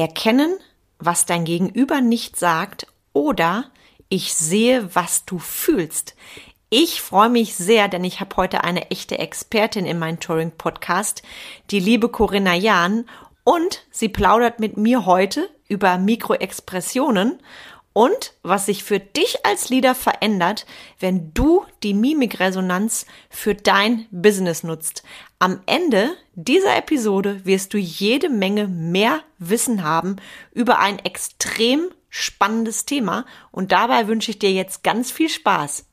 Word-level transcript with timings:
Erkennen, 0.00 0.56
was 0.98 1.26
dein 1.26 1.44
Gegenüber 1.44 2.00
nicht 2.00 2.36
sagt 2.36 2.86
oder 3.12 3.70
ich 4.08 4.34
sehe, 4.34 4.94
was 4.94 5.24
du 5.24 5.38
fühlst. 5.38 6.16
Ich 6.68 7.00
freue 7.00 7.28
mich 7.28 7.54
sehr, 7.54 7.88
denn 7.88 8.04
ich 8.04 8.20
habe 8.20 8.36
heute 8.36 8.64
eine 8.64 8.90
echte 8.90 9.18
Expertin 9.18 9.86
in 9.86 9.98
meinem 9.98 10.20
Touring-Podcast, 10.20 11.22
die 11.70 11.80
liebe 11.80 12.08
Corinna 12.08 12.54
Jahn, 12.54 13.06
und 13.42 13.84
sie 13.90 14.08
plaudert 14.08 14.60
mit 14.60 14.76
mir 14.76 15.06
heute 15.06 15.48
über 15.68 15.98
Mikroexpressionen 15.98 17.40
und 17.92 18.34
was 18.42 18.66
sich 18.66 18.84
für 18.84 19.00
dich 19.00 19.44
als 19.44 19.68
Leader 19.68 19.94
verändert, 19.94 20.66
wenn 20.98 21.32
du 21.34 21.64
die 21.82 21.94
Mimikresonanz 21.94 23.06
für 23.28 23.54
dein 23.54 24.06
Business 24.10 24.62
nutzt. 24.62 25.02
Am 25.38 25.60
Ende 25.66 26.10
dieser 26.34 26.76
Episode 26.76 27.44
wirst 27.44 27.74
du 27.74 27.78
jede 27.78 28.28
Menge 28.28 28.68
mehr 28.68 29.20
Wissen 29.38 29.82
haben 29.82 30.16
über 30.52 30.78
ein 30.78 30.98
extrem 31.00 31.90
spannendes 32.08 32.84
Thema 32.84 33.24
und 33.50 33.72
dabei 33.72 34.06
wünsche 34.08 34.30
ich 34.30 34.38
dir 34.38 34.52
jetzt 34.52 34.82
ganz 34.82 35.10
viel 35.10 35.28
Spaß. 35.28 35.86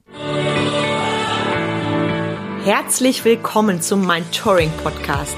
Herzlich 2.64 3.24
willkommen 3.24 3.82
zum 3.82 4.06
Mein 4.06 4.30
Touring 4.32 4.72
Podcast, 4.84 5.38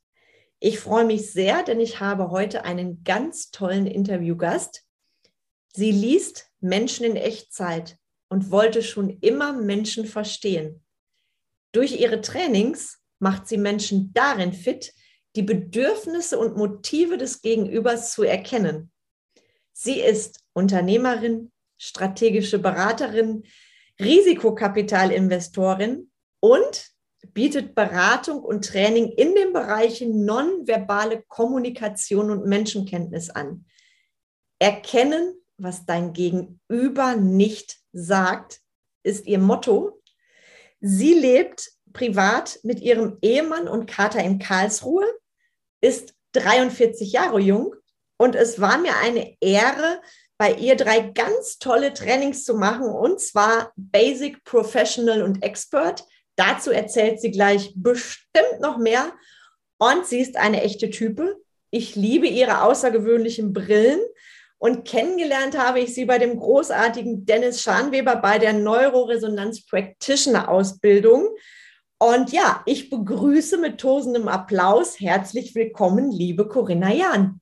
Ich 0.63 0.79
freue 0.79 1.05
mich 1.05 1.31
sehr, 1.31 1.63
denn 1.63 1.79
ich 1.79 2.01
habe 2.01 2.29
heute 2.29 2.65
einen 2.65 3.03
ganz 3.03 3.49
tollen 3.49 3.87
Interviewgast. 3.87 4.85
Sie 5.73 5.91
liest 5.91 6.51
Menschen 6.59 7.03
in 7.03 7.15
Echtzeit 7.15 7.97
und 8.29 8.51
wollte 8.51 8.83
schon 8.83 9.09
immer 9.21 9.53
Menschen 9.53 10.05
verstehen. 10.05 10.85
Durch 11.71 11.99
ihre 11.99 12.21
Trainings 12.21 13.01
macht 13.17 13.47
sie 13.47 13.57
Menschen 13.57 14.13
darin 14.13 14.53
fit, 14.53 14.93
die 15.35 15.41
Bedürfnisse 15.41 16.37
und 16.37 16.57
Motive 16.57 17.17
des 17.17 17.41
Gegenübers 17.41 18.13
zu 18.13 18.21
erkennen. 18.21 18.91
Sie 19.73 19.99
ist 19.99 20.43
Unternehmerin, 20.53 21.51
strategische 21.79 22.59
Beraterin, 22.59 23.45
Risikokapitalinvestorin 23.99 26.11
und 26.39 26.90
bietet 27.33 27.75
Beratung 27.75 28.43
und 28.43 28.65
Training 28.65 29.09
in 29.09 29.35
den 29.35 29.53
Bereichen 29.53 30.25
nonverbale 30.25 31.23
Kommunikation 31.27 32.31
und 32.31 32.45
Menschenkenntnis 32.45 33.29
an. 33.29 33.65
Erkennen, 34.59 35.35
was 35.57 35.85
dein 35.85 36.13
Gegenüber 36.13 37.15
nicht 37.15 37.77
sagt, 37.93 38.61
ist 39.03 39.25
ihr 39.25 39.39
Motto. 39.39 40.01
Sie 40.79 41.13
lebt 41.13 41.71
privat 41.93 42.59
mit 42.63 42.79
ihrem 42.79 43.17
Ehemann 43.21 43.67
und 43.67 43.85
Kater 43.85 44.23
in 44.23 44.39
Karlsruhe, 44.39 45.05
ist 45.81 46.13
43 46.33 47.11
Jahre 47.11 47.39
jung 47.39 47.75
und 48.17 48.35
es 48.35 48.61
war 48.61 48.77
mir 48.77 48.95
eine 48.97 49.35
Ehre, 49.41 50.01
bei 50.37 50.53
ihr 50.53 50.75
drei 50.75 51.01
ganz 51.01 51.59
tolle 51.59 51.93
Trainings 51.93 52.45
zu 52.45 52.55
machen 52.55 52.87
und 52.87 53.19
zwar 53.21 53.71
Basic, 53.75 54.43
Professional 54.43 55.21
und 55.21 55.43
Expert. 55.43 56.03
Dazu 56.35 56.71
erzählt 56.71 57.21
sie 57.21 57.31
gleich 57.31 57.73
bestimmt 57.75 58.59
noch 58.61 58.77
mehr 58.77 59.11
und 59.77 60.05
sie 60.05 60.19
ist 60.19 60.37
eine 60.37 60.61
echte 60.61 60.89
Type. 60.89 61.37
Ich 61.69 61.95
liebe 61.95 62.27
ihre 62.27 62.63
außergewöhnlichen 62.63 63.53
Brillen 63.53 63.99
und 64.57 64.85
kennengelernt 64.85 65.57
habe 65.57 65.79
ich 65.79 65.95
sie 65.95 66.05
bei 66.05 66.19
dem 66.19 66.37
großartigen 66.37 67.25
Dennis 67.25 67.63
Scharnweber 67.63 68.17
bei 68.17 68.37
der 68.37 68.53
Neuroresonanz 68.53 69.65
Practitioner 69.65 70.49
Ausbildung. 70.49 71.29
Und 71.97 72.31
ja, 72.31 72.61
ich 72.65 72.89
begrüße 72.89 73.57
mit 73.57 73.79
tosendem 73.79 74.27
Applaus 74.27 74.99
herzlich 74.99 75.55
willkommen, 75.55 76.11
liebe 76.11 76.47
Corinna 76.47 76.93
Jahn. 76.93 77.41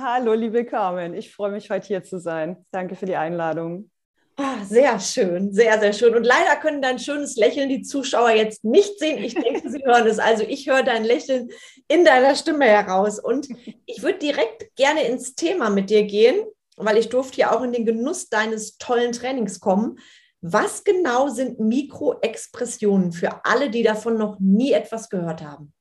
Hallo, 0.00 0.32
liebe 0.32 0.64
Carmen. 0.64 1.14
Ich 1.14 1.32
freue 1.32 1.52
mich, 1.52 1.70
heute 1.70 1.86
hier 1.86 2.02
zu 2.02 2.18
sein. 2.18 2.64
Danke 2.72 2.96
für 2.96 3.06
die 3.06 3.16
Einladung. 3.16 3.90
Ah, 4.38 4.62
sehr 4.64 5.00
schön, 5.00 5.50
sehr, 5.54 5.80
sehr 5.80 5.94
schön. 5.94 6.14
Und 6.14 6.24
leider 6.24 6.56
können 6.56 6.82
dein 6.82 6.98
schönes 6.98 7.36
Lächeln 7.36 7.70
die 7.70 7.80
Zuschauer 7.80 8.30
jetzt 8.32 8.64
nicht 8.64 8.98
sehen. 8.98 9.24
Ich 9.24 9.34
denke, 9.34 9.70
sie 9.70 9.82
hören 9.82 10.06
es. 10.06 10.18
Also 10.18 10.42
ich 10.42 10.68
höre 10.68 10.82
dein 10.82 11.04
Lächeln 11.04 11.48
in 11.88 12.04
deiner 12.04 12.34
Stimme 12.34 12.66
heraus. 12.66 13.18
Und 13.18 13.48
ich 13.86 14.02
würde 14.02 14.18
direkt 14.18 14.76
gerne 14.76 15.04
ins 15.04 15.36
Thema 15.36 15.70
mit 15.70 15.88
dir 15.88 16.04
gehen, 16.04 16.44
weil 16.76 16.98
ich 16.98 17.08
durfte 17.08 17.40
ja 17.40 17.56
auch 17.56 17.62
in 17.62 17.72
den 17.72 17.86
Genuss 17.86 18.28
deines 18.28 18.76
tollen 18.76 19.12
Trainings 19.12 19.58
kommen. 19.58 19.98
Was 20.42 20.84
genau 20.84 21.28
sind 21.28 21.58
Mikroexpressionen 21.58 23.12
für 23.12 23.42
alle, 23.46 23.70
die 23.70 23.82
davon 23.82 24.18
noch 24.18 24.38
nie 24.38 24.72
etwas 24.72 25.08
gehört 25.08 25.42
haben? 25.42 25.72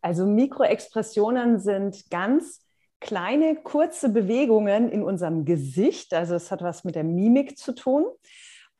Also 0.00 0.26
Mikroexpressionen 0.26 1.60
sind 1.60 2.10
ganz 2.10 2.60
kleine, 3.00 3.56
kurze 3.56 4.08
Bewegungen 4.08 4.90
in 4.90 5.02
unserem 5.02 5.44
Gesicht. 5.44 6.14
Also 6.14 6.34
es 6.34 6.50
hat 6.50 6.62
was 6.62 6.84
mit 6.84 6.94
der 6.94 7.04
Mimik 7.04 7.58
zu 7.58 7.74
tun. 7.74 8.04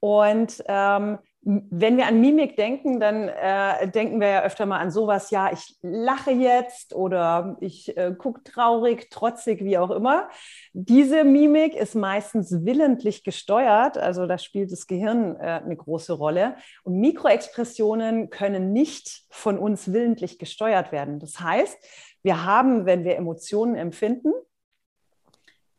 Und 0.00 0.62
ähm, 0.66 1.18
wenn 1.42 1.96
wir 1.96 2.06
an 2.06 2.20
Mimik 2.20 2.56
denken, 2.56 3.00
dann 3.00 3.28
äh, 3.28 3.88
denken 3.88 4.20
wir 4.20 4.28
ja 4.28 4.42
öfter 4.42 4.66
mal 4.66 4.80
an 4.80 4.90
sowas, 4.90 5.30
ja, 5.30 5.50
ich 5.52 5.78
lache 5.82 6.32
jetzt 6.32 6.94
oder 6.94 7.56
ich 7.60 7.96
äh, 7.96 8.14
gucke 8.16 8.42
traurig, 8.42 9.08
trotzig, 9.08 9.64
wie 9.64 9.78
auch 9.78 9.90
immer. 9.90 10.28
Diese 10.72 11.24
Mimik 11.24 11.74
ist 11.74 11.94
meistens 11.94 12.66
willentlich 12.66 13.24
gesteuert, 13.24 13.96
also 13.96 14.26
da 14.26 14.36
spielt 14.36 14.72
das 14.72 14.86
Gehirn 14.86 15.36
äh, 15.36 15.62
eine 15.64 15.76
große 15.76 16.12
Rolle. 16.12 16.56
Und 16.82 16.98
Mikroexpressionen 16.98 18.30
können 18.30 18.72
nicht 18.72 19.22
von 19.30 19.58
uns 19.58 19.92
willentlich 19.92 20.38
gesteuert 20.38 20.92
werden. 20.92 21.18
Das 21.18 21.40
heißt, 21.40 21.78
wir 22.28 22.44
haben, 22.44 22.84
wenn 22.84 23.04
wir 23.04 23.16
Emotionen 23.16 23.74
empfinden, 23.74 24.34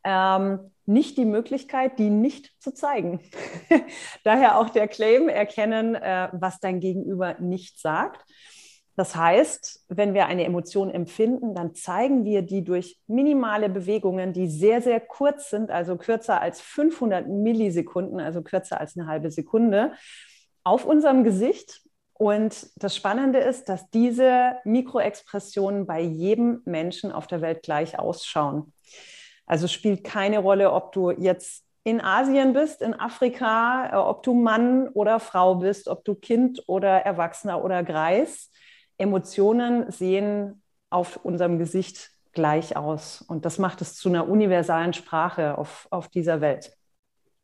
ähm, 0.04 0.72
nicht 0.88 1.16
die 1.16 1.26
Möglichkeit, 1.26 2.00
die 2.00 2.10
nicht 2.10 2.60
zu 2.60 2.74
zeigen. 2.74 3.20
Daher 4.24 4.58
auch 4.58 4.70
der 4.72 4.88
Claim, 4.88 5.30
erkennen, 5.30 5.94
äh, 5.94 6.30
was 6.32 6.60
dein 6.60 6.80
Gegenüber 6.80 7.36
nicht 7.40 7.80
sagt. 7.80 8.26
Das 8.96 9.16
heißt, 9.16 9.86
wenn 9.90 10.16
wir 10.16 10.26
eine 10.26 10.44
Emotion 10.44 10.90
empfinden, 10.90 11.54
dann 11.54 11.76
zeigen 11.76 12.26
wir 12.26 12.42
die 12.42 12.64
durch 12.64 13.00
minimale 13.06 13.70
Bewegungen, 13.70 14.34
die 14.34 14.48
sehr, 14.48 14.82
sehr 14.82 15.00
kurz 15.00 15.52
sind, 15.52 15.70
also 15.70 15.98
kürzer 15.98 16.42
als 16.42 16.62
500 16.62 17.28
Millisekunden, 17.28 18.20
also 18.20 18.42
kürzer 18.42 18.80
als 18.80 18.98
eine 18.98 19.06
halbe 19.06 19.30
Sekunde, 19.30 19.94
auf 20.64 20.84
unserem 20.84 21.24
Gesicht. 21.24 21.84
Und 22.20 22.68
das 22.76 22.98
Spannende 22.98 23.40
ist, 23.40 23.70
dass 23.70 23.90
diese 23.92 24.58
Mikroexpressionen 24.66 25.88
bei 25.88 26.02
jedem 26.02 26.62
Menschen 26.66 27.14
auf 27.14 27.28
der 27.28 27.40
Welt 27.40 27.64
gleich 27.64 27.98
ausschauen. 27.98 28.74
Also 29.46 29.70
spielt 29.70 30.04
keine 30.04 30.40
Rolle, 30.40 30.74
ob 30.74 30.92
du 30.92 31.12
jetzt 31.12 31.64
in 31.86 32.02
Asien 32.02 32.52
bist, 32.52 32.82
in 32.82 32.94
Afrika, 32.94 33.90
äh, 33.94 33.96
ob 33.96 34.24
du 34.24 34.34
Mann 34.34 34.90
oder 34.90 35.22
Frau 35.22 35.56
bist, 35.56 35.88
ob 35.88 36.04
du 36.04 36.14
Kind 36.14 36.62
oder 36.68 36.90
Erwachsener 36.90 37.64
oder 37.64 37.84
Greis. 37.84 38.52
Emotionen 38.98 39.90
sehen 39.90 40.62
auf 40.90 41.24
unserem 41.24 41.58
Gesicht 41.58 42.12
gleich 42.34 42.76
aus. 42.76 43.22
Und 43.22 43.46
das 43.46 43.60
macht 43.60 43.80
es 43.82 43.96
zu 43.96 44.10
einer 44.10 44.28
universalen 44.28 44.92
Sprache 44.92 45.58
auf, 45.58 45.88
auf 45.90 46.10
dieser 46.10 46.42
Welt. 46.42 46.74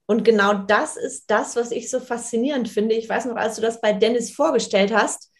Und 0.07 0.23
genau 0.23 0.53
das 0.53 0.97
ist 0.97 1.25
das, 1.31 1.55
was 1.55 1.71
ich 1.71 1.89
so 1.89 1.99
faszinierend 1.99 2.69
finde. 2.69 2.95
Ich 2.95 3.09
weiß 3.09 3.25
noch, 3.25 3.35
als 3.35 3.55
du 3.55 3.61
das 3.61 3.81
bei 3.81 3.93
Dennis 3.93 4.31
vorgestellt 4.31 4.93
hast, 4.93 5.31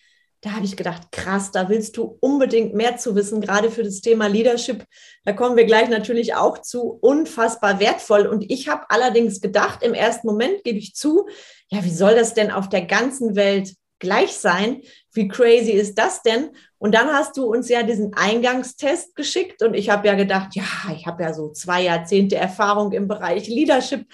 da 0.42 0.52
habe 0.52 0.66
ich 0.66 0.78
gedacht, 0.78 1.12
krass, 1.12 1.50
da 1.50 1.70
willst 1.70 1.98
du 1.98 2.18
unbedingt 2.20 2.76
mehr 2.76 2.98
zu 2.98 3.16
wissen, 3.16 3.42
gerade 3.42 3.72
für 3.72 3.84
das 3.84 4.02
Thema 4.02 4.28
Leadership. 4.28 4.86
Da 5.24 5.34
kommen 5.34 5.56
wir 5.56 5.66
gleich 5.66 5.90
natürlich 5.90 6.36
auch 6.36 6.60
zu, 6.60 7.00
unfassbar 7.02 7.80
wertvoll. 7.80 8.28
Und 8.28 8.50
ich 8.52 8.68
habe 8.68 8.86
allerdings 8.90 9.42
gedacht, 9.42 9.82
im 9.82 9.96
ersten 9.96 10.28
Moment 10.28 10.64
gebe 10.64 10.78
ich 10.78 10.94
zu, 10.94 11.28
ja, 11.70 11.84
wie 11.84 11.94
soll 11.94 12.14
das 12.14 12.36
denn 12.36 12.52
auf 12.52 12.70
der 12.70 12.86
ganzen 12.86 13.36
Welt 13.36 13.74
gleich 13.98 14.34
sein? 14.34 14.82
Wie 15.14 15.28
crazy 15.28 15.72
ist 15.72 15.98
das 15.98 16.22
denn? 16.22 16.52
Und 16.78 16.94
dann 16.94 17.08
hast 17.08 17.38
du 17.38 17.46
uns 17.46 17.68
ja 17.70 17.82
diesen 17.82 18.14
Eingangstest 18.14 19.16
geschickt 19.16 19.64
und 19.64 19.74
ich 19.74 19.90
habe 19.90 20.08
ja 20.08 20.14
gedacht, 20.14 20.54
ja, 20.54 20.64
ich 20.96 21.08
habe 21.08 21.24
ja 21.24 21.34
so 21.34 21.54
zwei 21.54 21.82
Jahrzehnte 21.82 22.36
Erfahrung 22.36 22.92
im 22.92 23.08
Bereich 23.08 23.48
Leadership. 23.48 24.06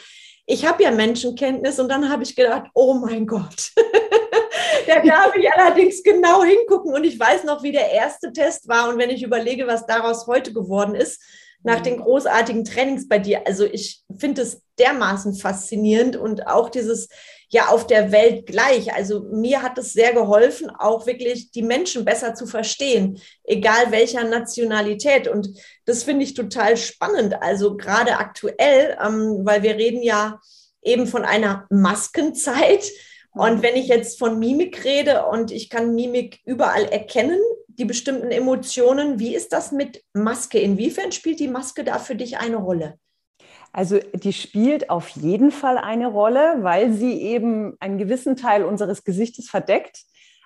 Ich 0.45 0.65
habe 0.65 0.83
ja 0.83 0.91
Menschenkenntnis 0.91 1.79
und 1.79 1.89
dann 1.89 2.09
habe 2.09 2.23
ich 2.23 2.35
gedacht, 2.35 2.69
oh 2.73 2.95
mein 2.95 3.25
Gott. 3.25 3.71
da 4.87 5.01
darf 5.01 5.35
ich 5.35 5.51
allerdings 5.51 6.03
genau 6.03 6.43
hingucken 6.43 6.93
und 6.93 7.03
ich 7.03 7.19
weiß 7.19 7.43
noch, 7.43 7.63
wie 7.63 7.71
der 7.71 7.91
erste 7.91 8.33
Test 8.33 8.67
war 8.67 8.89
und 8.89 8.97
wenn 8.97 9.09
ich 9.09 9.23
überlege, 9.23 9.67
was 9.67 9.85
daraus 9.85 10.27
heute 10.27 10.53
geworden 10.53 10.95
ist, 10.95 11.21
nach 11.63 11.79
mhm. 11.79 11.83
den 11.83 11.97
großartigen 11.97 12.65
Trainings 12.65 13.07
bei 13.07 13.19
dir. 13.19 13.45
Also 13.45 13.65
ich 13.65 14.03
finde 14.17 14.41
es 14.41 14.61
dermaßen 14.79 15.35
faszinierend 15.35 16.15
und 16.15 16.47
auch 16.47 16.69
dieses 16.69 17.09
ja 17.51 17.67
auf 17.67 17.85
der 17.85 18.11
Welt 18.11 18.45
gleich. 18.45 18.93
Also 18.93 19.21
mir 19.31 19.61
hat 19.61 19.77
es 19.77 19.93
sehr 19.93 20.13
geholfen, 20.13 20.69
auch 20.69 21.05
wirklich 21.05 21.51
die 21.51 21.61
Menschen 21.61 22.05
besser 22.05 22.33
zu 22.33 22.47
verstehen, 22.47 23.19
egal 23.43 23.91
welcher 23.91 24.23
Nationalität. 24.23 25.27
Und 25.27 25.49
das 25.85 26.03
finde 26.03 26.23
ich 26.23 26.33
total 26.33 26.77
spannend. 26.77 27.41
Also 27.41 27.75
gerade 27.75 28.17
aktuell, 28.17 28.97
ähm, 29.05 29.41
weil 29.43 29.63
wir 29.63 29.75
reden 29.75 30.01
ja 30.01 30.39
eben 30.81 31.07
von 31.07 31.25
einer 31.25 31.67
Maskenzeit. 31.69 32.89
Und 33.33 33.57
mhm. 33.57 33.61
wenn 33.63 33.75
ich 33.75 33.87
jetzt 33.87 34.17
von 34.17 34.39
Mimik 34.39 34.83
rede 34.85 35.25
und 35.25 35.51
ich 35.51 35.69
kann 35.69 35.93
Mimik 35.93 36.39
überall 36.45 36.85
erkennen, 36.85 37.39
die 37.67 37.85
bestimmten 37.85 38.31
Emotionen, 38.31 39.19
wie 39.19 39.35
ist 39.35 39.51
das 39.51 39.71
mit 39.71 40.03
Maske? 40.13 40.59
Inwiefern 40.59 41.11
spielt 41.11 41.39
die 41.39 41.47
Maske 41.47 41.83
da 41.83 41.99
für 41.99 42.15
dich 42.15 42.37
eine 42.37 42.57
Rolle? 42.57 42.97
Also 43.73 43.99
die 44.13 44.33
spielt 44.33 44.89
auf 44.89 45.09
jeden 45.09 45.51
Fall 45.51 45.77
eine 45.77 46.07
Rolle, 46.07 46.57
weil 46.59 46.91
sie 46.93 47.21
eben 47.21 47.75
einen 47.79 47.97
gewissen 47.97 48.35
Teil 48.35 48.63
unseres 48.63 49.03
Gesichtes 49.03 49.49
verdeckt. 49.49 50.03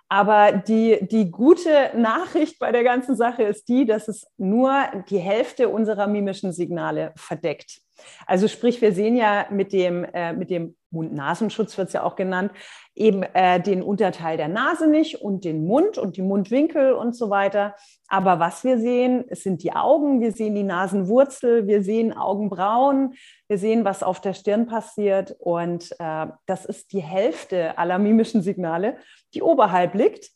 Aber 0.07 0.51
die, 0.51 0.99
die 1.01 1.31
gute 1.31 1.91
Nachricht 1.95 2.59
bei 2.59 2.71
der 2.71 2.83
ganzen 2.83 3.15
Sache 3.15 3.43
ist 3.43 3.67
die, 3.67 3.85
dass 3.85 4.07
es 4.07 4.27
nur 4.37 4.83
die 5.09 5.17
Hälfte 5.17 5.69
unserer 5.69 6.05
mimischen 6.05 6.53
Signale 6.53 7.11
verdeckt. 7.15 7.81
Also 8.27 8.47
sprich, 8.47 8.81
wir 8.81 8.93
sehen 8.93 9.15
ja 9.15 9.47
mit 9.49 9.73
dem, 9.73 10.03
äh, 10.13 10.33
mit 10.33 10.51
dem 10.51 10.75
Mund-Nasenschutz 10.95 11.77
wird 11.77 11.89
es 11.89 11.93
ja 11.93 12.03
auch 12.03 12.15
genannt, 12.15 12.51
eben 12.95 13.21
äh, 13.21 13.61
den 13.61 13.83
Unterteil 13.83 14.37
der 14.37 14.47
Nase 14.47 14.87
nicht 14.87 15.21
und 15.21 15.45
den 15.45 15.65
Mund 15.67 15.97
und 15.97 16.17
die 16.17 16.21
Mundwinkel 16.21 16.93
und 16.93 17.15
so 17.15 17.29
weiter. 17.29 17.75
Aber 18.07 18.39
was 18.39 18.63
wir 18.63 18.79
sehen, 18.79 19.25
es 19.27 19.43
sind 19.43 19.61
die 19.61 19.73
Augen, 19.73 20.21
wir 20.21 20.31
sehen 20.31 20.55
die 20.55 20.63
Nasenwurzel, 20.63 21.67
wir 21.67 21.83
sehen 21.83 22.13
Augenbrauen, 22.13 23.13
wir 23.47 23.57
sehen, 23.57 23.85
was 23.85 24.01
auf 24.01 24.21
der 24.21 24.33
Stirn 24.33 24.65
passiert. 24.65 25.35
Und 25.37 25.91
äh, 25.99 26.27
das 26.47 26.65
ist 26.65 26.93
die 26.93 27.03
Hälfte 27.03 27.77
aller 27.77 27.99
mimischen 27.99 28.41
Signale, 28.41 28.97
die 29.33 29.41
oberhalb 29.41 29.93
liegt. 29.93 30.31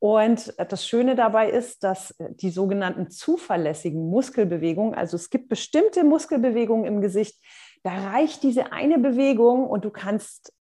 Und 0.00 0.54
das 0.56 0.86
Schöne 0.86 1.14
dabei 1.14 1.50
ist, 1.50 1.84
dass 1.84 2.14
die 2.18 2.48
sogenannten 2.48 3.10
zuverlässigen 3.10 4.08
Muskelbewegungen, 4.08 4.94
also 4.94 5.16
es 5.16 5.28
gibt 5.28 5.50
bestimmte 5.50 6.04
Muskelbewegungen 6.04 6.86
im 6.86 7.02
Gesicht, 7.02 7.36
da 7.82 8.10
reicht 8.10 8.42
diese 8.42 8.72
eine 8.72 8.98
Bewegung 8.98 9.66
und 9.66 9.84
du 9.84 9.90
kannst 9.90 10.52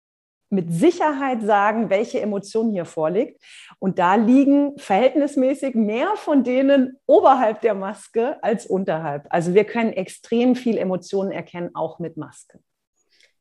mit 0.49 0.73
Sicherheit 0.73 1.43
sagen, 1.43 1.89
welche 1.89 2.21
Emotion 2.21 2.71
hier 2.71 2.85
vorliegt. 2.85 3.41
Und 3.77 3.99
da 3.99 4.15
liegen 4.15 4.77
verhältnismäßig 4.77 5.75
mehr 5.75 6.13
von 6.15 6.43
denen 6.43 6.97
oberhalb 7.05 7.61
der 7.61 7.75
Maske 7.75 8.41
als 8.43 8.65
unterhalb. 8.65 9.27
Also 9.29 9.53
wir 9.53 9.63
können 9.63 9.93
extrem 9.93 10.55
viel 10.55 10.77
Emotionen 10.77 11.31
erkennen, 11.31 11.69
auch 11.75 11.99
mit 11.99 12.17
Maske. 12.17 12.59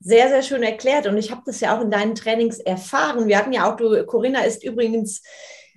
Sehr, 0.00 0.28
sehr 0.28 0.42
schön 0.42 0.62
erklärt. 0.62 1.06
Und 1.06 1.16
ich 1.16 1.30
habe 1.30 1.42
das 1.46 1.60
ja 1.60 1.76
auch 1.76 1.82
in 1.82 1.90
deinen 1.90 2.14
Trainings 2.14 2.60
erfahren. 2.60 3.26
Wir 3.26 3.38
hatten 3.38 3.52
ja 3.52 3.70
auch, 3.70 3.76
du, 3.76 4.04
Corinna 4.04 4.42
ist 4.42 4.62
übrigens 4.62 5.22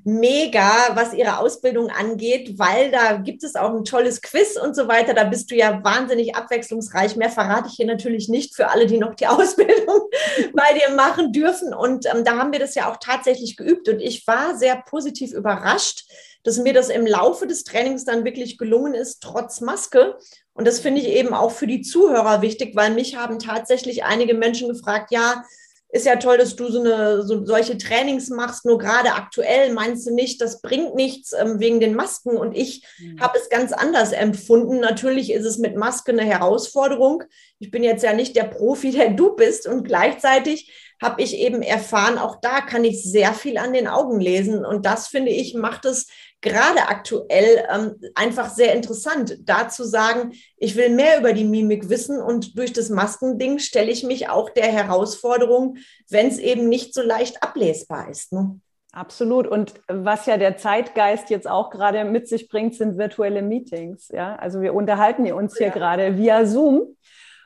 mega, 0.04 0.96
was 0.96 1.14
ihre 1.14 1.40
Ausbildung 1.40 1.90
angeht, 1.90 2.58
weil 2.58 2.92
da 2.92 3.18
gibt 3.18 3.44
es 3.44 3.56
auch 3.56 3.74
ein 3.74 3.84
tolles 3.84 4.22
Quiz 4.22 4.58
und 4.58 4.76
so 4.76 4.88
weiter. 4.88 5.14
Da 5.14 5.26
bist 5.26 5.52
du 5.52 5.56
ja 5.56 5.84
wahnsinnig 5.84 6.36
abwechslungsreich. 6.36 7.16
Mehr 7.16 7.30
verrate 7.30 7.68
ich 7.70 7.76
hier 7.76 7.86
natürlich 7.86 8.28
nicht 8.30 8.56
für 8.56 8.70
alle, 8.70 8.88
die 8.88 8.98
noch 8.98 9.16
die 9.16 9.28
Ausbildung 9.28 10.10
bei 10.54 10.74
dir 10.74 10.96
machen 10.96 11.32
dürfen. 11.32 11.74
Und 11.74 12.06
ähm, 12.06 12.24
da 12.24 12.38
haben 12.38 12.52
wir 12.52 12.60
das 12.60 12.76
ja 12.76 12.92
auch 12.92 12.98
tatsächlich 12.98 13.58
geübt. 13.58 13.90
Und 13.90 14.00
ich 14.00 14.26
war 14.28 14.58
sehr 14.58 14.82
positiv 14.88 15.34
überrascht, 15.34 16.06
dass 16.44 16.58
mir 16.58 16.74
das 16.74 16.90
im 16.90 17.06
Laufe 17.06 17.46
des 17.46 17.64
Trainings 17.64 18.04
dann 18.04 18.26
wirklich 18.26 18.58
gelungen 18.58 18.96
ist, 18.96 19.22
trotz 19.22 19.62
Maske. 19.62 20.18
Und 20.54 20.68
das 20.68 20.80
finde 20.80 21.02
ich 21.02 21.08
eben 21.08 21.34
auch 21.34 21.52
für 21.52 21.68
die 21.68 21.82
Zuhörer 21.82 22.42
wichtig, 22.42 22.76
weil 22.76 22.92
mich 22.92 23.16
haben 23.16 23.40
tatsächlich 23.40 24.04
einige 24.04 24.34
Menschen 24.34 24.68
gefragt, 24.68 25.12
ja, 25.12 25.44
ist 25.92 26.06
ja 26.06 26.16
toll, 26.16 26.38
dass 26.38 26.56
du 26.56 26.70
so 26.70 26.80
eine 26.80 27.24
so 27.24 27.46
solche 27.46 27.78
Trainings 27.78 28.30
machst, 28.30 28.66
nur 28.66 28.78
gerade 28.78 29.14
aktuell 29.14 29.74
meinst 29.74 30.08
du 30.08 30.14
nicht, 30.14 30.40
das 30.42 30.62
bringt 30.62 30.96
nichts 30.96 31.34
ähm, 31.34 31.60
wegen 31.60 31.80
den 31.80 31.96
Masken 31.96 32.38
und 32.38 32.56
ich 32.56 32.86
mhm. 33.00 33.20
habe 33.20 33.38
es 33.38 33.50
ganz 33.50 33.74
anders 33.74 34.14
empfunden. 34.14 34.80
Natürlich 34.80 35.32
ist 35.32 35.46
es 35.46 35.58
mit 35.58 35.76
Maske 35.76 36.12
eine 36.12 36.24
Herausforderung. 36.24 37.24
Ich 37.60 37.72
bin 37.72 37.84
jetzt 37.84 38.04
ja 38.04 38.14
nicht 38.14 38.36
der 38.36 38.46
Profi, 38.46 38.92
der 38.92 39.10
du 39.10 39.36
bist 39.36 39.68
und 39.68 39.84
gleichzeitig 39.84 40.72
habe 41.02 41.22
ich 41.24 41.36
eben 41.36 41.62
erfahren, 41.64 42.18
auch 42.18 42.38
da 42.42 42.62
kann 42.62 42.84
ich 42.84 43.04
sehr 43.04 43.34
viel 43.34 43.58
an 43.58 43.74
den 43.74 43.88
Augen 43.88 44.20
lesen 44.20 44.64
und 44.64 44.86
das 44.86 45.08
finde 45.08 45.32
ich 45.32 45.56
macht 45.56 45.86
es 45.86 46.08
gerade 46.42 46.88
aktuell 46.88 47.66
ähm, 47.74 47.96
einfach 48.16 48.50
sehr 48.50 48.74
interessant, 48.74 49.38
da 49.42 49.70
zu 49.70 49.84
sagen, 49.84 50.34
ich 50.58 50.76
will 50.76 50.90
mehr 50.90 51.20
über 51.20 51.34
die 51.34 51.46
Mimik 51.46 51.90
wissen 51.90 52.20
und 52.20 52.58
durch 52.58 52.74
das 52.74 52.90
Maskending 52.90 53.60
stelle 53.60 53.92
ich 53.92 54.04
mich 54.04 54.30
auch 54.30 54.50
der 54.50 54.68
Herausforderung, 54.68 55.78
wenn 56.10 56.28
es 56.28 56.40
eben 56.40 56.68
nicht 56.68 56.94
so 56.94 57.02
leicht 57.02 57.44
ablesbar 57.44 58.10
ist. 58.10 58.34
Ne? 58.34 58.60
Absolut. 58.92 59.48
Und 59.48 59.76
was 59.88 60.26
ja 60.26 60.38
der 60.38 60.58
Zeitgeist 60.58 61.30
jetzt 61.30 61.50
auch 61.50 61.70
gerade 61.70 62.04
mit 62.04 62.28
sich 62.28 62.50
bringt, 62.50 62.76
sind 62.76 62.98
virtuelle 62.98 63.42
Meetings. 63.42 64.10
Ja, 64.10 64.36
also 64.36 64.62
wir 64.62 64.74
unterhalten 64.74 65.32
uns 65.32 65.58
hier 65.58 65.68
ja. 65.68 65.74
gerade 65.74 66.18
via 66.18 66.46
Zoom. 66.46 66.98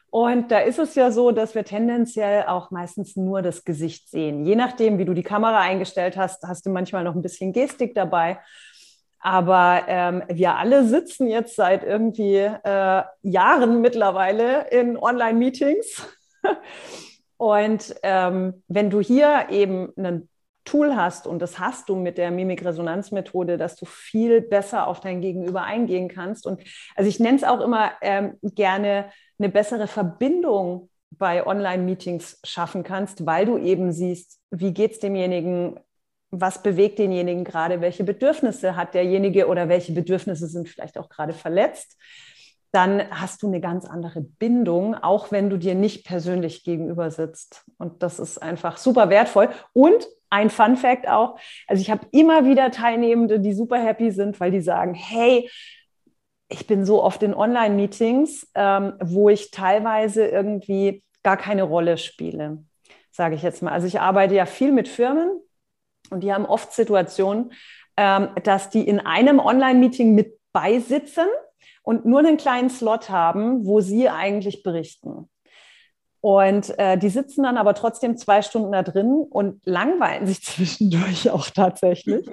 Und 0.10 0.50
da 0.50 0.60
ist 0.60 0.80
es 0.80 0.96
ja 0.96 1.12
so, 1.12 1.32
dass 1.32 1.56
wir 1.56 1.66
tendenziell 1.66 2.46
auch 2.46 2.72
meistens 2.72 3.18
nur 3.18 3.42
das 3.42 3.66
Gesicht 3.66 4.10
sehen. 4.10 4.46
Je 4.46 4.56
nachdem, 4.56 4.98
wie 4.98 5.04
du 5.04 5.14
die 5.14 5.24
Kamera 5.24 5.60
eingestellt 5.60 6.16
hast, 6.16 6.44
hast 6.44 6.66
du 6.66 6.70
manchmal 6.70 7.04
noch 7.04 7.16
ein 7.16 7.22
bisschen 7.22 7.52
Gestik 7.52 7.94
dabei. 7.94 8.40
Aber 9.26 9.86
ähm, 9.88 10.22
wir 10.28 10.56
alle 10.56 10.86
sitzen 10.86 11.28
jetzt 11.28 11.56
seit 11.56 11.84
irgendwie 11.84 12.36
äh, 12.36 13.04
Jahren 13.24 13.82
mittlerweile 13.82 14.68
in 14.70 14.98
Online-Meetings. 14.98 16.08
und 17.38 17.96
ähm, 18.04 18.62
wenn 18.68 18.92
du 18.92 19.02
hier 19.02 19.48
eben 19.50 19.92
ein 19.98 20.30
Tool 20.64 20.96
hast, 20.96 21.26
und 21.26 21.42
das 21.42 21.58
hast 21.58 21.90
du 21.90 21.96
mit 21.96 22.20
der 22.20 22.30
Mimikresonanzmethode, 22.30 23.58
dass 23.58 23.76
du 23.76 23.88
viel 23.88 24.42
besser 24.42 24.86
auf 24.86 25.00
dein 25.00 25.22
Gegenüber 25.22 25.64
eingehen 25.64 26.08
kannst. 26.08 26.46
Und 26.46 26.62
also 26.96 27.10
ich 27.10 27.20
nenne 27.20 27.38
es 27.38 27.44
auch 27.44 27.62
immer 27.62 27.94
ähm, 28.02 28.38
gerne 28.44 29.10
eine 29.40 29.50
bessere 29.50 29.88
Verbindung 29.88 30.92
bei 31.10 31.48
Online-Meetings 31.48 32.42
schaffen 32.44 32.84
kannst, 32.84 33.26
weil 33.26 33.48
du 33.48 33.58
eben 33.58 33.92
siehst, 33.92 34.40
wie 34.52 34.72
geht 34.72 34.92
es 34.92 35.00
demjenigen, 35.00 35.80
was 36.42 36.62
bewegt 36.64 37.00
denjenigen 37.00 37.44
gerade, 37.44 37.82
welche 37.82 38.04
Bedürfnisse 38.04 38.76
hat 38.76 38.94
derjenige 38.94 39.48
oder 39.48 39.70
welche 39.70 39.94
Bedürfnisse 39.94 40.48
sind 40.48 40.70
vielleicht 40.70 40.98
auch 40.98 41.10
gerade 41.10 41.34
verletzt, 41.34 41.98
dann 42.72 43.10
hast 43.10 43.42
du 43.42 43.48
eine 43.48 43.62
ganz 43.62 43.86
andere 43.86 44.22
Bindung, 44.22 44.96
auch 44.96 45.32
wenn 45.32 45.50
du 45.50 45.58
dir 45.58 45.76
nicht 45.76 46.06
persönlich 46.06 46.66
gegenüber 46.66 47.10
sitzt. 47.10 47.64
Und 47.78 48.04
das 48.04 48.20
ist 48.20 48.38
einfach 48.38 48.78
super 48.78 49.10
wertvoll. 49.10 49.50
Und 49.72 50.06
ein 50.30 50.50
Fun 50.50 50.76
Fact 50.76 51.08
auch, 51.08 51.40
also 51.68 51.82
ich 51.82 51.90
habe 51.90 52.06
immer 52.12 52.44
wieder 52.44 52.72
Teilnehmende, 52.72 53.40
die 53.40 53.54
super 53.54 53.78
happy 53.78 54.12
sind, 54.12 54.40
weil 54.42 54.52
die 54.52 54.60
sagen, 54.60 54.94
hey, 54.94 55.50
ich 56.50 56.68
bin 56.68 56.86
so 56.86 57.02
oft 57.02 57.24
in 57.24 57.34
Online-Meetings, 57.34 58.52
ähm, 58.56 58.94
wo 59.02 59.30
ich 59.30 59.52
teilweise 59.52 60.28
irgendwie 60.28 61.02
gar 61.24 61.38
keine 61.38 61.64
Rolle 61.64 61.98
spiele, 61.98 62.64
sage 63.10 63.36
ich 63.36 63.42
jetzt 63.42 63.64
mal. 63.64 63.72
Also 63.72 63.88
ich 63.88 64.00
arbeite 64.00 64.36
ja 64.36 64.46
viel 64.46 64.72
mit 64.72 64.88
Firmen, 64.88 65.40
und 66.12 66.22
die 66.22 66.34
haben 66.34 66.46
oft 66.46 66.74
Situationen, 66.74 67.54
ähm, 67.98 68.30
dass 68.44 68.70
die 68.70 68.88
in 68.88 69.00
einem 69.00 69.40
Online-Meeting 69.40 70.16
mit 70.16 70.40
beisitzen 70.52 71.28
und 71.84 72.06
nur 72.06 72.20
einen 72.20 72.38
kleinen 72.38 72.70
Slot 72.70 73.10
haben, 73.10 73.66
wo 73.66 73.82
sie 73.82 74.10
eigentlich 74.10 74.64
berichten. 74.64 75.30
Und 76.26 76.80
äh, 76.80 76.98
die 76.98 77.10
sitzen 77.10 77.44
dann 77.44 77.56
aber 77.56 77.76
trotzdem 77.76 78.18
zwei 78.18 78.42
Stunden 78.42 78.72
da 78.72 78.82
drin 78.82 79.28
und 79.30 79.64
langweilen 79.64 80.26
sich 80.26 80.42
zwischendurch 80.44 81.30
auch 81.30 81.52
tatsächlich. 81.52 82.28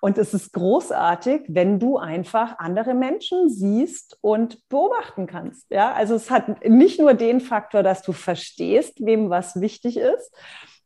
Und 0.00 0.16
es 0.16 0.32
ist 0.32 0.52
großartig, 0.52 1.46
wenn 1.48 1.80
du 1.80 1.98
einfach 1.98 2.60
andere 2.60 2.94
Menschen 2.94 3.50
siehst 3.50 4.16
und 4.20 4.68
beobachten 4.68 5.26
kannst. 5.26 5.66
Ja, 5.70 5.92
also 5.92 6.14
es 6.14 6.30
hat 6.30 6.64
nicht 6.64 7.00
nur 7.00 7.14
den 7.14 7.40
Faktor, 7.40 7.82
dass 7.82 8.02
du 8.02 8.12
verstehst, 8.12 9.04
wem 9.04 9.28
was 9.28 9.60
wichtig 9.60 9.96
ist, 9.96 10.32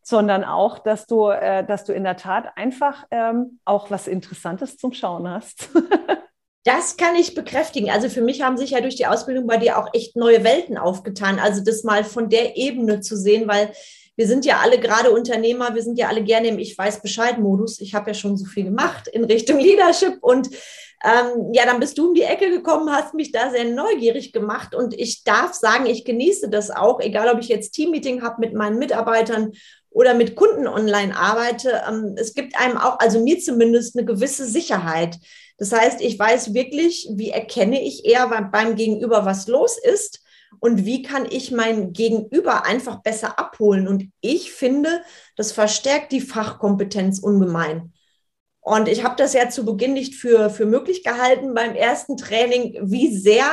sondern 0.09 0.45
auch, 0.45 0.79
dass 0.79 1.07
du, 1.07 1.31
äh, 1.31 1.67
dass 1.67 1.85
du 1.85 1.93
in 1.93 2.05
der 2.05 2.17
Tat 2.17 2.57
einfach 2.57 3.07
ähm, 3.11 3.59
auch 3.65 3.91
was 3.91 4.07
Interessantes 4.07 4.79
zum 4.79 4.93
Schauen 4.93 5.29
hast. 5.29 5.69
Das 6.69 6.97
kann 6.97 7.15
ich 7.15 7.37
bekräftigen. 7.37 7.91
Also 7.91 8.09
für 8.09 8.23
mich 8.23 8.43
haben 8.43 8.57
sich 8.57 8.71
ja 8.71 8.81
durch 8.81 8.97
die 8.97 9.07
Ausbildung 9.07 9.47
bei 9.47 9.57
dir 9.57 9.79
auch 9.79 9.89
echt 9.93 10.17
neue 10.17 10.43
Welten 10.43 10.79
aufgetan. 10.79 11.39
Also 11.39 11.63
das 11.63 11.85
mal 11.85 12.03
von 12.03 12.29
der 12.29 12.57
Ebene 12.57 12.99
zu 12.99 13.17
sehen, 13.17 13.47
weil 13.47 13.71
wir 14.17 14.27
sind 14.27 14.45
ja 14.45 14.59
alle 14.59 14.81
gerade 14.81 15.13
Unternehmer, 15.13 15.77
wir 15.77 15.83
sind 15.83 15.97
ja 15.97 16.09
alle 16.09 16.25
gerne 16.25 16.49
im 16.49 16.59
Ich 16.59 16.77
weiß 16.77 17.03
Bescheid-Modus. 17.03 17.81
Ich 17.81 17.95
habe 17.95 18.11
ja 18.11 18.15
schon 18.15 18.37
so 18.37 18.47
viel 18.47 18.65
gemacht 18.65 19.07
in 19.07 19.23
Richtung 19.23 19.61
Leadership 19.61 20.19
und 20.23 20.51
ähm, 21.05 21.53
ja, 21.53 21.67
dann 21.67 21.79
bist 21.79 21.99
du 21.99 22.09
um 22.09 22.15
die 22.15 22.23
Ecke 22.23 22.51
gekommen, 22.51 22.91
hast 22.91 23.15
mich 23.15 23.31
da 23.31 23.51
sehr 23.51 23.67
neugierig 23.67 24.33
gemacht 24.33 24.75
und 24.75 24.93
ich 24.99 25.23
darf 25.23 25.55
sagen, 25.55 25.87
ich 25.87 26.05
genieße 26.05 26.51
das 26.51 26.73
auch, 26.73 26.99
egal 26.99 27.29
ob 27.29 27.39
ich 27.39 27.49
jetzt 27.49 27.73
Teammeeting 27.73 28.23
habe 28.23 28.41
mit 28.41 28.55
meinen 28.55 28.79
Mitarbeitern 28.79 29.53
oder 29.97 30.13
mit 30.13 30.37
Kunden 30.37 30.67
online 30.69 31.17
arbeite, 31.17 31.83
ähm, 31.89 32.17
es 32.19 32.35
gibt 32.35 32.55
einem 32.61 32.77
auch, 32.77 32.99
also 32.99 33.19
mir 33.19 33.39
zumindest, 33.39 33.97
eine 33.97 34.05
gewisse 34.05 34.45
Sicherheit. 34.45 35.19
Das 35.57 35.73
heißt, 35.73 36.03
ich 36.03 36.19
weiß 36.19 36.53
wirklich, 36.53 37.09
wie 37.15 37.31
erkenne 37.31 37.83
ich 37.83 38.05
eher 38.05 38.29
beim 38.53 38.77
Gegenüber, 38.77 39.25
was 39.25 39.49
los 39.49 39.79
ist 39.79 40.23
und 40.61 40.85
wie 40.85 41.01
kann 41.01 41.27
ich 41.31 41.51
mein 41.51 41.95
Gegenüber 41.95 42.67
einfach 42.67 43.01
besser 43.01 43.39
abholen. 43.39 43.89
Und 43.89 44.05
ich 44.21 44.53
finde, 44.53 45.01
das 45.35 45.53
verstärkt 45.53 46.13
die 46.13 46.21
Fachkompetenz 46.21 47.21
ungemein. 47.21 47.95
Und 48.61 48.89
ich 48.89 49.03
habe 49.03 49.17
das 49.17 49.33
ja 49.33 49.49
zu 49.49 49.65
Beginn 49.65 49.95
nicht 49.95 50.15
für, 50.15 50.51
für 50.51 50.67
möglich 50.67 51.05
gehalten 51.05 51.55
beim 51.55 51.75
ersten 51.75 52.19
Training, 52.19 52.77
wie 52.83 53.17
sehr 53.17 53.47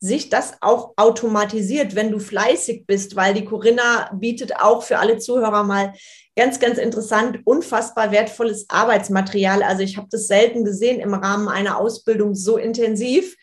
sich 0.00 0.30
das 0.30 0.54
auch 0.62 0.94
automatisiert, 0.96 1.94
wenn 1.94 2.10
du 2.10 2.18
fleißig 2.18 2.86
bist, 2.86 3.16
weil 3.16 3.34
die 3.34 3.44
Corinna 3.44 4.10
bietet 4.14 4.56
auch 4.56 4.82
für 4.82 4.98
alle 4.98 5.18
Zuhörer 5.18 5.62
mal 5.62 5.92
ganz, 6.34 6.58
ganz 6.58 6.78
interessant, 6.78 7.40
unfassbar 7.44 8.10
wertvolles 8.10 8.64
Arbeitsmaterial. 8.70 9.62
Also 9.62 9.82
ich 9.82 9.98
habe 9.98 10.08
das 10.10 10.26
selten 10.26 10.64
gesehen 10.64 11.00
im 11.00 11.12
Rahmen 11.12 11.48
einer 11.48 11.78
Ausbildung 11.78 12.34
so 12.34 12.56
intensiv. 12.56 13.36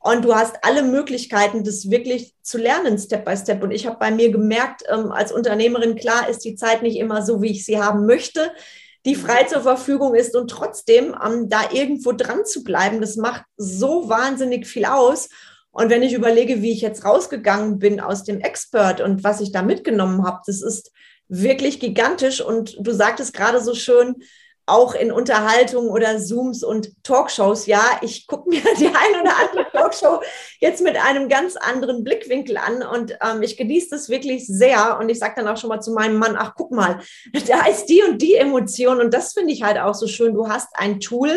Und 0.00 0.24
du 0.24 0.34
hast 0.34 0.56
alle 0.62 0.82
Möglichkeiten, 0.82 1.62
das 1.62 1.88
wirklich 1.88 2.34
zu 2.42 2.58
lernen, 2.58 2.98
Step 2.98 3.24
by 3.24 3.36
Step. 3.36 3.62
Und 3.62 3.70
ich 3.70 3.86
habe 3.86 3.98
bei 4.00 4.10
mir 4.10 4.32
gemerkt, 4.32 4.82
ähm, 4.92 5.12
als 5.12 5.30
Unternehmerin, 5.30 5.94
klar 5.94 6.28
ist 6.28 6.40
die 6.40 6.56
Zeit 6.56 6.82
nicht 6.82 6.96
immer 6.96 7.22
so, 7.22 7.40
wie 7.40 7.52
ich 7.52 7.64
sie 7.64 7.80
haben 7.80 8.04
möchte, 8.06 8.50
die 9.06 9.14
frei 9.14 9.44
zur 9.44 9.60
Verfügung 9.60 10.16
ist. 10.16 10.34
Und 10.34 10.50
trotzdem 10.50 11.14
ähm, 11.24 11.48
da 11.48 11.70
irgendwo 11.70 12.10
dran 12.10 12.44
zu 12.44 12.64
bleiben, 12.64 13.00
das 13.00 13.14
macht 13.14 13.44
so 13.56 14.08
wahnsinnig 14.08 14.66
viel 14.66 14.86
aus. 14.86 15.28
Und 15.72 15.90
wenn 15.90 16.02
ich 16.02 16.12
überlege, 16.12 16.62
wie 16.62 16.72
ich 16.72 16.82
jetzt 16.82 17.04
rausgegangen 17.04 17.78
bin 17.78 17.98
aus 17.98 18.24
dem 18.24 18.40
Expert 18.40 19.00
und 19.00 19.24
was 19.24 19.40
ich 19.40 19.52
da 19.52 19.62
mitgenommen 19.62 20.24
habe, 20.24 20.40
das 20.46 20.62
ist 20.62 20.92
wirklich 21.28 21.80
gigantisch. 21.80 22.42
Und 22.42 22.76
du 22.78 22.92
sagtest 22.92 23.32
gerade 23.32 23.60
so 23.60 23.74
schön, 23.74 24.16
auch 24.66 24.94
in 24.94 25.10
Unterhaltung 25.10 25.88
oder 25.88 26.18
Zooms 26.18 26.62
und 26.62 26.92
Talkshows. 27.02 27.66
Ja, 27.66 27.82
ich 28.02 28.26
gucke 28.26 28.48
mir 28.48 28.62
die 28.78 28.86
ein 28.86 29.20
oder 29.20 29.32
andere 29.36 29.66
Talkshow 29.72 30.20
jetzt 30.60 30.82
mit 30.82 30.96
einem 30.96 31.28
ganz 31.28 31.56
anderen 31.56 32.04
Blickwinkel 32.04 32.56
an 32.56 32.82
und 32.82 33.18
ähm, 33.20 33.42
ich 33.42 33.56
genieße 33.56 33.88
das 33.90 34.08
wirklich 34.08 34.46
sehr. 34.46 34.98
Und 35.00 35.08
ich 35.08 35.18
sage 35.18 35.34
dann 35.36 35.48
auch 35.48 35.56
schon 35.56 35.68
mal 35.68 35.80
zu 35.80 35.92
meinem 35.92 36.16
Mann, 36.16 36.36
ach 36.38 36.52
guck 36.54 36.70
mal, 36.70 37.00
da 37.48 37.66
ist 37.66 37.86
die 37.86 38.02
und 38.02 38.22
die 38.22 38.34
Emotion. 38.34 39.00
Und 39.00 39.12
das 39.14 39.32
finde 39.32 39.52
ich 39.52 39.62
halt 39.62 39.78
auch 39.78 39.94
so 39.94 40.06
schön. 40.06 40.34
Du 40.34 40.48
hast 40.48 40.68
ein 40.74 41.00
Tool, 41.00 41.36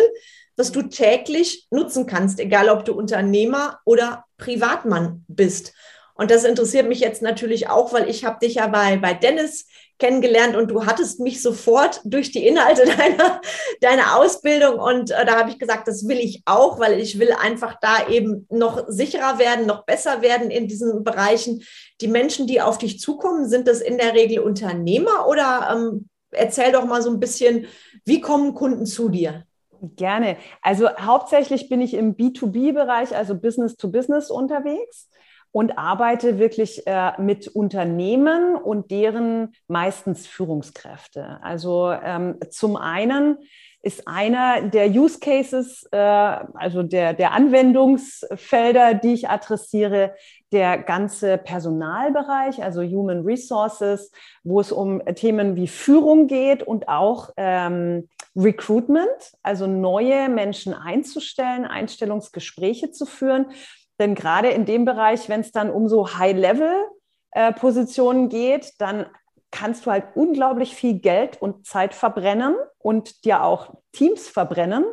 das 0.56 0.72
du 0.72 0.84
täglich 0.84 1.68
nutzen 1.72 2.06
kannst, 2.06 2.40
egal 2.40 2.70
ob 2.70 2.86
du 2.86 2.94
Unternehmer 2.94 3.80
oder 3.86 4.25
Privatmann 4.38 5.24
bist. 5.28 5.74
Und 6.16 6.32
das 6.32 6.46
interessiert 6.46 6.88
mich 6.88 7.02
jetzt 7.02 7.22
natürlich 7.22 7.68
auch, 7.68 7.92
weil 7.92 8.10
ich 8.10 8.24
habe 8.24 8.40
dich 8.40 8.56
ja 8.56 8.68
bei, 8.68 8.98
bei 8.98 9.14
Dennis 9.14 9.68
kennengelernt 10.00 10.56
und 10.56 10.70
du 10.72 10.86
hattest 10.86 11.20
mich 11.20 11.42
sofort 11.42 12.02
durch 12.04 12.32
die 12.32 12.46
Inhalte 12.46 12.86
deiner, 12.98 13.42
deiner 13.82 14.18
Ausbildung 14.18 14.80
und 14.80 15.12
äh, 15.12 15.26
da 15.26 15.40
habe 15.40 15.50
ich 15.50 15.60
gesagt, 15.60 15.88
das 15.88 16.08
will 16.08 16.18
ich 16.18 16.42
auch, 16.46 16.80
weil 16.80 17.00
ich 17.00 17.20
will 17.20 17.32
einfach 17.32 17.78
da 17.82 18.08
eben 18.10 18.46
noch 18.50 18.86
sicherer 18.88 19.40
werden, 19.40 19.66
noch 19.66 19.86
besser 19.86 20.22
werden 20.22 20.52
in 20.52 20.68
diesen 20.68 21.04
Bereichen. 21.04 21.64
Die 22.02 22.08
Menschen, 22.08 22.48
die 22.48 22.62
auf 22.62 22.78
dich 22.78 23.00
zukommen, 23.00 23.48
sind 23.48 23.68
das 23.68 23.82
in 23.82 23.98
der 23.98 24.14
Regel 24.14 24.40
Unternehmer 24.40 25.28
oder 25.28 25.70
ähm, 25.74 26.10
erzähl 26.32 26.72
doch 26.72 26.86
mal 26.86 27.02
so 27.02 27.10
ein 27.10 27.20
bisschen, 27.20 27.68
wie 28.04 28.22
kommen 28.22 28.54
Kunden 28.54 28.86
zu 28.86 29.10
dir? 29.10 29.46
Gerne. 29.82 30.38
Also 30.62 30.90
hauptsächlich 30.98 31.70
bin 31.70 31.82
ich 31.82 31.94
im 31.94 32.16
B2B-Bereich, 32.16 33.16
also 33.16 33.36
Business 33.36 33.76
to 33.76 33.90
Business 33.90 34.30
unterwegs 34.30 35.10
und 35.52 35.78
arbeite 35.78 36.38
wirklich 36.38 36.86
äh, 36.86 37.14
mit 37.22 37.48
Unternehmen 37.48 38.56
und 38.56 38.92
deren 38.92 39.54
meistens 39.68 40.28
Führungskräfte. 40.28 41.40
Also 41.42 41.92
ähm, 41.92 42.40
zum 42.50 42.76
einen 42.76 43.38
ist 43.86 44.08
einer 44.08 44.64
der 44.64 44.90
Use 44.90 45.20
Cases, 45.20 45.88
äh, 45.92 45.98
also 45.98 46.82
der, 46.82 47.14
der 47.14 47.34
Anwendungsfelder, 47.34 48.96
die 48.96 49.14
ich 49.14 49.30
adressiere, 49.30 50.16
der 50.52 50.80
ganze 50.80 51.38
Personalbereich, 51.38 52.64
also 52.64 52.82
Human 52.82 53.22
Resources, 53.22 54.12
wo 54.44 54.60
es 54.60 54.72
um 54.72 55.04
Themen 55.14 55.56
wie 55.56 55.68
Führung 55.68 56.26
geht 56.26 56.64
und 56.64 56.88
auch 56.88 57.30
ähm, 57.38 58.10
Recruitment, 58.36 59.36
also 59.44 59.68
neue 59.68 60.30
Menschen 60.30 60.74
einzustellen, 60.74 61.66
Einstellungsgespräche 61.66 62.90
zu 62.90 63.06
führen. 63.06 63.52
Denn 64.00 64.16
gerade 64.16 64.50
in 64.50 64.66
dem 64.66 64.86
Bereich, 64.86 65.30
wenn 65.30 65.42
es 65.42 65.52
dann 65.52 65.70
um 65.70 65.88
so 65.88 66.18
High-Level-Positionen 66.18 68.30
geht, 68.30 68.74
dann 68.80 69.06
kannst 69.56 69.86
du 69.86 69.92
halt 69.92 70.04
unglaublich 70.16 70.76
viel 70.76 71.00
Geld 71.00 71.42
und 71.42 71.66
Zeit 71.66 71.96
verbrennen 71.96 72.56
und 72.78 73.24
dir 73.24 73.42
auch 73.42 73.74
Teams 73.94 74.28
verbrennen, 74.28 74.84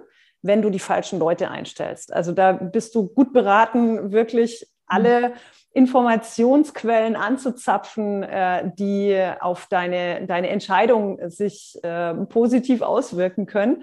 wenn 0.41 0.63
du 0.63 0.71
die 0.71 0.79
falschen 0.79 1.19
Leute 1.19 1.51
einstellst. 1.51 2.13
Also 2.13 2.31
da 2.31 2.53
bist 2.53 2.95
du 2.95 3.09
gut 3.09 3.33
beraten, 3.33 4.13
wirklich 4.13 4.69
alle 4.87 5.33
Informationsquellen 5.73 7.17
anzuzapfen, 7.17 8.23
äh, 8.23 8.71
die 8.79 9.21
auf 9.41 9.67
deine, 9.67 10.27
deine 10.27 10.49
Entscheidung 10.51 11.19
sich 11.29 11.77
äh, 11.83 12.15
positiv 12.27 12.83
auswirken 12.83 13.47
können. 13.47 13.83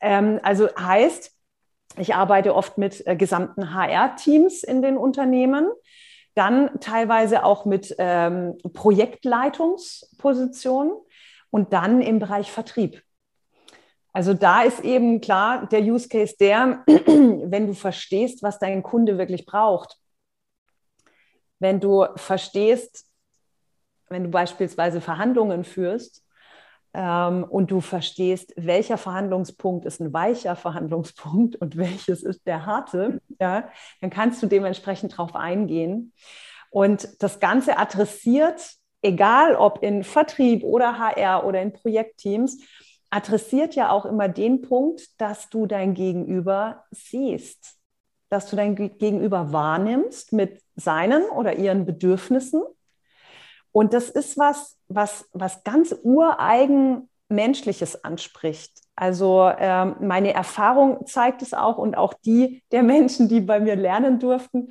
Ähm, 0.00 0.40
also 0.42 0.68
heißt, 0.74 1.32
ich 1.98 2.14
arbeite 2.14 2.54
oft 2.54 2.78
mit 2.78 3.06
äh, 3.06 3.14
gesamten 3.14 3.74
HR-Teams 3.74 4.62
in 4.62 4.80
den 4.80 4.96
Unternehmen, 4.96 5.68
dann 6.38 6.80
teilweise 6.80 7.44
auch 7.44 7.64
mit 7.64 7.94
ähm, 7.98 8.56
Projektleitungspositionen 8.72 10.92
und 11.50 11.72
dann 11.72 12.00
im 12.00 12.20
Bereich 12.20 12.52
Vertrieb. 12.52 13.02
Also 14.12 14.34
da 14.34 14.62
ist 14.62 14.84
eben 14.84 15.20
klar 15.20 15.66
der 15.66 15.82
Use 15.82 16.08
Case 16.08 16.36
der, 16.38 16.84
wenn 16.86 17.66
du 17.66 17.74
verstehst, 17.74 18.42
was 18.42 18.58
dein 18.58 18.82
Kunde 18.82 19.18
wirklich 19.18 19.46
braucht. 19.46 19.96
Wenn 21.58 21.80
du 21.80 22.06
verstehst, 22.16 23.06
wenn 24.08 24.24
du 24.24 24.30
beispielsweise 24.30 25.00
Verhandlungen 25.00 25.64
führst, 25.64 26.24
und 26.92 27.70
du 27.70 27.80
verstehst, 27.80 28.54
welcher 28.56 28.96
Verhandlungspunkt 28.96 29.84
ist 29.84 30.00
ein 30.00 30.12
weicher 30.12 30.56
Verhandlungspunkt 30.56 31.56
und 31.56 31.76
welches 31.76 32.22
ist 32.22 32.46
der 32.46 32.66
harte, 32.66 33.20
ja, 33.38 33.68
dann 34.00 34.10
kannst 34.10 34.42
du 34.42 34.46
dementsprechend 34.46 35.12
darauf 35.12 35.34
eingehen. 35.34 36.12
Und 36.70 37.22
das 37.22 37.40
Ganze 37.40 37.78
adressiert, 37.78 38.72
egal 39.02 39.54
ob 39.54 39.82
in 39.82 40.02
Vertrieb 40.02 40.64
oder 40.64 40.98
HR 40.98 41.44
oder 41.44 41.60
in 41.60 41.72
Projektteams, 41.72 42.58
adressiert 43.10 43.74
ja 43.74 43.90
auch 43.90 44.04
immer 44.04 44.28
den 44.28 44.62
Punkt, 44.62 45.20
dass 45.20 45.48
du 45.48 45.66
dein 45.66 45.94
Gegenüber 45.94 46.84
siehst, 46.90 47.76
dass 48.28 48.48
du 48.50 48.56
dein 48.56 48.74
Gegenüber 48.74 49.52
wahrnimmst 49.52 50.32
mit 50.32 50.62
seinen 50.76 51.24
oder 51.30 51.56
ihren 51.56 51.86
Bedürfnissen 51.86 52.62
und 53.78 53.92
das 53.92 54.10
ist 54.10 54.36
was, 54.36 54.76
was, 54.88 55.28
was 55.32 55.62
ganz 55.62 55.94
ureigen 56.02 57.08
Menschliches 57.28 58.02
anspricht. 58.02 58.72
Also 58.96 59.48
ähm, 59.56 59.94
meine 60.00 60.34
Erfahrung 60.34 61.06
zeigt 61.06 61.42
es 61.42 61.54
auch 61.54 61.78
und 61.78 61.96
auch 61.96 62.12
die 62.12 62.64
der 62.72 62.82
Menschen, 62.82 63.28
die 63.28 63.40
bei 63.40 63.60
mir 63.60 63.76
lernen 63.76 64.18
durften, 64.18 64.70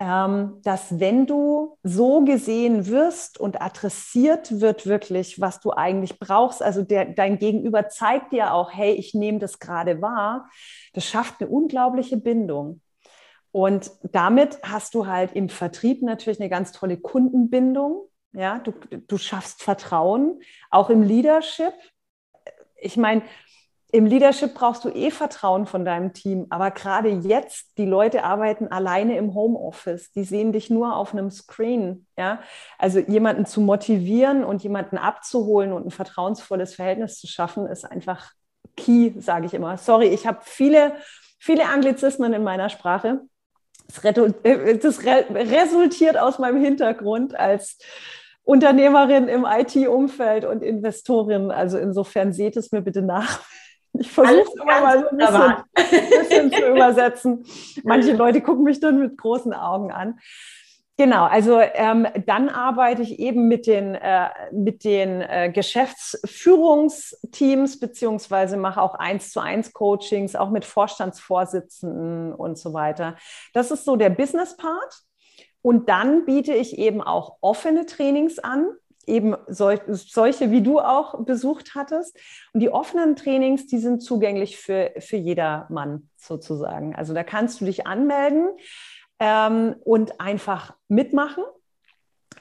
ähm, 0.00 0.58
dass 0.64 0.98
wenn 0.98 1.28
du 1.28 1.78
so 1.84 2.24
gesehen 2.24 2.88
wirst 2.88 3.38
und 3.38 3.62
adressiert 3.62 4.60
wird 4.60 4.86
wirklich, 4.86 5.40
was 5.40 5.60
du 5.60 5.70
eigentlich 5.70 6.18
brauchst, 6.18 6.64
also 6.64 6.82
der, 6.82 7.04
dein 7.04 7.38
Gegenüber 7.38 7.90
zeigt 7.90 8.32
dir 8.32 8.54
auch, 8.54 8.72
hey, 8.72 8.90
ich 8.94 9.14
nehme 9.14 9.38
das 9.38 9.60
gerade 9.60 10.02
wahr, 10.02 10.50
das 10.94 11.04
schafft 11.04 11.40
eine 11.40 11.48
unglaubliche 11.48 12.16
Bindung. 12.16 12.80
Und 13.52 13.92
damit 14.10 14.58
hast 14.64 14.94
du 14.94 15.06
halt 15.06 15.30
im 15.34 15.48
Vertrieb 15.48 16.02
natürlich 16.02 16.40
eine 16.40 16.50
ganz 16.50 16.72
tolle 16.72 16.96
Kundenbindung. 16.96 18.08
Ja, 18.32 18.58
du, 18.58 18.72
du 18.90 19.18
schaffst 19.18 19.62
Vertrauen, 19.62 20.40
auch 20.70 20.88
im 20.90 21.02
Leadership. 21.02 21.74
Ich 22.76 22.96
meine, 22.96 23.22
im 23.94 24.06
Leadership 24.06 24.54
brauchst 24.54 24.86
du 24.86 24.88
eh 24.88 25.10
Vertrauen 25.10 25.66
von 25.66 25.84
deinem 25.84 26.14
Team, 26.14 26.46
aber 26.48 26.70
gerade 26.70 27.10
jetzt, 27.10 27.76
die 27.76 27.84
Leute 27.84 28.24
arbeiten 28.24 28.68
alleine 28.68 29.18
im 29.18 29.34
Homeoffice, 29.34 30.10
die 30.12 30.24
sehen 30.24 30.52
dich 30.52 30.70
nur 30.70 30.96
auf 30.96 31.12
einem 31.12 31.30
Screen. 31.30 32.06
Ja? 32.16 32.40
Also 32.78 33.00
jemanden 33.00 33.44
zu 33.44 33.60
motivieren 33.60 34.44
und 34.44 34.62
jemanden 34.62 34.96
abzuholen 34.96 35.74
und 35.74 35.86
ein 35.86 35.90
vertrauensvolles 35.90 36.74
Verhältnis 36.74 37.20
zu 37.20 37.26
schaffen, 37.26 37.66
ist 37.66 37.84
einfach 37.84 38.32
key, 38.78 39.12
sage 39.18 39.44
ich 39.44 39.52
immer. 39.52 39.76
Sorry, 39.76 40.06
ich 40.06 40.26
habe 40.26 40.38
viele, 40.40 40.96
viele 41.38 41.66
Anglizismen 41.66 42.32
in 42.32 42.44
meiner 42.44 42.70
Sprache. 42.70 43.20
Das, 43.88 44.02
äh, 44.04 44.52
resultiert 44.54 46.16
aus 46.16 46.38
meinem 46.38 46.62
Hintergrund 46.64 47.34
als 47.34 47.76
Unternehmerin 48.44 49.28
im 49.28 49.46
IT-Umfeld 49.48 50.44
und 50.44 50.62
Investorin. 50.62 51.50
Also 51.50 51.78
insofern 51.78 52.32
seht 52.32 52.56
es 52.56 52.72
mir 52.72 52.82
bitte 52.82 53.02
nach. 53.02 53.40
Ich 53.98 54.10
versuche 54.10 54.40
es 54.40 54.54
immer 54.54 54.80
mal 54.80 55.00
so 55.00 55.08
ein 55.10 55.18
bisschen, 55.18 55.54
bisschen 56.08 56.50
zu 56.52 56.70
übersetzen. 56.70 57.44
Manche 57.84 58.12
Leute 58.12 58.40
gucken 58.40 58.64
mich 58.64 58.80
dann 58.80 58.98
mit 58.98 59.18
großen 59.18 59.52
Augen 59.52 59.92
an. 59.92 60.18
Genau, 60.98 61.24
also 61.24 61.58
ähm, 61.58 62.06
dann 62.26 62.50
arbeite 62.50 63.00
ich 63.02 63.18
eben 63.18 63.48
mit 63.48 63.66
den, 63.66 63.94
äh, 63.94 64.28
mit 64.52 64.84
den 64.84 65.22
äh, 65.22 65.50
Geschäftsführungsteams 65.50 67.80
beziehungsweise 67.80 68.58
mache 68.58 68.80
auch 68.80 68.94
eins 68.94 69.32
zu 69.32 69.40
eins 69.40 69.72
Coachings, 69.72 70.36
auch 70.36 70.50
mit 70.50 70.66
Vorstandsvorsitzenden 70.66 72.34
und 72.34 72.58
so 72.58 72.74
weiter. 72.74 73.16
Das 73.54 73.70
ist 73.70 73.84
so 73.84 73.96
der 73.96 74.10
Business 74.10 74.56
Part. 74.56 75.02
Und 75.62 75.88
dann 75.88 76.24
biete 76.24 76.52
ich 76.52 76.78
eben 76.78 77.00
auch 77.00 77.38
offene 77.40 77.86
Trainings 77.86 78.38
an, 78.38 78.66
eben 79.06 79.36
sol 79.48 79.80
solche, 79.88 80.50
wie 80.50 80.62
du 80.62 80.80
auch 80.80 81.24
besucht 81.24 81.74
hattest. 81.74 82.16
Und 82.52 82.60
die 82.60 82.70
offenen 82.70 83.16
Trainings, 83.16 83.66
die 83.66 83.78
sind 83.78 84.02
zugänglich 84.02 84.58
für, 84.58 84.92
für 84.98 85.16
jedermann 85.16 86.08
sozusagen. 86.16 86.94
Also 86.94 87.14
da 87.14 87.24
kannst 87.24 87.60
du 87.60 87.64
dich 87.64 87.86
anmelden 87.86 88.50
ähm, 89.18 89.76
und 89.84 90.20
einfach 90.20 90.74
mitmachen. 90.88 91.44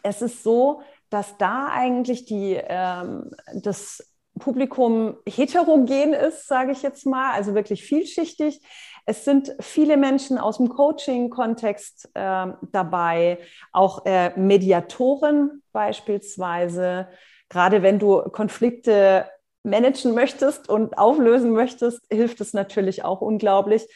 Es 0.03 0.21
ist 0.21 0.43
so, 0.43 0.81
dass 1.09 1.37
da 1.37 1.67
eigentlich 1.71 2.25
die, 2.25 2.59
ähm, 2.59 3.31
das 3.53 4.07
Publikum 4.39 5.17
heterogen 5.27 6.13
ist, 6.13 6.47
sage 6.47 6.71
ich 6.71 6.81
jetzt 6.81 7.05
mal, 7.05 7.33
also 7.33 7.53
wirklich 7.53 7.83
vielschichtig. 7.83 8.61
Es 9.05 9.25
sind 9.25 9.53
viele 9.59 9.97
Menschen 9.97 10.37
aus 10.37 10.57
dem 10.57 10.69
Coaching-Kontext 10.69 12.09
äh, 12.13 12.47
dabei, 12.71 13.39
auch 13.71 14.05
äh, 14.05 14.37
Mediatoren 14.39 15.63
beispielsweise. 15.71 17.07
Gerade 17.49 17.83
wenn 17.83 17.99
du 17.99 18.21
Konflikte 18.29 19.25
managen 19.63 20.13
möchtest 20.13 20.69
und 20.69 20.97
auflösen 20.97 21.51
möchtest, 21.51 22.01
hilft 22.11 22.41
es 22.41 22.53
natürlich 22.53 23.03
auch 23.03 23.21
unglaublich. 23.21 23.87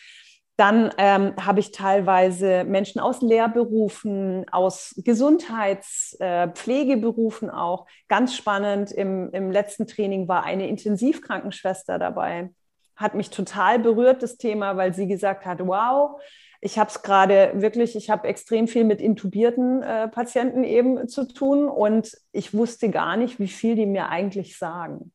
Dann 0.58 0.94
ähm, 0.98 1.36
habe 1.38 1.60
ich 1.60 1.72
teilweise 1.72 2.64
Menschen 2.64 3.02
aus 3.02 3.22
Lehrberufen, 3.22 4.46
aus 4.50 4.96
Gesundheitspflegeberufen 4.98 7.50
äh, 7.50 7.52
auch. 7.52 7.88
Ganz 8.08 8.36
spannend, 8.36 8.94
im, 8.94 9.32
im 9.32 9.52
letzten 9.52 9.86
Training 9.86 10.30
war 10.30 10.46
eine 10.46 10.70
Intensivkrankenschwester 10.70 12.00
dabei. 12.00 12.52
Hat 12.96 13.16
mich 13.16 13.30
total 13.30 13.80
berührt, 13.80 14.24
das 14.24 14.38
Thema, 14.38 14.78
weil 14.78 14.94
sie 14.94 15.08
gesagt 15.08 15.46
hat, 15.46 15.66
wow, 15.66 16.20
ich 16.62 16.80
habe 16.80 16.90
es 16.90 17.02
gerade 17.02 17.52
wirklich, 17.56 17.96
ich 17.96 18.10
habe 18.10 18.28
extrem 18.28 18.68
viel 18.68 18.86
mit 18.86 19.02
intubierten 19.02 19.84
äh, 19.84 20.08
Patienten 20.08 20.64
eben 20.64 21.08
zu 21.08 21.28
tun 21.28 21.68
und 21.68 22.12
ich 22.32 22.54
wusste 22.54 22.90
gar 22.90 23.18
nicht, 23.18 23.40
wie 23.40 23.48
viel 23.48 23.75
die 23.75 23.86
mir 23.86 24.10
eigentlich 24.10 24.58
sagen. 24.58 25.12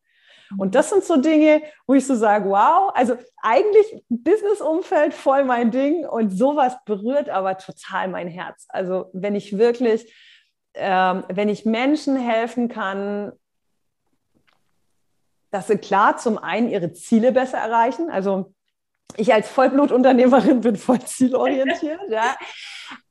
Und 0.58 0.74
das 0.74 0.90
sind 0.90 1.04
so 1.04 1.16
Dinge, 1.16 1.62
wo 1.86 1.94
ich 1.94 2.06
so 2.06 2.14
sage, 2.14 2.48
wow, 2.48 2.90
also 2.94 3.16
eigentlich 3.42 4.04
Business-Umfeld 4.08 5.14
voll 5.14 5.44
mein 5.44 5.70
Ding 5.70 6.06
und 6.06 6.30
sowas 6.30 6.76
berührt 6.84 7.28
aber 7.28 7.56
total 7.58 8.08
mein 8.08 8.28
Herz. 8.28 8.66
Also 8.68 9.06
wenn 9.12 9.34
ich 9.34 9.58
wirklich, 9.58 10.12
ähm, 10.74 11.24
wenn 11.28 11.48
ich 11.48 11.64
Menschen 11.64 12.16
helfen 12.16 12.68
kann, 12.68 13.32
dass 15.50 15.68
sie 15.68 15.78
klar 15.78 16.16
zum 16.16 16.38
einen 16.38 16.68
ihre 16.68 16.92
Ziele 16.92 17.32
besser 17.32 17.58
erreichen, 17.58 18.10
also 18.10 18.52
ich 19.16 19.32
als 19.34 19.48
Vollblutunternehmerin 19.48 20.60
bin 20.60 20.76
voll 20.76 21.00
zielorientiert, 21.00 22.00
ja. 22.08 22.36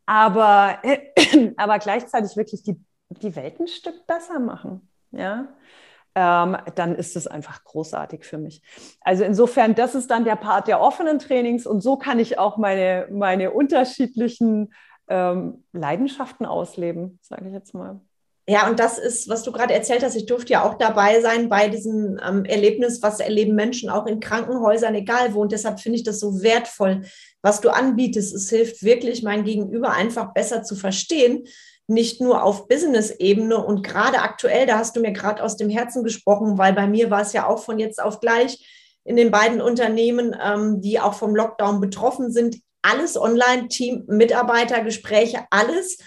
Aber, 0.05 0.79
aber 1.57 1.79
gleichzeitig 1.79 2.35
wirklich 2.35 2.63
die, 2.63 2.79
die 3.09 3.35
Welt 3.35 3.59
ein 3.59 3.67
Stück 3.67 4.07
besser 4.07 4.39
machen. 4.39 4.89
Ja 5.11 5.49
ähm, 6.15 6.57
dann 6.75 6.95
ist 6.95 7.15
es 7.15 7.27
einfach 7.27 7.63
großartig 7.63 8.25
für 8.25 8.37
mich. 8.37 8.61
Also 9.01 9.23
insofern, 9.23 9.75
das 9.75 9.95
ist 9.95 10.09
dann 10.11 10.25
der 10.25 10.35
Part 10.35 10.67
der 10.67 10.81
offenen 10.81 11.19
Trainings 11.19 11.65
und 11.65 11.81
so 11.81 11.97
kann 11.97 12.19
ich 12.19 12.39
auch 12.39 12.57
meine, 12.57 13.07
meine 13.11 13.51
unterschiedlichen 13.51 14.73
ähm, 15.07 15.63
Leidenschaften 15.71 16.45
ausleben, 16.45 17.19
sage 17.21 17.47
ich 17.47 17.53
jetzt 17.53 17.73
mal. 17.73 18.01
Ja, 18.49 18.67
und 18.67 18.79
das 18.79 18.97
ist, 18.97 19.29
was 19.29 19.43
du 19.43 19.51
gerade 19.51 19.75
erzählt 19.75 20.01
hast. 20.01 20.15
Ich 20.15 20.25
durfte 20.25 20.53
ja 20.53 20.63
auch 20.63 20.73
dabei 20.73 21.21
sein 21.21 21.49
bei 21.49 21.67
diesem 21.67 22.19
ähm, 22.27 22.45
Erlebnis, 22.45 22.99
was 23.03 23.19
erleben 23.19 23.53
Menschen 23.53 23.91
auch 23.91 24.07
in 24.07 24.19
Krankenhäusern, 24.19 24.95
egal 24.95 25.35
wo. 25.35 25.41
Und 25.41 25.51
deshalb 25.51 25.79
finde 25.79 25.97
ich 25.97 26.03
das 26.03 26.19
so 26.19 26.41
wertvoll, 26.41 27.03
was 27.43 27.61
du 27.61 27.69
anbietest. 27.69 28.33
Es 28.33 28.49
hilft 28.49 28.81
wirklich, 28.81 29.21
mein 29.21 29.43
Gegenüber 29.43 29.91
einfach 29.91 30.33
besser 30.33 30.63
zu 30.63 30.75
verstehen, 30.75 31.43
nicht 31.85 32.21
nur 32.21 32.43
auf 32.43 32.67
Business-Ebene 32.67 33.63
und 33.63 33.83
gerade 33.83 34.17
aktuell, 34.17 34.65
da 34.65 34.79
hast 34.79 34.95
du 34.95 34.99
mir 34.99 35.11
gerade 35.11 35.43
aus 35.43 35.55
dem 35.55 35.69
Herzen 35.69 36.03
gesprochen, 36.03 36.57
weil 36.57 36.73
bei 36.73 36.87
mir 36.87 37.11
war 37.11 37.21
es 37.21 37.33
ja 37.33 37.45
auch 37.45 37.63
von 37.63 37.77
jetzt 37.77 38.01
auf 38.01 38.19
gleich 38.19 38.65
in 39.03 39.15
den 39.15 39.29
beiden 39.29 39.61
Unternehmen, 39.61 40.35
ähm, 40.43 40.81
die 40.81 40.99
auch 40.99 41.13
vom 41.13 41.35
Lockdown 41.35 41.81
betroffen 41.81 42.31
sind, 42.31 42.57
alles 42.81 43.15
online, 43.15 43.67
Team, 43.67 44.05
Mitarbeitergespräche, 44.07 45.45
alles. 45.51 45.99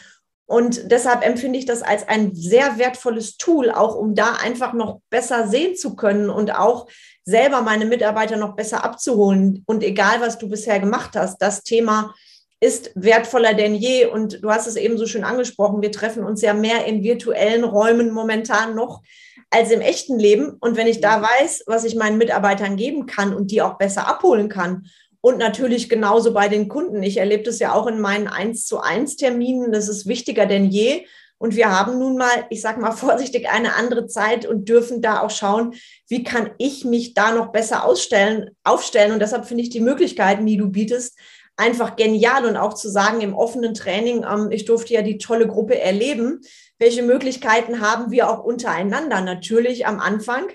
Und 0.47 0.91
deshalb 0.91 1.25
empfinde 1.25 1.59
ich 1.59 1.67
das 1.67 1.83
als 1.83 2.07
ein 2.09 2.35
sehr 2.35 2.79
wertvolles 2.79 3.37
Tool, 3.37 3.71
auch 3.71 3.95
um 3.95 4.15
da 4.15 4.35
einfach 4.35 4.73
noch 4.73 5.01
besser 5.09 5.49
sehen 5.49 5.77
zu 5.77 5.97
können 5.97 6.29
und 6.29 6.55
auch 6.55 6.89
selber 7.25 7.63
meine 7.63 7.87
Mitarbeiter 7.87 8.37
noch 8.37 8.55
besser 8.55 8.85
abzuholen. 8.85 9.63
Und 9.67 9.83
egal, 9.83 10.21
was 10.21 10.39
du 10.39 10.49
bisher 10.49 10.81
gemacht 10.81 11.13
hast, 11.15 11.39
das 11.41 11.63
Thema 11.63 12.15
ist 12.61 12.93
wertvoller 12.95 13.55
denn 13.55 13.75
je. 13.75 14.07
Und 14.07 14.43
du 14.43 14.51
hast 14.51 14.67
es 14.67 14.77
eben 14.77 14.97
so 14.97 15.07
schön 15.07 15.25
angesprochen, 15.25 15.83
wir 15.83 15.91
treffen 15.91 16.25
uns 16.25 16.43
ja 16.43 16.55
mehr 16.55 16.85
in 16.87 17.03
virtuellen 17.03 17.65
Räumen 17.65 18.13
momentan 18.13 18.75
noch 18.75 19.03
als 19.51 19.71
im 19.71 19.81
echten 19.81 20.19
Leben. 20.19 20.57
Und 20.61 20.77
wenn 20.77 20.87
ich 20.87 21.01
da 21.01 21.23
weiß, 21.23 21.65
was 21.67 21.85
ich 21.85 21.97
meinen 21.97 22.19
Mitarbeitern 22.19 22.77
geben 22.77 23.07
kann 23.07 23.35
und 23.35 23.51
die 23.51 23.63
auch 23.63 23.79
besser 23.79 24.07
abholen 24.07 24.49
kann, 24.49 24.87
und 25.23 25.39
natürlich 25.39 25.89
genauso 25.89 26.35
bei 26.35 26.49
den 26.49 26.69
Kunden. 26.69 27.03
Ich 27.03 27.17
erlebe 27.17 27.45
das 27.45 27.61
ja 27.61 27.73
auch 27.73 27.87
in 27.87 28.01
meinen 28.01 28.27
1 28.27 28.67
zu 28.67 28.81
1 28.81 29.17
Terminen. 29.17 29.73
Das 29.73 29.89
ist 29.89 30.07
wichtiger 30.07 30.47
denn 30.47 30.67
je. 30.67 31.07
Und 31.39 31.55
wir 31.57 31.71
haben 31.71 31.99
nun 31.99 32.19
mal, 32.19 32.47
ich 32.51 32.61
sage 32.61 32.81
mal 32.81 32.91
vorsichtig, 32.93 33.49
eine 33.49 33.77
andere 33.77 34.09
Zeit 34.09 34.45
und 34.45 34.69
dürfen 34.69 35.01
da 35.01 35.21
auch 35.21 35.31
schauen, 35.31 35.75
wie 36.09 36.25
kann 36.25 36.51
ich 36.59 36.85
mich 36.85 37.15
da 37.15 37.33
noch 37.33 37.53
besser 37.53 37.85
ausstellen, 37.85 38.51
aufstellen. 38.65 39.13
Und 39.13 39.21
deshalb 39.21 39.47
finde 39.47 39.63
ich 39.63 39.71
die 39.71 39.81
Möglichkeiten, 39.81 40.45
die 40.45 40.57
du 40.57 40.71
bietest, 40.71 41.17
einfach 41.57 41.95
genial 41.95 42.45
und 42.45 42.57
auch 42.57 42.75
zu 42.75 42.89
sagen 42.89 43.21
im 43.21 43.35
offenen 43.35 43.75
Training, 43.75 44.25
ähm, 44.25 44.51
ich 44.51 44.65
durfte 44.65 44.95
ja 44.95 45.03
die 45.03 45.19
tolle 45.19 45.47
Gruppe 45.47 45.79
erleben. 45.79 46.41
Welche 46.79 47.03
Möglichkeiten 47.03 47.81
haben 47.81 48.11
wir 48.11 48.29
auch 48.29 48.43
untereinander? 48.43 49.21
Natürlich 49.21 49.87
am 49.87 50.01
Anfang 50.01 50.49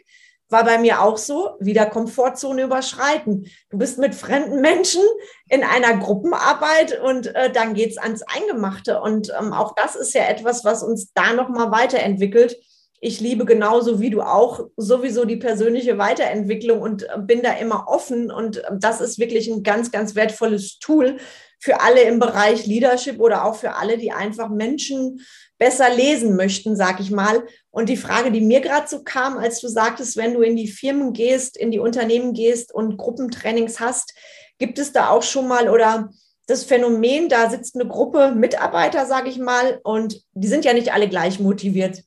war 0.49 0.63
bei 0.63 0.77
mir 0.77 1.01
auch 1.01 1.17
so, 1.17 1.55
wieder 1.59 1.85
Komfortzone 1.85 2.63
überschreiten. 2.63 3.47
Du 3.69 3.77
bist 3.77 3.97
mit 3.97 4.15
fremden 4.15 4.61
Menschen 4.61 5.01
in 5.49 5.63
einer 5.63 5.97
Gruppenarbeit 5.97 6.99
und 7.01 7.35
äh, 7.35 7.51
dann 7.51 7.73
geht's 7.73 7.97
ans 7.97 8.23
Eingemachte. 8.23 9.01
Und 9.01 9.31
ähm, 9.39 9.53
auch 9.53 9.75
das 9.75 9.95
ist 9.95 10.13
ja 10.13 10.23
etwas, 10.23 10.63
was 10.63 10.83
uns 10.83 11.11
da 11.13 11.33
nochmal 11.33 11.71
weiterentwickelt 11.71 12.57
ich 12.99 13.19
liebe 13.19 13.45
genauso 13.45 13.99
wie 13.99 14.09
du 14.09 14.21
auch 14.21 14.67
sowieso 14.75 15.25
die 15.25 15.37
persönliche 15.37 15.97
Weiterentwicklung 15.97 16.81
und 16.81 17.03
äh, 17.03 17.19
bin 17.19 17.43
da 17.43 17.53
immer 17.53 17.87
offen. 17.87 18.31
Und 18.31 18.57
äh, 18.57 18.71
das 18.79 19.01
ist 19.01 19.19
wirklich 19.19 19.47
ein 19.47 19.63
ganz, 19.63 19.91
ganz 19.91 20.15
wertvolles 20.15 20.79
Tool 20.79 21.17
für 21.59 21.81
alle 21.81 22.01
im 22.01 22.19
Bereich 22.19 22.65
Leadership 22.65 23.19
oder 23.19 23.45
auch 23.45 23.55
für 23.55 23.75
alle, 23.75 23.97
die 23.97 24.11
einfach 24.11 24.49
Menschen 24.49 25.21
besser 25.59 25.93
lesen 25.93 26.35
möchten, 26.35 26.75
sag 26.75 26.99
ich 26.99 27.11
mal. 27.11 27.43
Und 27.77 27.89
die 27.89 27.95
Frage, 27.95 28.31
die 28.31 28.41
mir 28.41 28.59
gerade 28.59 28.87
so 28.87 29.03
kam, 29.03 29.37
als 29.37 29.61
du 29.61 29.67
sagtest, 29.67 30.17
wenn 30.17 30.33
du 30.33 30.41
in 30.41 30.55
die 30.55 30.67
Firmen 30.67 31.13
gehst, 31.13 31.55
in 31.55 31.69
die 31.69 31.77
Unternehmen 31.77 32.33
gehst 32.33 32.73
und 32.73 32.97
Gruppentrainings 32.97 33.79
hast, 33.79 34.15
gibt 34.57 34.79
es 34.79 34.93
da 34.93 35.09
auch 35.09 35.21
schon 35.21 35.47
mal 35.47 35.69
oder 35.69 36.09
das 36.47 36.63
Phänomen, 36.63 37.29
da 37.29 37.51
sitzt 37.51 37.75
eine 37.75 37.87
Gruppe 37.87 38.31
Mitarbeiter, 38.31 39.05
sage 39.05 39.29
ich 39.29 39.37
mal, 39.37 39.79
und 39.83 40.23
die 40.33 40.47
sind 40.47 40.65
ja 40.65 40.73
nicht 40.73 40.91
alle 40.91 41.07
gleich 41.07 41.39
motiviert 41.39 42.01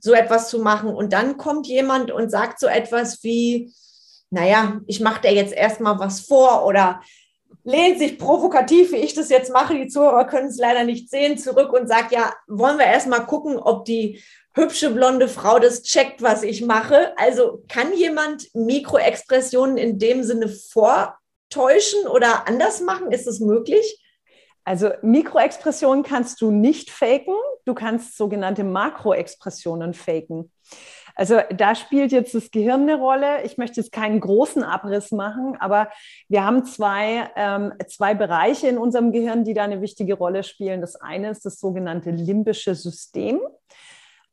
so 0.00 0.14
etwas 0.14 0.48
zu 0.48 0.60
machen. 0.60 0.88
Und 0.88 1.12
dann 1.12 1.36
kommt 1.36 1.66
jemand 1.66 2.10
und 2.10 2.30
sagt 2.30 2.58
so 2.58 2.66
etwas 2.66 3.22
wie, 3.22 3.74
naja, 4.30 4.80
ich 4.86 5.00
mache 5.00 5.20
dir 5.20 5.34
jetzt 5.34 5.52
erstmal 5.52 5.98
was 5.98 6.20
vor 6.20 6.64
oder 6.64 7.02
lehnt 7.64 7.98
sich 7.98 8.18
provokativ, 8.18 8.92
wie 8.92 8.96
ich 8.96 9.12
das 9.12 9.28
jetzt 9.28 9.52
mache, 9.52 9.74
die 9.74 9.88
Zuhörer 9.88 10.24
können 10.24 10.48
es 10.48 10.56
leider 10.56 10.84
nicht 10.84 11.10
sehen, 11.10 11.36
zurück 11.36 11.74
und 11.74 11.88
sagt, 11.88 12.10
ja, 12.10 12.32
wollen 12.48 12.78
wir 12.78 12.86
erstmal 12.86 13.26
gucken, 13.26 13.58
ob 13.58 13.84
die 13.84 14.22
hübsche 14.54 14.90
blonde 14.90 15.28
Frau 15.28 15.58
das 15.58 15.82
checkt, 15.82 16.22
was 16.22 16.42
ich 16.42 16.62
mache. 16.62 17.16
Also 17.16 17.62
kann 17.68 17.92
jemand 17.94 18.54
Mikroexpressionen 18.54 19.76
in 19.76 19.98
dem 19.98 20.22
Sinne 20.22 20.48
vortäuschen 20.48 22.06
oder 22.12 22.48
anders 22.48 22.80
machen? 22.80 23.12
Ist 23.12 23.26
es 23.26 23.40
möglich? 23.40 24.02
Also 24.64 24.90
Mikroexpressionen 25.02 26.04
kannst 26.04 26.40
du 26.40 26.50
nicht 26.50 26.90
faken, 26.90 27.34
du 27.64 27.74
kannst 27.74 28.16
sogenannte 28.16 28.62
Makroexpressionen 28.62 29.94
faken. 29.94 30.52
Also 31.14 31.40
da 31.54 31.74
spielt 31.74 32.12
jetzt 32.12 32.34
das 32.34 32.50
Gehirn 32.50 32.82
eine 32.82 32.96
Rolle. 32.96 33.42
Ich 33.42 33.58
möchte 33.58 33.80
jetzt 33.80 33.92
keinen 33.92 34.20
großen 34.20 34.62
Abriss 34.62 35.10
machen, 35.10 35.56
aber 35.58 35.90
wir 36.28 36.44
haben 36.44 36.64
zwei, 36.64 37.30
ähm, 37.36 37.72
zwei 37.88 38.14
Bereiche 38.14 38.68
in 38.68 38.78
unserem 38.78 39.12
Gehirn, 39.12 39.44
die 39.44 39.54
da 39.54 39.64
eine 39.64 39.82
wichtige 39.82 40.14
Rolle 40.14 40.44
spielen. 40.44 40.80
Das 40.80 40.96
eine 40.96 41.30
ist 41.30 41.44
das 41.44 41.58
sogenannte 41.58 42.10
limbische 42.10 42.74
System. 42.74 43.40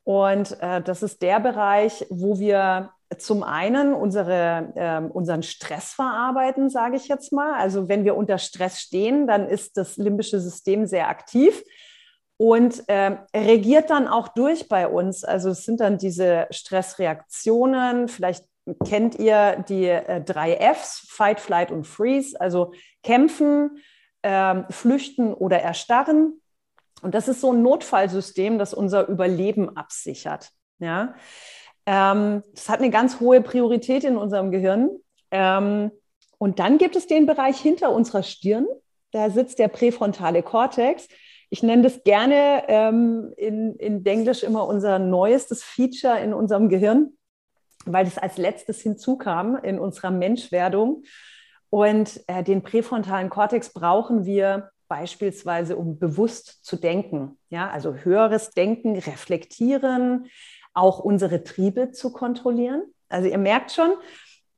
Und 0.08 0.58
äh, 0.62 0.80
das 0.80 1.02
ist 1.02 1.20
der 1.20 1.38
Bereich, 1.38 2.06
wo 2.08 2.38
wir 2.38 2.92
zum 3.18 3.42
einen 3.42 3.92
unsere, 3.92 4.72
äh, 4.74 5.06
unseren 5.06 5.42
Stress 5.42 5.92
verarbeiten, 5.92 6.70
sage 6.70 6.96
ich 6.96 7.08
jetzt 7.08 7.30
mal. 7.30 7.60
Also 7.60 7.90
wenn 7.90 8.06
wir 8.06 8.16
unter 8.16 8.38
Stress 8.38 8.80
stehen, 8.80 9.26
dann 9.26 9.46
ist 9.46 9.76
das 9.76 9.98
limbische 9.98 10.40
System 10.40 10.86
sehr 10.86 11.08
aktiv. 11.08 11.62
und 12.38 12.88
äh, 12.88 13.18
regiert 13.36 13.90
dann 13.90 14.08
auch 14.08 14.28
durch 14.28 14.68
bei 14.68 14.88
uns. 14.88 15.24
Also 15.24 15.50
es 15.50 15.64
sind 15.64 15.80
dann 15.80 15.98
diese 15.98 16.46
Stressreaktionen. 16.50 18.08
Vielleicht 18.08 18.46
kennt 18.86 19.18
ihr 19.18 19.62
die 19.68 19.88
äh, 19.88 20.22
drei 20.22 20.56
Fs, 20.74 21.06
Fight, 21.10 21.38
Flight 21.38 21.70
und 21.70 21.86
Freeze, 21.86 22.40
also 22.40 22.72
kämpfen, 23.02 23.82
äh, 24.22 24.62
flüchten 24.70 25.34
oder 25.34 25.60
erstarren. 25.60 26.40
Und 27.02 27.14
das 27.14 27.28
ist 27.28 27.40
so 27.40 27.52
ein 27.52 27.62
Notfallsystem, 27.62 28.58
das 28.58 28.74
unser 28.74 29.08
Überleben 29.08 29.76
absichert. 29.76 30.50
Ja? 30.78 31.14
Ähm, 31.86 32.42
das 32.54 32.68
hat 32.68 32.80
eine 32.80 32.90
ganz 32.90 33.20
hohe 33.20 33.40
Priorität 33.40 34.04
in 34.04 34.16
unserem 34.16 34.50
Gehirn. 34.50 34.90
Ähm, 35.30 35.90
und 36.38 36.58
dann 36.58 36.78
gibt 36.78 36.96
es 36.96 37.06
den 37.06 37.26
Bereich 37.26 37.58
hinter 37.60 37.92
unserer 37.92 38.22
Stirn. 38.22 38.66
Da 39.12 39.30
sitzt 39.30 39.58
der 39.58 39.68
präfrontale 39.68 40.42
Kortex. 40.42 41.08
Ich 41.50 41.62
nenne 41.62 41.82
das 41.82 42.04
gerne 42.04 42.64
ähm, 42.68 43.32
in, 43.36 43.74
in 43.76 44.04
Englisch 44.04 44.42
immer 44.42 44.66
unser 44.66 44.98
neuestes 44.98 45.62
Feature 45.64 46.20
in 46.20 46.34
unserem 46.34 46.68
Gehirn, 46.68 47.12
weil 47.86 48.04
das 48.04 48.18
als 48.18 48.36
letztes 48.36 48.80
hinzukam 48.82 49.56
in 49.56 49.78
unserer 49.78 50.10
Menschwerdung. 50.10 51.04
Und 51.70 52.20
äh, 52.26 52.42
den 52.42 52.62
präfrontalen 52.62 53.30
Kortex 53.30 53.72
brauchen 53.72 54.24
wir 54.24 54.70
beispielsweise, 54.88 55.76
um 55.76 55.98
bewusst 55.98 56.64
zu 56.64 56.76
denken. 56.76 57.38
Ja, 57.50 57.70
also 57.70 57.94
höheres 57.94 58.50
Denken, 58.50 58.98
reflektieren, 58.98 60.28
auch 60.74 60.98
unsere 60.98 61.44
Triebe 61.44 61.92
zu 61.92 62.12
kontrollieren. 62.12 62.82
Also 63.08 63.28
ihr 63.28 63.38
merkt 63.38 63.72
schon, 63.72 63.92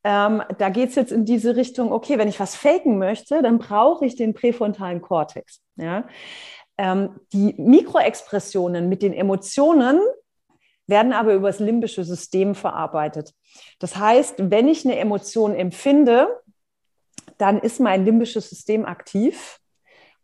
ähm, 0.02 0.42
da 0.58 0.70
geht 0.70 0.90
es 0.90 0.94
jetzt 0.94 1.12
in 1.12 1.24
diese 1.24 1.56
Richtung, 1.56 1.92
okay, 1.92 2.18
wenn 2.18 2.28
ich 2.28 2.40
was 2.40 2.56
faken 2.56 2.98
möchte, 2.98 3.42
dann 3.42 3.58
brauche 3.58 4.06
ich 4.06 4.16
den 4.16 4.32
präfrontalen 4.32 5.02
Kortex. 5.02 5.60
Ja? 5.76 6.06
Ähm, 6.78 7.20
die 7.32 7.54
Mikroexpressionen 7.58 8.88
mit 8.88 9.02
den 9.02 9.12
Emotionen 9.12 10.00
werden 10.86 11.12
aber 11.12 11.34
über 11.34 11.48
das 11.48 11.60
limbische 11.60 12.04
System 12.04 12.54
verarbeitet. 12.54 13.34
Das 13.78 13.96
heißt, 13.96 14.36
wenn 14.38 14.68
ich 14.68 14.84
eine 14.84 14.98
Emotion 14.98 15.54
empfinde, 15.54 16.28
dann 17.38 17.58
ist 17.58 17.80
mein 17.80 18.04
limbisches 18.04 18.48
System 18.50 18.84
aktiv. 18.84 19.59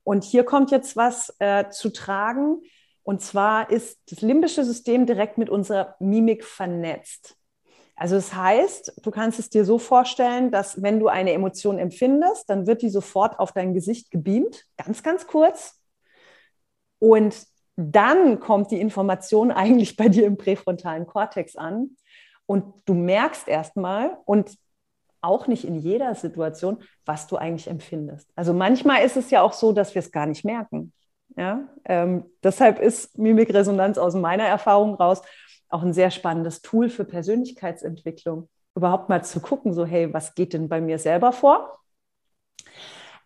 Und 0.06 0.22
hier 0.22 0.44
kommt 0.44 0.70
jetzt 0.70 0.96
was 0.96 1.34
äh, 1.40 1.68
zu 1.68 1.90
tragen. 1.90 2.62
Und 3.02 3.22
zwar 3.22 3.70
ist 3.70 3.98
das 4.08 4.20
limbische 4.20 4.64
System 4.64 5.04
direkt 5.04 5.36
mit 5.36 5.50
unserer 5.50 5.96
Mimik 5.98 6.44
vernetzt. 6.44 7.36
Also 7.96 8.14
das 8.14 8.32
heißt, 8.32 9.00
du 9.02 9.10
kannst 9.10 9.40
es 9.40 9.50
dir 9.50 9.64
so 9.64 9.78
vorstellen, 9.80 10.52
dass 10.52 10.80
wenn 10.80 11.00
du 11.00 11.08
eine 11.08 11.32
Emotion 11.32 11.80
empfindest, 11.80 12.48
dann 12.48 12.68
wird 12.68 12.82
die 12.82 12.88
sofort 12.88 13.40
auf 13.40 13.50
dein 13.50 13.74
Gesicht 13.74 14.12
gebeamt, 14.12 14.66
ganz, 14.76 15.02
ganz 15.02 15.26
kurz. 15.26 15.80
Und 17.00 17.36
dann 17.74 18.38
kommt 18.38 18.70
die 18.70 18.80
Information 18.80 19.50
eigentlich 19.50 19.96
bei 19.96 20.08
dir 20.08 20.24
im 20.24 20.36
präfrontalen 20.36 21.08
Kortex 21.08 21.56
an 21.56 21.96
und 22.46 22.64
du 22.84 22.94
merkst 22.94 23.48
erstmal 23.48 24.16
und 24.24 24.56
auch 25.20 25.46
nicht 25.46 25.64
in 25.64 25.78
jeder 25.78 26.14
Situation, 26.14 26.82
was 27.04 27.26
du 27.26 27.36
eigentlich 27.36 27.68
empfindest. 27.68 28.30
Also 28.36 28.52
manchmal 28.52 29.04
ist 29.04 29.16
es 29.16 29.30
ja 29.30 29.42
auch 29.42 29.52
so, 29.52 29.72
dass 29.72 29.94
wir 29.94 30.00
es 30.00 30.12
gar 30.12 30.26
nicht 30.26 30.44
merken. 30.44 30.92
Ja? 31.36 31.68
Ähm, 31.84 32.24
deshalb 32.42 32.78
ist 32.80 33.18
Mimikresonanz 33.18 33.98
aus 33.98 34.14
meiner 34.14 34.44
Erfahrung 34.44 34.94
raus 34.94 35.22
auch 35.68 35.82
ein 35.82 35.92
sehr 35.92 36.10
spannendes 36.10 36.62
Tool 36.62 36.88
für 36.88 37.04
Persönlichkeitsentwicklung. 37.04 38.48
Überhaupt 38.74 39.08
mal 39.08 39.24
zu 39.24 39.40
gucken, 39.40 39.72
so 39.72 39.84
hey, 39.84 40.12
was 40.12 40.34
geht 40.34 40.52
denn 40.52 40.68
bei 40.68 40.80
mir 40.80 40.98
selber 40.98 41.32
vor? 41.32 41.78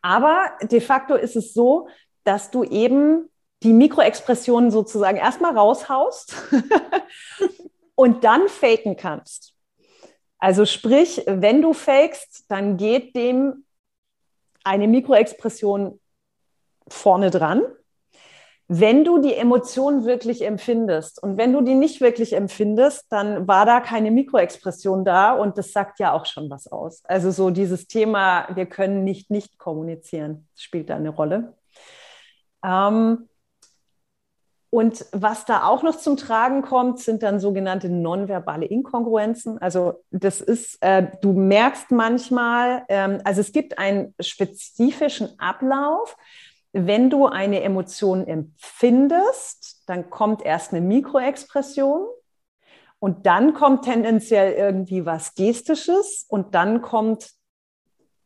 Aber 0.03 0.53
de 0.63 0.81
facto 0.81 1.15
ist 1.15 1.37
es 1.37 1.53
so, 1.53 1.89
dass 2.25 2.51
du 2.51 2.65
eben 2.65 3.29
die 3.63 3.73
Mikroexpressionen 3.73 4.71
sozusagen 4.71 5.19
erstmal 5.19 5.57
raushaust 5.57 6.35
und 7.95 8.25
dann 8.25 8.49
faken 8.49 8.97
kannst. 8.97 9.55
Also 10.41 10.65
sprich, 10.65 11.23
wenn 11.27 11.61
du 11.61 11.75
fakest, 11.75 12.47
dann 12.49 12.79
geht 12.79 13.15
dem 13.15 13.65
eine 14.65 14.89
Mikroexpression 14.89 16.01
vorne 16.89 17.31
dran. 17.31 17.63
Wenn 18.73 19.05
du 19.05 19.19
die 19.21 19.35
Emotion 19.35 20.05
wirklich 20.05 20.43
empfindest 20.43 21.21
und 21.23 21.37
wenn 21.37 21.53
du 21.53 21.61
die 21.61 21.75
nicht 21.75 22.01
wirklich 22.01 22.35
empfindest, 22.35 23.07
dann 23.11 23.49
war 23.49 23.67
da 23.67 23.81
keine 23.81 24.13
Mikroexpression 24.13 25.05
da 25.05 25.33
und 25.33 25.59
das 25.59 25.73
sagt 25.73 25.99
ja 25.99 26.13
auch 26.13 26.25
schon 26.25 26.49
was 26.51 26.69
aus. 26.69 27.03
Also 27.05 27.33
so 27.33 27.51
dieses 27.51 27.89
Thema, 27.89 28.49
wir 28.55 28.67
können 28.67 29.03
nicht 29.03 29.29
nicht 29.29 29.59
kommunizieren, 29.59 30.47
spielt 30.55 30.89
da 30.89 30.97
eine 30.97 31.11
Rolle. 31.11 31.55
Ähm, 32.65 33.29
und 34.71 35.05
was 35.11 35.45
da 35.47 35.65
auch 35.65 35.83
noch 35.83 35.97
zum 35.97 36.17
Tragen 36.17 36.63
kommt, 36.63 37.01
sind 37.01 37.25
dann 37.25 37.41
sogenannte 37.41 37.89
nonverbale 37.89 38.67
Inkongruenzen. 38.67 39.59
Also 39.59 40.05
das 40.13 40.41
ist, 40.41 40.79
äh, 40.81 41.09
du 41.21 41.33
merkst 41.33 41.91
manchmal, 41.91 42.85
ähm, 42.89 43.21
also 43.25 43.41
es 43.41 43.51
gibt 43.51 43.79
einen 43.79 44.15
spezifischen 44.21 45.41
Ablauf. 45.41 46.17
Wenn 46.73 47.11
du 47.11 47.27
eine 47.27 47.63
Emotion 47.63 48.25
empfindest, 48.29 49.83
dann 49.87 50.09
kommt 50.09 50.43
erst 50.43 50.73
eine 50.73 50.83
Mikroexpression 50.83 52.07
und 53.01 53.27
dann 53.27 53.55
kommt 53.55 53.87
tendenziell 53.87 54.53
irgendwie 54.53 55.05
was 55.05 55.35
Gestisches 55.35 56.25
und 56.29 56.55
dann 56.55 56.81
kommt 56.81 57.33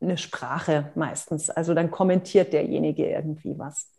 eine 0.03 0.19
Sprache 0.19 0.93
meistens. 0.95 1.49
Also 1.49 1.73
dann 1.73 1.91
kommentiert 1.91 2.53
derjenige 2.53 3.09
irgendwie 3.09 3.59
was. 3.59 3.91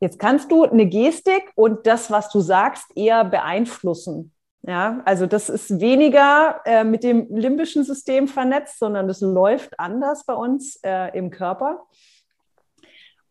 Jetzt 0.00 0.18
kannst 0.18 0.50
du 0.50 0.64
eine 0.64 0.86
Gestik 0.86 1.52
und 1.54 1.86
das, 1.86 2.10
was 2.10 2.30
du 2.30 2.40
sagst, 2.40 2.86
eher 2.96 3.24
beeinflussen. 3.24 4.32
Ja, 4.62 5.00
also 5.06 5.26
das 5.26 5.48
ist 5.48 5.80
weniger 5.80 6.60
äh, 6.66 6.84
mit 6.84 7.02
dem 7.02 7.26
limbischen 7.34 7.82
System 7.82 8.28
vernetzt, 8.28 8.78
sondern 8.78 9.08
das 9.08 9.20
läuft 9.20 9.78
anders 9.78 10.24
bei 10.26 10.34
uns 10.34 10.78
äh, 10.82 11.16
im 11.16 11.30
Körper. 11.30 11.86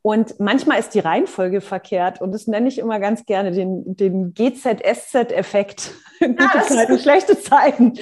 Und 0.02 0.40
manchmal 0.40 0.80
ist 0.80 0.94
die 0.94 1.00
Reihenfolge 1.00 1.60
verkehrt 1.60 2.22
und 2.22 2.32
das 2.32 2.48
nenne 2.48 2.70
ich 2.70 2.80
immer 2.80 3.00
ganz 3.00 3.26
gerne 3.26 3.52
den, 3.52 3.98
den 3.98 4.34
GZSZ-Effekt. 4.34 5.92
Gute 6.20 6.62
Zeiten, 6.68 7.00
schlechte 7.00 7.40
Zeiten. 7.40 7.94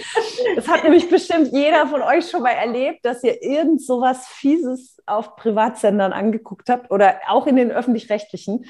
Das 0.55 0.67
hat 0.67 0.83
nämlich 0.83 1.09
bestimmt 1.09 1.51
jeder 1.51 1.87
von 1.87 2.03
euch 2.03 2.29
schon 2.29 2.43
mal 2.43 2.51
erlebt, 2.51 3.03
dass 3.03 3.23
ihr 3.23 3.41
irgend 3.41 3.81
so 3.81 3.99
was 3.99 4.27
Fieses 4.27 5.01
auf 5.07 5.35
Privatsendern 5.35 6.13
angeguckt 6.13 6.69
habt 6.69 6.91
oder 6.91 7.19
auch 7.27 7.47
in 7.47 7.55
den 7.55 7.71
öffentlich-rechtlichen, 7.71 8.65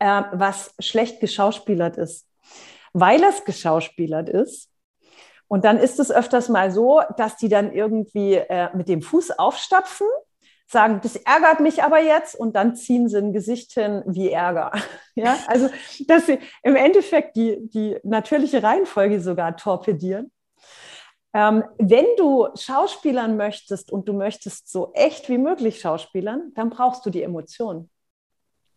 äh, 0.00 0.22
was 0.32 0.74
schlecht 0.80 1.20
geschauspielert 1.20 1.96
ist. 1.96 2.26
Weil 2.92 3.22
es 3.22 3.44
geschauspielert 3.44 4.28
ist, 4.28 4.72
und 5.52 5.66
dann 5.66 5.76
ist 5.76 6.00
es 6.00 6.10
öfters 6.10 6.48
mal 6.48 6.70
so, 6.70 7.02
dass 7.18 7.36
die 7.36 7.50
dann 7.50 7.74
irgendwie 7.74 8.36
äh, 8.36 8.74
mit 8.74 8.88
dem 8.88 9.02
Fuß 9.02 9.32
aufstapfen 9.38 10.06
sagen, 10.72 11.00
das 11.02 11.16
ärgert 11.16 11.60
mich 11.60 11.82
aber 11.82 12.00
jetzt 12.00 12.34
und 12.34 12.56
dann 12.56 12.74
ziehen 12.74 13.08
sie 13.08 13.18
ein 13.18 13.32
Gesicht 13.32 13.72
hin 13.72 14.02
wie 14.06 14.30
Ärger. 14.30 14.72
Ja, 15.14 15.36
also, 15.46 15.68
dass 16.08 16.24
sie 16.24 16.38
im 16.62 16.74
Endeffekt 16.74 17.36
die, 17.36 17.58
die 17.68 17.98
natürliche 18.02 18.62
Reihenfolge 18.62 19.20
sogar 19.20 19.58
torpedieren. 19.58 20.32
Ähm, 21.34 21.64
wenn 21.76 22.06
du 22.16 22.48
Schauspielern 22.54 23.36
möchtest 23.36 23.92
und 23.92 24.08
du 24.08 24.14
möchtest 24.14 24.70
so 24.70 24.90
echt 24.94 25.28
wie 25.28 25.36
möglich 25.36 25.80
Schauspielern, 25.80 26.52
dann 26.54 26.70
brauchst 26.70 27.04
du 27.04 27.10
die 27.10 27.22
Emotionen. 27.22 27.90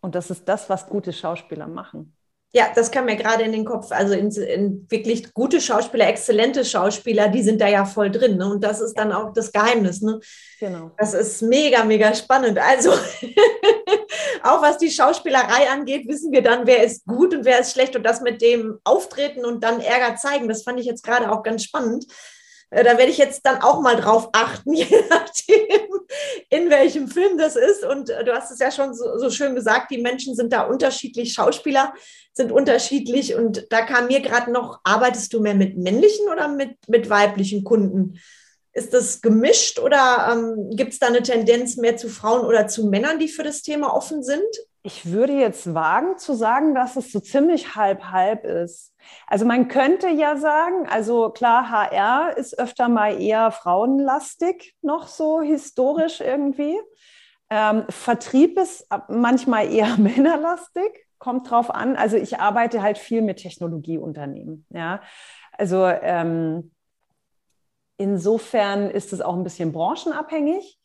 Und 0.01 0.13
das 0.13 0.29
ist 0.29 0.47
das, 0.49 0.69
was 0.69 0.89
gute 0.89 1.13
Schauspieler 1.13 1.67
machen. 1.67 2.14
Ja, 2.56 2.72
das 2.74 2.89
kam 2.89 3.04
mir 3.04 3.18
gerade 3.18 3.44
in 3.44 3.52
den 3.52 3.65
Kopf. 3.65 3.91
Also 3.91 4.13
in, 4.13 4.32
in, 4.32 4.88
wirklich 4.89 5.34
gute 5.34 5.60
Schauspieler, 5.60 6.08
exzellente 6.08 6.63
Schauspieler, 6.63 7.28
die 7.28 7.44
sind 7.44 7.60
da 7.60 7.68
ja 7.68 7.84
voll 7.84 8.10
drin. 8.10 8.38
Ne? 8.38 8.50
Und 8.50 8.63
das 8.63 8.80
ist 8.80 8.94
dann 8.94 9.12
auch 9.12 9.34
das 9.34 9.52
Geheimnis. 9.52 10.02
Ne? 10.02 10.22
Genau. 10.62 10.91
Das 10.98 11.13
ist 11.13 11.41
mega, 11.41 11.84
mega 11.84 12.15
spannend. 12.15 12.58
Also 12.58 12.91
auch 14.44 14.62
was 14.62 14.78
die 14.78 14.89
Schauspielerei 14.89 15.70
angeht, 15.70 16.08
wissen 16.08 16.32
wir 16.32 16.41
dann, 16.41 16.65
wer 16.65 16.82
ist 16.86 17.06
gut 17.06 17.34
und 17.34 17.44
wer 17.44 17.60
ist 17.60 17.74
schlecht. 17.74 17.98
Und 17.98 18.04
das 18.04 18.22
mit 18.22 18.41
dem 18.41 18.80
Auftreten 18.86 19.44
und 19.44 19.62
dann 19.62 19.82
Ärger 19.82 20.15
zeigen, 20.15 20.48
das 20.48 20.63
fand 20.63 20.80
ich 20.80 20.86
jetzt 20.86 21.04
gerade 21.04 21.30
auch 21.34 21.44
ganz 21.44 21.62
spannend. 21.62 22.06
Äh, 22.76 22.84
da 22.84 22.98
werde 22.98 23.12
ich 23.12 23.18
jetzt 23.18 23.46
dann 23.46 23.62
auch 23.62 23.82
mal 23.82 23.96
drauf 23.96 24.30
achten, 24.34 24.74
je 24.74 24.86
nachdem, 25.10 26.02
in 26.50 26.70
welchem 26.70 27.08
Film 27.08 27.38
das 27.38 27.56
ist. 27.56 27.86
Und 27.86 28.10
äh, 28.10 28.24
du 28.26 28.34
hast 28.34 28.52
es 28.52 28.60
ja 28.60 28.70
schon 28.70 28.94
so, 28.94 29.18
so 29.18 29.30
schön 29.30 29.56
gesagt, 29.56 29.92
die 29.92 30.02
Menschen 30.02 30.36
sind 30.36 30.52
da 30.52 30.64
unterschiedlich, 30.64 31.34
Schauspieler 31.34 31.94
sind 32.34 32.52
unterschiedlich. 32.52 33.36
Und 33.36 33.68
da 33.70 33.86
kam 33.86 34.08
mir 34.08 34.20
gerade 34.20 34.52
noch, 34.52 34.82
arbeitest 34.84 35.34
du 35.34 35.40
mehr 35.40 35.56
mit 35.56 35.78
männlichen 35.78 36.28
oder 36.28 36.50
mit, 36.50 36.78
mit 36.88 37.10
weiblichen 37.10 37.64
Kunden? 37.64 38.20
Ist 38.74 38.94
das 38.94 39.22
gemischt 39.22 39.80
oder 39.80 40.34
ähm, 40.34 40.72
gibt 40.76 40.92
es 40.92 41.00
da 41.00 41.08
eine 41.08 41.24
Tendenz 41.24 41.78
mehr 41.78 41.96
zu 41.96 42.10
Frauen 42.10 42.46
oder 42.46 42.68
zu 42.68 42.88
Männern, 42.88 43.20
die 43.20 43.30
für 43.30 43.44
das 43.44 43.62
Thema 43.62 43.96
offen 43.96 44.22
sind? 44.22 44.44
Ich 44.86 45.12
würde 45.12 45.34
jetzt 45.34 45.74
wagen 45.74 46.19
zu 46.19 46.36
sagen, 46.36 46.76
dass 46.76 46.95
es 46.95 47.12
so 47.12 47.19
ziemlich 47.19 47.76
halb-halb 47.76 48.45
ist. 48.45 48.93
Also 49.26 49.43
man 49.43 49.67
könnte 49.67 50.10
ja 50.10 50.38
sagen, 50.38 50.88
also 50.88 51.32
klar, 51.32 51.71
HR 51.71 52.38
ist 52.38 52.60
öfter 52.60 52.88
mal 52.88 53.19
eher 53.19 53.50
frauenlastig, 53.50 54.76
noch 54.84 55.08
so 55.08 55.41
historisch 55.41 56.21
irgendwie. 56.21 56.80
Ähm, 57.50 57.86
Vertrieb 57.89 58.60
ist 58.60 58.88
manchmal 59.10 59.74
eher 59.74 59.98
männerlastig. 59.98 61.08
kommt 61.17 61.50
drauf 61.50 61.74
an. 61.74 61.95
Also 61.95 62.17
ich 62.17 62.39
arbeite 62.39 62.84
halt 62.84 63.00
viel 63.00 63.24
mit 63.24 63.38
Technologieunternehmen. 63.38 64.67
Ja, 64.69 65.02
also 65.52 65.88
ähm, 65.88 66.76
insofern 67.98 68.91
ist 68.91 69.13
es 69.13 69.21
auch 69.21 69.36
ein 69.36 69.43
bisschen 69.43 69.71
branchenabhängig. 69.71 70.80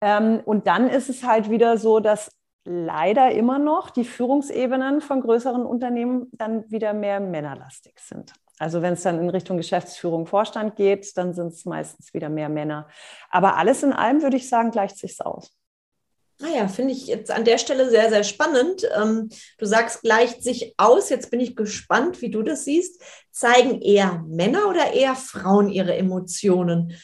Ähm, 0.00 0.40
und 0.44 0.66
dann 0.66 0.88
ist 0.88 1.08
es 1.08 1.22
halt 1.22 1.50
wieder 1.50 1.78
so, 1.78 2.00
dass 2.00 2.32
leider 2.64 3.32
immer 3.32 3.58
noch 3.58 3.90
die 3.90 4.04
Führungsebenen 4.04 5.00
von 5.00 5.20
größeren 5.20 5.64
Unternehmen 5.64 6.28
dann 6.32 6.70
wieder 6.70 6.92
mehr 6.92 7.20
männerlastig 7.20 7.98
sind. 7.98 8.32
Also 8.58 8.82
wenn 8.82 8.94
es 8.94 9.02
dann 9.02 9.20
in 9.20 9.30
Richtung 9.30 9.56
Geschäftsführung, 9.56 10.26
Vorstand 10.26 10.76
geht, 10.76 11.16
dann 11.16 11.32
sind 11.32 11.52
es 11.52 11.64
meistens 11.64 12.12
wieder 12.12 12.28
mehr 12.28 12.48
Männer. 12.48 12.88
Aber 13.30 13.56
alles 13.56 13.82
in 13.82 13.92
allem 13.92 14.22
würde 14.22 14.36
ich 14.36 14.48
sagen, 14.48 14.70
gleicht 14.70 14.98
sich 14.98 15.20
aus. 15.20 15.52
Naja, 16.40 16.64
ah 16.64 16.68
finde 16.68 16.92
ich 16.92 17.08
jetzt 17.08 17.32
an 17.32 17.44
der 17.44 17.58
Stelle 17.58 17.90
sehr, 17.90 18.10
sehr 18.10 18.22
spannend. 18.22 18.88
Ähm, 18.96 19.28
du 19.58 19.66
sagst, 19.66 20.02
gleicht 20.02 20.44
sich 20.44 20.74
aus. 20.76 21.08
Jetzt 21.08 21.30
bin 21.30 21.40
ich 21.40 21.56
gespannt, 21.56 22.22
wie 22.22 22.30
du 22.30 22.42
das 22.42 22.64
siehst. 22.64 23.02
Zeigen 23.32 23.80
eher 23.82 24.24
Männer 24.28 24.68
oder 24.68 24.92
eher 24.92 25.16
Frauen 25.16 25.68
ihre 25.68 25.96
Emotionen? 25.96 26.96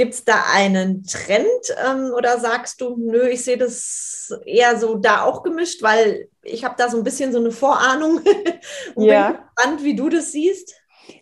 Gibt 0.00 0.14
es 0.14 0.24
da 0.24 0.44
einen 0.54 1.04
Trend 1.04 1.46
ähm, 1.86 2.14
oder 2.16 2.40
sagst 2.40 2.80
du, 2.80 2.96
nö, 2.96 3.28
ich 3.28 3.44
sehe 3.44 3.58
das 3.58 4.32
eher 4.46 4.78
so 4.78 4.94
da 4.94 5.24
auch 5.24 5.42
gemischt, 5.42 5.82
weil 5.82 6.30
ich 6.42 6.64
habe 6.64 6.74
da 6.78 6.88
so 6.88 6.96
ein 6.96 7.04
bisschen 7.04 7.32
so 7.32 7.38
eine 7.38 7.50
Vorahnung 7.50 8.22
und 8.94 9.04
ja. 9.04 9.26
bin 9.28 9.36
gespannt, 9.36 9.84
wie 9.84 9.94
du 9.94 10.08
das 10.08 10.32
siehst? 10.32 10.74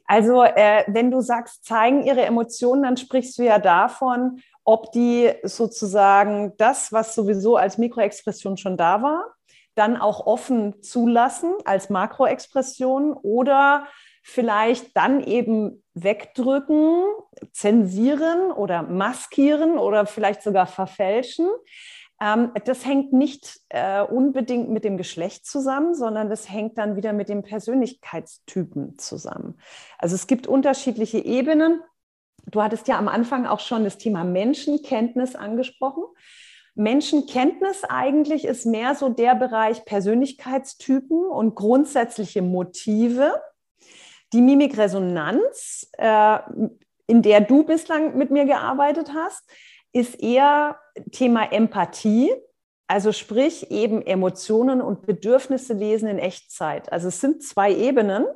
Also, 0.06 0.44
äh, 0.44 0.84
wenn 0.86 1.10
du 1.10 1.20
sagst, 1.20 1.64
zeigen 1.64 2.04
ihre 2.04 2.22
Emotionen, 2.22 2.84
dann 2.84 2.96
sprichst 2.96 3.36
du 3.38 3.42
ja 3.42 3.58
davon, 3.58 4.42
ob 4.62 4.92
die 4.92 5.32
sozusagen 5.42 6.52
das, 6.56 6.92
was 6.92 7.16
sowieso 7.16 7.56
als 7.56 7.78
Mikroexpression 7.78 8.58
schon 8.58 8.76
da 8.76 9.02
war, 9.02 9.24
dann 9.74 9.96
auch 9.96 10.24
offen 10.24 10.84
zulassen 10.84 11.52
als 11.64 11.90
Makroexpression 11.90 13.14
oder 13.14 13.88
vielleicht 14.22 14.96
dann 14.96 15.20
eben 15.20 15.82
wegdrücken, 16.02 17.04
zensieren 17.52 18.52
oder 18.52 18.82
maskieren 18.82 19.78
oder 19.78 20.06
vielleicht 20.06 20.42
sogar 20.42 20.66
verfälschen. 20.66 21.46
Ähm, 22.20 22.52
das 22.64 22.84
hängt 22.84 23.12
nicht 23.12 23.60
äh, 23.68 24.02
unbedingt 24.02 24.70
mit 24.70 24.84
dem 24.84 24.96
Geschlecht 24.96 25.46
zusammen, 25.46 25.94
sondern 25.94 26.28
das 26.28 26.50
hängt 26.50 26.78
dann 26.78 26.96
wieder 26.96 27.12
mit 27.12 27.28
dem 27.28 27.42
Persönlichkeitstypen 27.42 28.98
zusammen. 28.98 29.58
Also 29.98 30.14
es 30.14 30.26
gibt 30.26 30.46
unterschiedliche 30.46 31.18
Ebenen. 31.18 31.80
Du 32.46 32.62
hattest 32.62 32.88
ja 32.88 32.98
am 32.98 33.08
Anfang 33.08 33.46
auch 33.46 33.60
schon 33.60 33.84
das 33.84 33.98
Thema 33.98 34.24
Menschenkenntnis 34.24 35.36
angesprochen. 35.36 36.04
Menschenkenntnis 36.74 37.82
eigentlich 37.84 38.44
ist 38.44 38.64
mehr 38.64 38.94
so 38.94 39.08
der 39.08 39.34
Bereich 39.34 39.84
Persönlichkeitstypen 39.84 41.24
und 41.26 41.56
grundsätzliche 41.56 42.40
Motive. 42.40 43.34
Die 44.32 44.42
Mimikresonanz, 44.42 45.90
äh, 45.96 46.38
in 47.06 47.22
der 47.22 47.40
du 47.40 47.64
bislang 47.64 48.16
mit 48.16 48.30
mir 48.30 48.44
gearbeitet 48.44 49.12
hast, 49.14 49.48
ist 49.92 50.20
eher 50.20 50.78
Thema 51.12 51.50
Empathie. 51.52 52.30
Also 52.86 53.12
sprich 53.12 53.70
eben 53.70 54.00
Emotionen 54.00 54.80
und 54.80 55.06
Bedürfnisse 55.06 55.74
lesen 55.74 56.08
in 56.08 56.18
Echtzeit. 56.18 56.90
Also 56.90 57.08
es 57.08 57.20
sind 57.20 57.42
zwei 57.42 57.72
Ebenen 57.72 58.26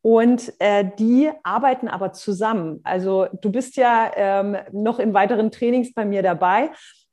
und 0.00 0.52
äh, 0.60 0.84
die 0.98 1.30
arbeiten 1.42 1.88
aber 1.88 2.12
zusammen. 2.12 2.80
Also 2.84 3.26
du 3.40 3.50
bist 3.50 3.76
ja 3.76 4.12
ähm, 4.14 4.56
noch 4.70 4.98
in 4.98 5.14
weiteren 5.14 5.50
Trainings 5.50 5.94
bei 5.94 6.04
mir 6.04 6.22
dabei. 6.22 6.70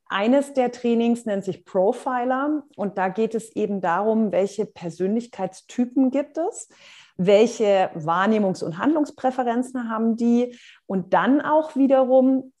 Eines 0.08 0.52
der 0.52 0.70
Trainings 0.72 1.24
nennt 1.24 1.42
sich 1.42 1.64
Profiler 1.64 2.64
und 2.76 2.98
da 2.98 3.08
geht 3.08 3.34
es 3.34 3.56
eben 3.56 3.80
darum, 3.80 4.30
welche 4.30 4.66
Persönlichkeitstypen 4.66 6.10
gibt 6.10 6.36
es, 6.36 6.68
welche 7.16 7.90
Wahrnehmungs- 7.94 8.64
und 8.64 8.78
Handlungspräferenzen 8.78 9.90
haben 9.90 10.16
die 10.16 10.58
und 10.86 11.12
dann 11.14 11.40
auch 11.40 11.76
wiederum, 11.76 12.52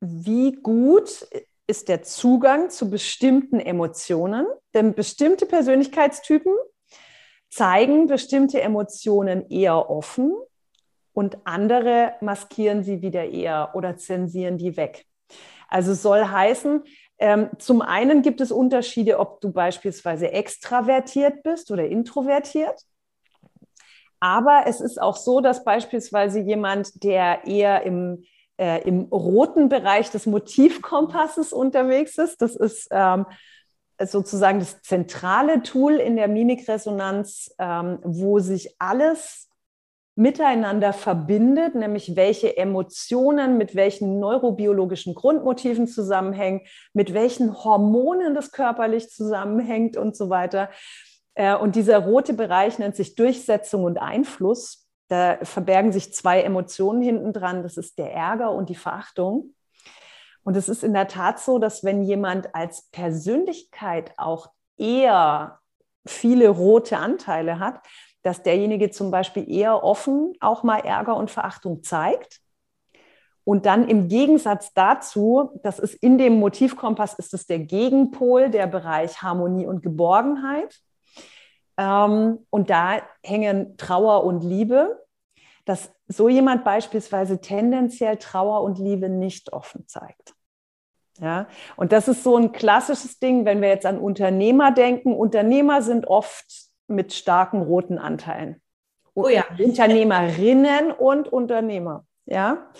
wie 0.00 0.52
gut 0.52 1.26
ist 1.66 1.88
der 1.88 2.02
Zugang 2.02 2.70
zu 2.70 2.90
bestimmten 2.90 3.60
Emotionen. 3.60 4.46
Denn 4.74 4.94
bestimmte 4.94 5.46
Persönlichkeitstypen 5.46 6.52
zeigen 7.48 8.06
bestimmte 8.06 8.60
Emotionen 8.60 9.48
eher 9.50 9.90
offen 9.90 10.34
und 11.12 11.38
andere 11.44 12.14
maskieren 12.20 12.82
sie 12.82 13.02
wieder 13.02 13.28
eher 13.28 13.70
oder 13.74 13.96
zensieren 13.96 14.58
die 14.58 14.76
weg. 14.76 15.06
Also 15.68 15.94
soll 15.94 16.24
heißen, 16.24 16.82
ähm, 17.18 17.50
zum 17.58 17.82
einen 17.82 18.22
gibt 18.22 18.40
es 18.40 18.50
Unterschiede, 18.50 19.18
ob 19.18 19.40
du 19.40 19.52
beispielsweise 19.52 20.32
extravertiert 20.32 21.42
bist 21.42 21.70
oder 21.70 21.86
introvertiert. 21.86 22.80
Aber 24.20 24.64
es 24.66 24.80
ist 24.80 25.00
auch 25.00 25.16
so, 25.16 25.40
dass 25.40 25.64
beispielsweise 25.64 26.40
jemand, 26.40 27.02
der 27.02 27.46
eher 27.46 27.82
im 27.82 28.24
äh, 28.60 28.86
im 28.86 29.04
roten 29.04 29.70
Bereich 29.70 30.10
des 30.10 30.26
Motivkompasses 30.26 31.52
unterwegs 31.52 32.18
ist. 32.18 32.42
Das 32.42 32.54
ist 32.54 32.88
ähm, 32.90 33.24
sozusagen 33.98 34.58
das 34.58 34.82
zentrale 34.82 35.62
Tool 35.62 35.94
in 35.94 36.16
der 36.16 36.28
Mimikresonanz, 36.28 37.54
ähm, 37.58 38.00
wo 38.02 38.38
sich 38.38 38.76
alles 38.78 39.48
miteinander 40.14 40.92
verbindet, 40.92 41.74
nämlich 41.74 42.16
welche 42.16 42.54
Emotionen 42.58 43.56
mit 43.56 43.74
welchen 43.74 44.20
neurobiologischen 44.20 45.14
Grundmotiven 45.14 45.86
zusammenhängen, 45.86 46.60
mit 46.92 47.14
welchen 47.14 47.64
Hormonen 47.64 48.34
das 48.34 48.52
körperlich 48.52 49.08
zusammenhängt 49.08 49.96
und 49.96 50.14
so 50.14 50.28
weiter. 50.28 50.68
Äh, 51.40 51.56
und 51.56 51.74
dieser 51.74 51.98
rote 52.00 52.34
Bereich 52.34 52.78
nennt 52.78 52.94
sich 52.94 53.14
Durchsetzung 53.14 53.84
und 53.84 53.96
Einfluss. 53.96 54.86
Da 55.08 55.38
verbergen 55.42 55.90
sich 55.90 56.12
zwei 56.12 56.42
Emotionen 56.42 57.00
hinten 57.00 57.32
dran. 57.32 57.62
Das 57.62 57.78
ist 57.78 57.98
der 57.98 58.12
Ärger 58.12 58.52
und 58.52 58.68
die 58.68 58.74
Verachtung. 58.74 59.54
Und 60.42 60.54
es 60.54 60.68
ist 60.68 60.84
in 60.84 60.92
der 60.92 61.08
Tat 61.08 61.40
so, 61.40 61.58
dass 61.58 61.82
wenn 61.82 62.02
jemand 62.02 62.54
als 62.54 62.90
Persönlichkeit 62.90 64.12
auch 64.18 64.50
eher 64.76 65.60
viele 66.06 66.50
rote 66.50 66.98
Anteile 66.98 67.58
hat, 67.58 67.80
dass 68.22 68.42
derjenige 68.42 68.90
zum 68.90 69.10
Beispiel 69.10 69.50
eher 69.50 69.82
offen 69.82 70.34
auch 70.40 70.62
mal 70.62 70.80
Ärger 70.80 71.16
und 71.16 71.30
Verachtung 71.30 71.82
zeigt. 71.82 72.40
Und 73.44 73.64
dann 73.64 73.88
im 73.88 74.08
Gegensatz 74.08 74.74
dazu, 74.74 75.58
das 75.62 75.78
ist 75.78 75.94
in 75.94 76.18
dem 76.18 76.38
Motivkompass, 76.38 77.14
ist 77.14 77.32
es 77.32 77.46
der 77.46 77.60
Gegenpol, 77.60 78.50
der 78.50 78.66
Bereich 78.66 79.22
Harmonie 79.22 79.66
und 79.66 79.82
Geborgenheit. 79.82 80.78
Ähm, 81.80 82.46
und 82.50 82.68
da 82.68 83.00
hängen 83.24 83.78
Trauer 83.78 84.24
und 84.24 84.44
Liebe, 84.44 85.02
dass 85.64 85.90
so 86.08 86.28
jemand 86.28 86.62
beispielsweise 86.62 87.40
tendenziell 87.40 88.18
Trauer 88.18 88.62
und 88.62 88.78
Liebe 88.78 89.08
nicht 89.08 89.54
offen 89.54 89.88
zeigt. 89.88 90.34
Ja, 91.20 91.48
und 91.76 91.92
das 91.92 92.08
ist 92.08 92.22
so 92.22 92.36
ein 92.36 92.52
klassisches 92.52 93.18
Ding, 93.18 93.44
wenn 93.44 93.62
wir 93.62 93.68
jetzt 93.68 93.86
an 93.86 93.98
Unternehmer 93.98 94.72
denken. 94.72 95.14
Unternehmer 95.14 95.82
sind 95.82 96.06
oft 96.06 96.46
mit 96.86 97.12
starken 97.12 97.62
roten 97.62 97.98
Anteilen. 97.98 98.60
Oh 99.14 99.28
ja. 99.28 99.44
Unternehmerinnen 99.58 100.92
und 100.92 101.28
Unternehmer. 101.28 102.04
Ja. 102.26 102.70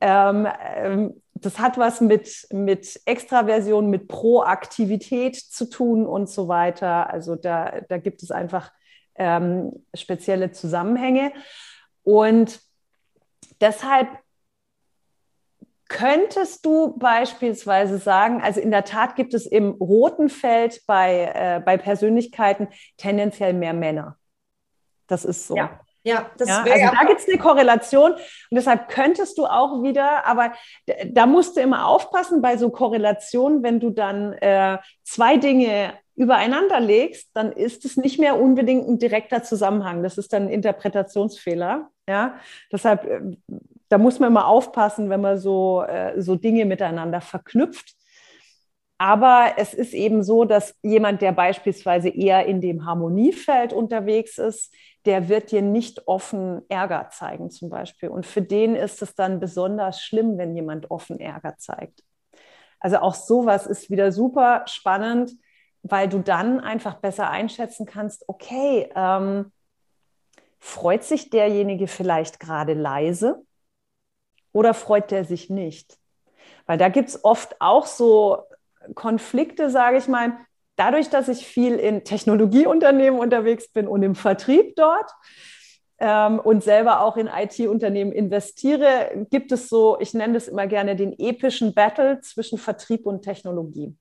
Ähm, 0.00 0.48
ähm, 0.76 1.22
das 1.40 1.58
hat 1.58 1.78
was 1.78 2.00
mit, 2.00 2.46
mit 2.52 3.00
Extraversion, 3.06 3.88
mit 3.88 4.08
Proaktivität 4.08 5.36
zu 5.36 5.68
tun 5.68 6.06
und 6.06 6.28
so 6.28 6.48
weiter. 6.48 7.10
Also 7.10 7.36
da, 7.36 7.80
da 7.88 7.98
gibt 7.98 8.22
es 8.22 8.30
einfach 8.30 8.72
ähm, 9.14 9.84
spezielle 9.94 10.52
Zusammenhänge. 10.52 11.32
Und 12.02 12.60
deshalb 13.60 14.08
könntest 15.88 16.64
du 16.64 16.96
beispielsweise 16.98 17.98
sagen, 17.98 18.40
also 18.40 18.60
in 18.60 18.70
der 18.70 18.84
Tat 18.84 19.16
gibt 19.16 19.34
es 19.34 19.44
im 19.44 19.70
roten 19.70 20.28
Feld 20.28 20.82
bei, 20.86 21.32
äh, 21.34 21.60
bei 21.64 21.76
Persönlichkeiten 21.76 22.68
tendenziell 22.96 23.54
mehr 23.54 23.74
Männer. 23.74 24.16
Das 25.08 25.24
ist 25.24 25.48
so. 25.48 25.56
Ja. 25.56 25.80
Ja, 26.02 26.30
das 26.38 26.48
ja, 26.48 26.62
also 26.62 26.96
da 26.98 27.06
gibt 27.06 27.20
es 27.20 27.28
eine 27.28 27.38
Korrelation 27.38 28.12
und 28.12 28.22
deshalb 28.52 28.88
könntest 28.88 29.36
du 29.36 29.44
auch 29.44 29.82
wieder, 29.82 30.26
aber 30.26 30.52
da 31.06 31.26
musst 31.26 31.56
du 31.56 31.60
immer 31.60 31.86
aufpassen 31.86 32.40
bei 32.40 32.56
so 32.56 32.70
Korrelationen, 32.70 33.62
wenn 33.62 33.80
du 33.80 33.90
dann 33.90 34.32
äh, 34.34 34.78
zwei 35.02 35.36
Dinge 35.36 35.92
übereinander 36.16 36.80
legst, 36.80 37.30
dann 37.34 37.52
ist 37.52 37.84
es 37.84 37.96
nicht 37.96 38.18
mehr 38.18 38.38
unbedingt 38.38 38.86
ein 38.88 38.98
direkter 38.98 39.42
Zusammenhang. 39.42 40.02
Das 40.02 40.18
ist 40.18 40.32
dann 40.32 40.44
ein 40.44 40.50
Interpretationsfehler. 40.50 41.90
Ja, 42.08 42.34
deshalb, 42.72 43.04
äh, 43.04 43.20
da 43.88 43.98
muss 43.98 44.18
man 44.18 44.30
immer 44.30 44.46
aufpassen, 44.46 45.10
wenn 45.10 45.20
man 45.20 45.38
so, 45.38 45.82
äh, 45.82 46.20
so 46.20 46.36
Dinge 46.36 46.64
miteinander 46.64 47.20
verknüpft. 47.20 47.94
Aber 49.02 49.54
es 49.56 49.72
ist 49.72 49.94
eben 49.94 50.22
so, 50.22 50.44
dass 50.44 50.76
jemand, 50.82 51.22
der 51.22 51.32
beispielsweise 51.32 52.10
eher 52.10 52.44
in 52.44 52.60
dem 52.60 52.84
Harmoniefeld 52.84 53.72
unterwegs 53.72 54.36
ist, 54.36 54.74
der 55.06 55.30
wird 55.30 55.52
dir 55.52 55.62
nicht 55.62 56.06
offen 56.06 56.60
Ärger 56.68 57.08
zeigen 57.10 57.50
zum 57.50 57.70
Beispiel. 57.70 58.10
Und 58.10 58.26
für 58.26 58.42
den 58.42 58.76
ist 58.76 59.00
es 59.00 59.14
dann 59.14 59.40
besonders 59.40 60.02
schlimm, 60.02 60.36
wenn 60.36 60.54
jemand 60.54 60.90
offen 60.90 61.18
Ärger 61.18 61.56
zeigt. 61.56 62.02
Also 62.78 62.98
auch 62.98 63.14
sowas 63.14 63.66
ist 63.66 63.90
wieder 63.90 64.12
super 64.12 64.64
spannend. 64.66 65.32
weil 65.82 66.08
du 66.10 66.18
dann 66.18 66.60
einfach 66.60 66.96
besser 66.96 67.30
einschätzen 67.30 67.86
kannst, 67.86 68.28
okay, 68.28 68.90
ähm, 68.94 69.50
freut 70.58 71.04
sich 71.04 71.30
derjenige 71.30 71.86
vielleicht 71.88 72.38
gerade 72.40 72.74
leise 72.74 73.42
oder 74.52 74.74
freut 74.74 75.10
der 75.10 75.24
sich 75.24 75.48
nicht? 75.50 75.98
Weil 76.66 76.78
da 76.78 76.90
gibt 76.90 77.08
es 77.08 77.24
oft 77.24 77.56
auch 77.60 77.86
so 77.86 78.44
Konflikte, 78.94 79.70
sage 79.70 79.98
ich 79.98 80.08
mal, 80.08 80.38
dadurch, 80.76 81.10
dass 81.10 81.28
ich 81.28 81.46
viel 81.46 81.74
in 81.74 82.04
Technologieunternehmen 82.04 83.18
unterwegs 83.20 83.68
bin 83.68 83.86
und 83.86 84.02
im 84.02 84.14
Vertrieb 84.14 84.76
dort, 84.76 85.10
ähm, 86.02 86.40
und 86.40 86.64
selber 86.64 87.02
auch 87.02 87.18
in 87.18 87.28
IT-Unternehmen 87.28 88.10
investiere, 88.10 89.26
gibt 89.30 89.52
es 89.52 89.68
so, 89.68 89.98
ich 90.00 90.14
nenne 90.14 90.32
das 90.32 90.48
immer 90.48 90.66
gerne 90.66 90.96
den 90.96 91.16
epischen 91.18 91.74
Battle 91.74 92.20
zwischen 92.22 92.56
Vertrieb 92.56 93.06
und 93.06 93.20
Technologie. 93.20 93.94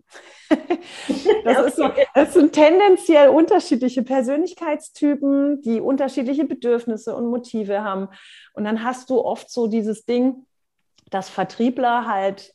das, 1.43 1.67
ist 1.67 1.75
so, 1.75 1.91
das 2.15 2.33
sind 2.33 2.53
tendenziell 2.53 3.27
unterschiedliche 3.27 4.03
Persönlichkeitstypen, 4.03 5.61
die 5.61 5.81
unterschiedliche 5.81 6.45
Bedürfnisse 6.45 7.13
und 7.13 7.27
Motive 7.27 7.83
haben. 7.83 8.07
Und 8.53 8.63
dann 8.63 8.81
hast 8.85 9.09
du 9.09 9.19
oft 9.19 9.51
so 9.51 9.67
dieses 9.67 10.05
Ding, 10.05 10.45
dass 11.09 11.27
Vertriebler 11.27 12.07
halt 12.07 12.53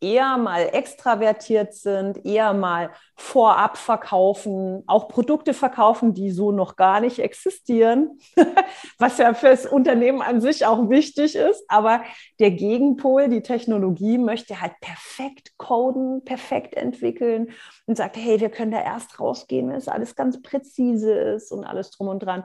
eher 0.00 0.36
mal 0.36 0.68
extravertiert 0.72 1.74
sind, 1.74 2.24
eher 2.24 2.52
mal 2.52 2.90
vorab 3.14 3.78
verkaufen, 3.78 4.82
auch 4.86 5.08
Produkte 5.08 5.54
verkaufen, 5.54 6.12
die 6.12 6.30
so 6.30 6.52
noch 6.52 6.76
gar 6.76 7.00
nicht 7.00 7.18
existieren, 7.18 8.18
was 8.98 9.18
ja 9.18 9.34
für 9.34 9.48
das 9.48 9.66
Unternehmen 9.66 10.22
an 10.22 10.40
sich 10.40 10.66
auch 10.66 10.90
wichtig 10.90 11.34
ist. 11.34 11.64
Aber 11.68 12.04
der 12.38 12.50
Gegenpol, 12.50 13.28
die 13.28 13.42
Technologie, 13.42 14.18
möchte 14.18 14.60
halt 14.60 14.72
perfekt 14.80 15.52
coden, 15.56 16.24
perfekt 16.24 16.74
entwickeln 16.74 17.52
und 17.86 17.96
sagt, 17.96 18.16
hey, 18.16 18.40
wir 18.40 18.50
können 18.50 18.72
da 18.72 18.82
erst 18.82 19.18
rausgehen, 19.18 19.68
wenn 19.68 19.76
es 19.76 19.88
alles 19.88 20.14
ganz 20.14 20.42
präzise 20.42 21.12
ist 21.12 21.52
und 21.52 21.64
alles 21.64 21.90
drum 21.90 22.08
und 22.08 22.20
dran. 22.20 22.44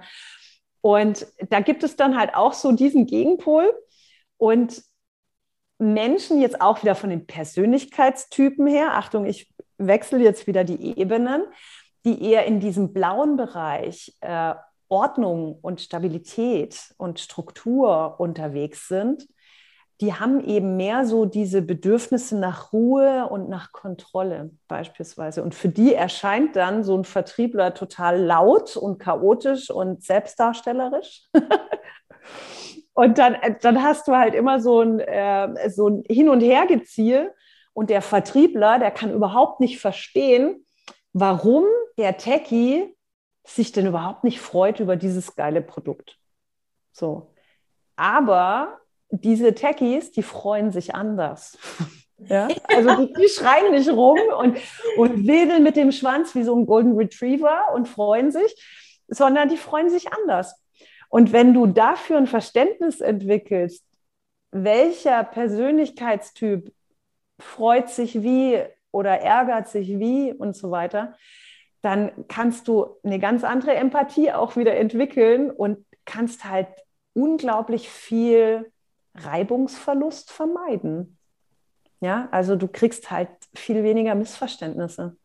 Und 0.82 1.28
da 1.50 1.60
gibt 1.60 1.84
es 1.84 1.96
dann 1.96 2.18
halt 2.18 2.34
auch 2.34 2.54
so 2.54 2.72
diesen 2.72 3.06
Gegenpol. 3.06 3.74
Und 4.38 4.82
Menschen 5.82 6.39
jetzt 6.39 6.62
auch 6.62 6.84
wieder 6.84 6.96
von 6.96 7.10
den 7.10 7.26
Persönlichkeitstypen 7.26 8.67
her, 8.67 8.94
Achtung, 8.94 9.26
ich 9.26 9.52
wechsle 9.78 10.20
jetzt 10.20 10.46
wieder 10.46 10.63
die 10.63 11.00
Ebenen, 11.00 11.44
die 12.06 12.24
eher 12.24 12.46
in 12.46 12.60
diesem 12.60 12.94
blauen 12.94 13.36
Bereich 13.36 14.15
äh, 14.22 14.54
Ordnung 14.89 15.58
und 15.62 15.82
Stabilität 15.82 16.94
und 16.98 17.20
Struktur 17.20 18.20
unterwegs 18.20 18.88
sind, 18.88 19.28
die 20.02 20.13
haben 20.13 20.44
eben 20.44 20.78
mehr 20.78 21.06
so 21.06 21.26
diese 21.26 21.62
Bedürfnisse 21.62 22.38
nach 22.38 22.74
Ruhe 22.74 23.28
und 23.30 23.50
nach 23.50 23.72
Kontrolle 23.72 24.52
beispielsweise. 24.67 25.44
Und 25.44 25.56
für 25.56 25.70
die 25.70 25.94
erscheint 25.94 26.56
dann 26.56 26.84
so 26.84 26.98
ein 26.98 27.06
Vertriebler 27.06 27.74
total 27.74 28.20
laut 28.20 28.76
und 28.78 28.98
chaotisch 28.98 29.70
und 29.70 30.04
selbstdarstellerisch. 30.04 31.24
Und 32.94 33.18
dann, 33.18 33.36
äh, 33.36 33.56
dann 33.62 33.82
hast 33.82 34.08
du 34.08 34.16
halt 34.16 34.36
immer 34.36 34.60
so 34.60 34.82
ein, 34.82 35.00
äh, 35.00 35.70
so 35.70 35.88
ein 35.88 36.04
Hin- 36.10 36.30
und 36.30 36.42
Hergeziehe. 36.42 37.34
Und 37.74 37.90
der 37.90 38.02
Vertriebler, 38.02 38.80
der 38.80 38.92
kann 38.92 39.14
überhaupt 39.14 39.60
nicht 39.60 39.80
verstehen, 39.80 40.66
warum 41.14 41.66
der 41.98 42.18
Techie 42.18 42.96
sich 43.46 43.72
denn 43.72 43.88
überhaupt 43.88 44.24
nicht 44.24 44.40
freut 44.40 44.80
über 44.80 44.96
dieses 44.96 45.36
geile 45.36 45.62
Produkt. 45.62 46.18
So. 46.92 47.34
Aber 47.96 48.80
diese 49.10 49.54
Techies, 49.54 50.12
die 50.12 50.24
freuen 50.24 50.72
sich 50.72 50.96
anders. 50.96 51.58
Ja? 52.28 52.50
Also 52.68 53.04
die, 53.04 53.14
die, 53.14 53.28
schreien 53.30 53.72
nicht 53.72 53.90
rum 53.90 54.20
und, 54.38 54.56
und 54.96 55.28
wedeln 55.28 55.64
mit 55.64 55.76
dem 55.76 55.92
Schwanz 55.92 56.36
wie 56.36 56.44
so 56.44 56.56
ein 56.56 56.68
Golden 56.68 56.96
Retriever 56.96 57.74
und 57.74 57.90
freuen 57.90 58.30
sich, 58.30 59.02
sondern 59.08 59.50
die 59.50 59.58
freuen 59.58 59.90
sich 59.90 60.14
anders. 60.14 60.56
Und 61.12 61.34
wenn 61.34 61.54
du 61.54 61.67
dafür 61.67 62.17
ein 62.17 62.26
Verständnis 62.26 63.02
entwickelst, 63.02 63.86
welcher 64.52 65.26
Persönlichkeitstyp 65.26 66.74
freut 67.38 67.89
sich 67.89 68.24
wie 68.24 68.63
oder 68.91 69.19
ärgert 69.19 69.67
sich 69.67 70.00
wie 70.00 70.32
und 70.32 70.56
so 70.56 70.71
weiter, 70.71 71.17
dann 71.82 72.12
kannst 72.30 72.69
du 72.69 72.95
eine 73.04 73.19
ganz 73.19 73.43
andere 73.43 73.76
Empathie 73.76 74.32
auch 74.32 74.56
wieder 74.56 74.78
entwickeln 74.78 75.52
und 75.52 75.86
kannst 76.06 76.45
halt 76.45 76.69
unglaublich 77.13 77.89
viel 77.89 78.71
Reibungsverlust 79.15 80.32
vermeiden. 80.32 81.17
Ja, 82.00 82.30
also 82.32 82.56
du 82.56 82.69
kriegst 82.69 83.12
halt 83.12 83.30
viel 83.54 83.84
weniger 83.84 84.15
Missverständnisse 84.15 85.17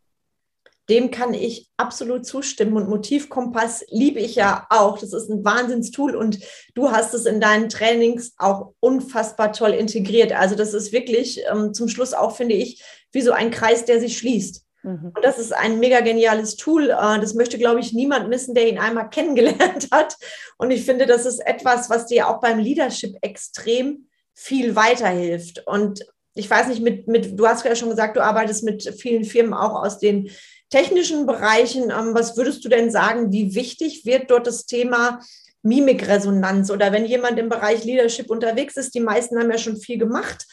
dem 0.88 1.10
kann 1.10 1.34
ich 1.34 1.68
absolut 1.76 2.26
zustimmen. 2.26 2.76
Und 2.76 2.88
Motivkompass 2.88 3.84
liebe 3.88 4.20
ich 4.20 4.36
ja 4.36 4.66
auch. 4.70 4.98
Das 4.98 5.12
ist 5.12 5.28
ein 5.28 5.44
Wahnsinnstool 5.44 6.14
und 6.14 6.38
du 6.74 6.90
hast 6.90 7.14
es 7.14 7.26
in 7.26 7.40
deinen 7.40 7.68
Trainings 7.68 8.34
auch 8.38 8.74
unfassbar 8.80 9.52
toll 9.52 9.70
integriert. 9.72 10.32
Also 10.32 10.54
das 10.54 10.74
ist 10.74 10.92
wirklich 10.92 11.42
ähm, 11.50 11.74
zum 11.74 11.88
Schluss 11.88 12.14
auch, 12.14 12.36
finde 12.36 12.54
ich, 12.54 12.82
wie 13.12 13.22
so 13.22 13.32
ein 13.32 13.50
Kreis, 13.50 13.84
der 13.84 14.00
sich 14.00 14.18
schließt. 14.18 14.64
Mhm. 14.86 15.12
Und 15.14 15.24
das 15.24 15.38
ist 15.38 15.52
ein 15.52 15.80
mega 15.80 16.00
geniales 16.00 16.56
Tool. 16.56 16.90
Äh, 16.90 17.20
das 17.20 17.34
möchte, 17.34 17.58
glaube 17.58 17.80
ich, 17.80 17.92
niemand 17.92 18.28
missen, 18.28 18.54
der 18.54 18.68
ihn 18.68 18.78
einmal 18.78 19.10
kennengelernt 19.10 19.88
hat. 19.90 20.16
Und 20.56 20.70
ich 20.70 20.84
finde, 20.84 21.06
das 21.06 21.26
ist 21.26 21.40
etwas, 21.40 21.90
was 21.90 22.06
dir 22.06 22.28
auch 22.28 22.40
beim 22.40 22.58
Leadership 22.58 23.16
extrem 23.22 24.06
viel 24.34 24.76
weiterhilft. 24.76 25.66
Und 25.66 26.06
ich 26.34 26.48
weiß 26.48 26.68
nicht, 26.68 26.82
mit, 26.82 27.08
mit, 27.08 27.38
du 27.38 27.46
hast 27.46 27.64
ja 27.64 27.74
schon 27.74 27.90
gesagt, 27.90 28.16
du 28.16 28.22
arbeitest 28.22 28.62
mit 28.62 28.82
vielen 29.00 29.24
Firmen 29.24 29.54
auch 29.54 29.82
aus 29.82 29.98
den 29.98 30.30
technischen 30.70 31.26
Bereichen, 31.26 31.90
ähm, 31.90 32.14
was 32.14 32.36
würdest 32.36 32.64
du 32.64 32.68
denn 32.68 32.90
sagen, 32.90 33.32
wie 33.32 33.54
wichtig 33.54 34.04
wird 34.04 34.30
dort 34.30 34.46
das 34.46 34.66
Thema 34.66 35.20
Mimikresonanz 35.62 36.70
oder 36.70 36.92
wenn 36.92 37.06
jemand 37.06 37.38
im 37.38 37.48
Bereich 37.48 37.84
Leadership 37.84 38.30
unterwegs 38.30 38.76
ist, 38.76 38.94
die 38.94 39.00
meisten 39.00 39.38
haben 39.38 39.50
ja 39.50 39.58
schon 39.58 39.76
viel 39.76 39.98
gemacht. 39.98 40.46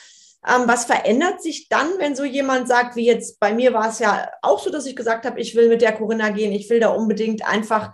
Ähm, 0.46 0.64
was 0.68 0.86
verändert 0.86 1.42
sich 1.42 1.70
dann, 1.70 1.88
wenn 2.00 2.16
so 2.16 2.26
jemand 2.26 2.68
sagt, 2.68 2.96
wie 2.96 3.06
jetzt 3.06 3.40
bei 3.40 3.54
mir 3.54 3.74
war 3.74 3.90
es 3.90 4.00
ja 4.00 4.30
auch 4.42 4.60
so, 4.62 4.70
dass 4.70 4.86
ich 4.86 4.96
gesagt 4.96 5.26
habe, 5.26 5.40
ich 5.40 5.56
will 5.56 5.70
mit 5.70 5.82
der 5.82 5.94
Corinna 5.94 6.30
gehen, 6.30 6.52
ich 6.52 6.70
will 6.70 6.80
da 6.80 6.90
unbedingt 6.90 7.48
einfach 7.48 7.94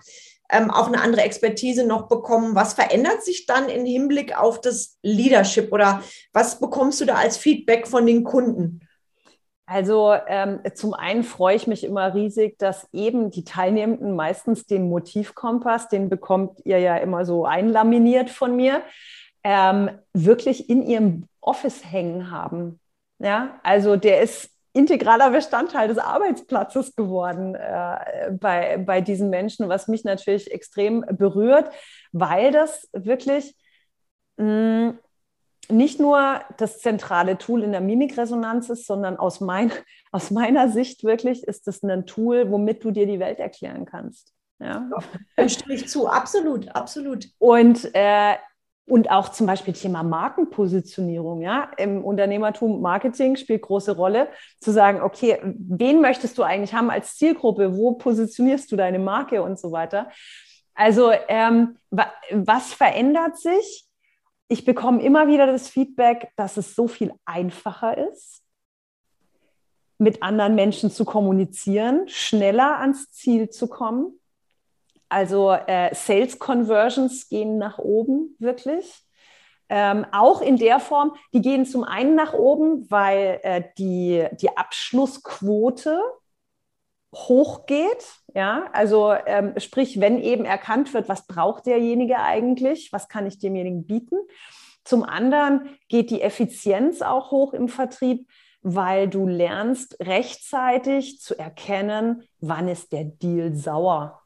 ähm, 0.49 0.71
auch 0.71 0.87
eine 0.87 1.01
andere 1.01 1.21
Expertise 1.21 1.85
noch 1.85 2.07
bekommen. 2.07 2.55
Was 2.55 2.73
verändert 2.73 3.23
sich 3.23 3.45
dann 3.45 3.69
im 3.69 3.85
Hinblick 3.85 4.35
auf 4.37 4.61
das 4.61 4.97
Leadership 5.03 5.71
oder 5.71 6.03
was 6.33 6.59
bekommst 6.59 6.99
du 7.01 7.05
da 7.05 7.15
als 7.15 7.37
Feedback 7.37 7.87
von 7.87 8.07
den 8.07 8.23
Kunden? 8.23 8.81
Also 9.69 10.15
ähm, 10.25 10.61
zum 10.73 10.95
einen 10.95 11.23
freue 11.23 11.55
ich 11.55 11.67
mich 11.67 11.83
immer 11.83 12.15
riesig, 12.15 12.57
dass 12.57 12.89
eben 12.91 13.29
die 13.29 13.43
Teilnehmenden 13.43 14.15
meistens 14.15 14.65
den 14.65 14.89
Motivkompass, 14.89 15.89
den 15.89 16.09
bekommt 16.09 16.59
ihr 16.65 16.79
ja 16.79 16.97
immer 16.97 17.23
so 17.23 17.45
einlaminiert 17.45 18.31
von 18.31 18.55
mir, 18.55 18.81
ähm, 19.43 19.91
wirklich 20.11 20.71
in 20.71 20.81
ihrem 20.81 21.27
Office 21.39 21.83
hängen 21.85 22.31
haben. 22.31 22.79
Ja, 23.19 23.59
also 23.61 23.95
der 23.95 24.21
ist 24.21 24.49
integraler 24.73 25.29
Bestandteil 25.29 25.87
des 25.87 25.99
Arbeitsplatzes 25.99 26.95
geworden 26.95 27.53
äh, 27.53 28.31
bei, 28.31 28.77
bei 28.77 29.01
diesen 29.01 29.29
Menschen, 29.29 29.69
was 29.69 29.87
mich 29.87 30.03
natürlich 30.03 30.49
extrem 30.51 31.05
berührt, 31.11 31.71
weil 32.11 32.51
das 32.51 32.89
wirklich 32.91 33.55
mh, 34.37 34.45
mm, 34.45 34.99
nicht 35.71 35.99
nur 35.99 36.41
das 36.57 36.79
zentrale 36.79 37.37
Tool 37.37 37.63
in 37.63 37.71
der 37.71 37.81
Mimikresonanz 37.81 38.69
ist, 38.69 38.87
sondern 38.87 39.17
aus, 39.17 39.39
mein, 39.39 39.71
aus 40.11 40.31
meiner 40.31 40.69
Sicht 40.69 41.03
wirklich 41.03 41.43
ist 41.43 41.67
es 41.67 41.83
ein 41.83 42.05
Tool, 42.05 42.51
womit 42.51 42.83
du 42.83 42.91
dir 42.91 43.05
die 43.05 43.19
Welt 43.19 43.39
erklären 43.39 43.85
kannst. 43.85 44.33
Ja. 44.59 44.89
ja 45.37 45.49
stimme 45.49 45.75
ich 45.75 45.87
zu, 45.87 46.07
absolut, 46.07 46.69
absolut. 46.75 47.29
Und, 47.37 47.93
äh, 47.93 48.35
und 48.85 49.11
auch 49.11 49.29
zum 49.29 49.45
Beispiel 49.45 49.73
Thema 49.73 50.03
Markenpositionierung, 50.03 51.41
ja, 51.41 51.71
im 51.77 52.03
Unternehmertum 52.03 52.81
Marketing 52.81 53.35
spielt 53.35 53.61
große 53.61 53.95
Rolle, 53.95 54.29
zu 54.59 54.71
sagen, 54.71 55.01
okay, 55.01 55.39
wen 55.43 56.01
möchtest 56.01 56.37
du 56.37 56.43
eigentlich 56.43 56.73
haben 56.73 56.89
als 56.89 57.15
Zielgruppe, 57.15 57.77
wo 57.77 57.93
positionierst 57.93 58.71
du 58.71 58.75
deine 58.75 58.99
Marke 58.99 59.43
und 59.43 59.59
so 59.59 59.71
weiter. 59.71 60.09
Also 60.73 61.11
ähm, 61.27 61.77
was 61.91 62.73
verändert 62.73 63.37
sich? 63.37 63.88
Ich 64.49 64.65
bekomme 64.65 65.01
immer 65.01 65.27
wieder 65.27 65.45
das 65.47 65.69
Feedback, 65.69 66.31
dass 66.35 66.57
es 66.57 66.75
so 66.75 66.87
viel 66.87 67.13
einfacher 67.23 67.97
ist, 68.09 68.43
mit 69.99 70.23
anderen 70.23 70.55
Menschen 70.55 70.89
zu 70.89 71.05
kommunizieren, 71.05 72.07
schneller 72.07 72.79
ans 72.79 73.11
Ziel 73.11 73.49
zu 73.49 73.67
kommen. 73.67 74.19
Also 75.07 75.51
äh, 75.51 75.93
Sales 75.93 76.39
Conversions 76.39 77.29
gehen 77.29 77.57
nach 77.57 77.77
oben 77.77 78.35
wirklich. 78.39 79.05
Ähm, 79.69 80.05
auch 80.11 80.41
in 80.41 80.57
der 80.57 80.79
Form, 80.79 81.15
die 81.31 81.41
gehen 81.41 81.65
zum 81.65 81.83
einen 81.83 82.15
nach 82.15 82.33
oben, 82.33 82.89
weil 82.89 83.39
äh, 83.43 83.63
die, 83.77 84.25
die 84.41 84.57
Abschlussquote 84.57 86.01
hochgeht. 87.13 88.05
Ja, 88.33 88.65
also 88.73 89.13
ähm, 89.25 89.53
sprich, 89.57 89.99
wenn 89.99 90.19
eben 90.19 90.45
erkannt 90.45 90.93
wird, 90.93 91.09
was 91.09 91.25
braucht 91.25 91.65
derjenige 91.65 92.19
eigentlich, 92.19 92.93
was 92.93 93.07
kann 93.07 93.25
ich 93.25 93.39
demjenigen 93.39 93.85
bieten. 93.85 94.17
Zum 94.83 95.03
anderen 95.03 95.77
geht 95.87 96.09
die 96.09 96.21
Effizienz 96.21 97.01
auch 97.01 97.31
hoch 97.31 97.53
im 97.53 97.67
Vertrieb, 97.67 98.27
weil 98.61 99.07
du 99.07 99.27
lernst 99.27 99.97
rechtzeitig 99.99 101.21
zu 101.21 101.37
erkennen, 101.37 102.23
wann 102.39 102.67
ist 102.67 102.91
der 102.91 103.05
Deal 103.05 103.55
sauer. 103.55 104.21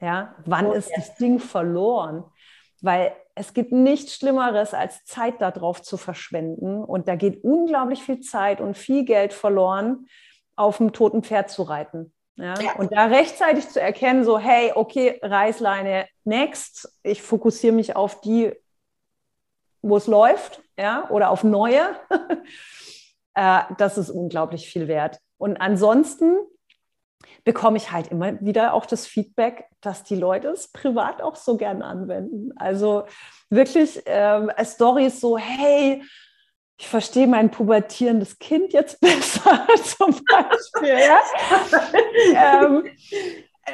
Ja, 0.00 0.34
wann 0.46 0.66
oh, 0.66 0.72
ist 0.72 0.90
ja. 0.90 0.96
das 0.96 1.14
Ding 1.16 1.38
verloren? 1.38 2.24
Weil 2.80 3.14
es 3.34 3.54
gibt 3.54 3.72
nichts 3.72 4.16
Schlimmeres, 4.16 4.74
als 4.74 5.04
Zeit 5.04 5.40
darauf 5.40 5.80
zu 5.80 5.96
verschwenden. 5.96 6.82
Und 6.82 7.06
da 7.08 7.14
geht 7.14 7.44
unglaublich 7.44 8.02
viel 8.02 8.20
Zeit 8.20 8.60
und 8.60 8.76
viel 8.76 9.04
Geld 9.04 9.32
verloren, 9.32 10.06
auf 10.56 10.78
dem 10.78 10.92
toten 10.92 11.22
Pferd 11.22 11.50
zu 11.50 11.62
reiten. 11.62 12.12
Ja? 12.36 12.54
ja? 12.60 12.76
Und 12.76 12.92
da 12.92 13.06
rechtzeitig 13.06 13.68
zu 13.68 13.80
erkennen, 13.80 14.24
so, 14.24 14.38
hey, 14.38 14.72
okay, 14.74 15.18
Reißleine, 15.22 16.06
next, 16.24 16.92
ich 17.02 17.22
fokussiere 17.22 17.74
mich 17.74 17.96
auf 17.96 18.20
die, 18.20 18.52
wo 19.82 19.96
es 19.96 20.06
läuft, 20.06 20.62
ja, 20.78 21.08
oder 21.10 21.30
auf 21.30 21.44
neue, 21.44 21.96
äh, 23.34 23.62
das 23.78 23.98
ist 23.98 24.10
unglaublich 24.10 24.68
viel 24.68 24.88
wert. 24.88 25.18
Und 25.38 25.56
ansonsten 25.56 26.36
bekomme 27.44 27.76
ich 27.76 27.90
halt 27.90 28.08
immer 28.08 28.40
wieder 28.40 28.74
auch 28.74 28.86
das 28.86 29.06
Feedback, 29.06 29.66
dass 29.80 30.04
die 30.04 30.14
Leute 30.14 30.48
es 30.48 30.70
privat 30.70 31.20
auch 31.20 31.36
so 31.36 31.56
gern 31.56 31.82
anwenden. 31.82 32.52
Also 32.56 33.04
wirklich 33.50 34.06
äh, 34.06 34.64
Stories 34.64 35.20
so, 35.20 35.36
hey, 35.36 36.02
ich 36.82 36.88
verstehe 36.88 37.28
mein 37.28 37.52
pubertierendes 37.52 38.40
Kind 38.40 38.72
jetzt 38.72 39.00
besser 39.00 39.66
zum 39.84 40.20
Beispiel. 40.24 40.98
Ja? 40.98 41.20
ähm, 42.64 42.84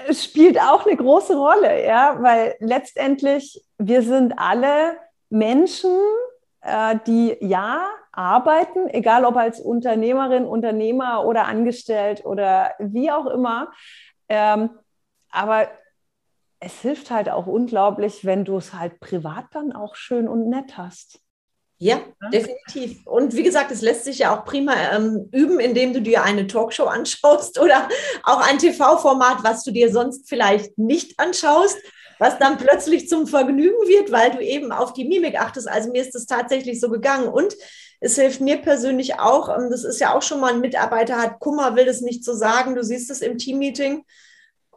es 0.06 0.24
spielt 0.24 0.60
auch 0.60 0.84
eine 0.84 0.94
große 0.94 1.34
Rolle, 1.34 1.86
ja, 1.86 2.18
weil 2.20 2.56
letztendlich 2.60 3.64
wir 3.78 4.02
sind 4.02 4.38
alle 4.38 4.98
Menschen, 5.30 5.96
äh, 6.60 6.96
die 7.06 7.38
ja 7.40 7.88
arbeiten, 8.12 8.88
egal 8.88 9.24
ob 9.24 9.36
als 9.38 9.58
Unternehmerin, 9.58 10.44
Unternehmer 10.44 11.24
oder 11.24 11.46
angestellt 11.46 12.26
oder 12.26 12.74
wie 12.78 13.10
auch 13.10 13.26
immer. 13.26 13.72
Ähm, 14.28 14.68
aber 15.30 15.68
es 16.60 16.82
hilft 16.82 17.10
halt 17.10 17.30
auch 17.30 17.46
unglaublich, 17.46 18.26
wenn 18.26 18.44
du 18.44 18.58
es 18.58 18.74
halt 18.74 19.00
privat 19.00 19.46
dann 19.52 19.72
auch 19.72 19.94
schön 19.94 20.28
und 20.28 20.50
nett 20.50 20.76
hast. 20.76 21.22
Ja, 21.80 22.00
definitiv. 22.32 23.06
Und 23.06 23.36
wie 23.36 23.44
gesagt, 23.44 23.70
es 23.70 23.82
lässt 23.82 24.04
sich 24.04 24.18
ja 24.18 24.36
auch 24.36 24.44
prima 24.44 24.74
ähm, 24.92 25.28
üben, 25.30 25.60
indem 25.60 25.92
du 25.92 26.02
dir 26.02 26.24
eine 26.24 26.48
Talkshow 26.48 26.84
anschaust 26.86 27.60
oder 27.60 27.88
auch 28.24 28.40
ein 28.40 28.58
TV-Format, 28.58 29.44
was 29.44 29.62
du 29.62 29.70
dir 29.70 29.92
sonst 29.92 30.28
vielleicht 30.28 30.76
nicht 30.76 31.20
anschaust, 31.20 31.78
was 32.18 32.38
dann 32.38 32.58
plötzlich 32.58 33.08
zum 33.08 33.28
Vergnügen 33.28 33.86
wird, 33.86 34.10
weil 34.10 34.32
du 34.32 34.40
eben 34.40 34.72
auf 34.72 34.92
die 34.92 35.04
Mimik 35.04 35.40
achtest. 35.40 35.68
Also 35.68 35.92
mir 35.92 36.02
ist 36.02 36.16
das 36.16 36.26
tatsächlich 36.26 36.80
so 36.80 36.90
gegangen. 36.90 37.28
Und 37.28 37.54
es 38.00 38.16
hilft 38.16 38.40
mir 38.40 38.58
persönlich 38.58 39.20
auch, 39.20 39.48
ähm, 39.48 39.70
das 39.70 39.84
ist 39.84 40.00
ja 40.00 40.16
auch 40.16 40.22
schon 40.22 40.40
mal 40.40 40.54
ein 40.54 40.60
Mitarbeiter 40.60 41.16
hat 41.16 41.38
Kummer, 41.38 41.76
will 41.76 41.86
das 41.86 42.00
nicht 42.00 42.24
so 42.24 42.34
sagen. 42.34 42.74
Du 42.74 42.82
siehst 42.82 43.08
es 43.08 43.20
im 43.20 43.38
Teammeeting 43.38 44.04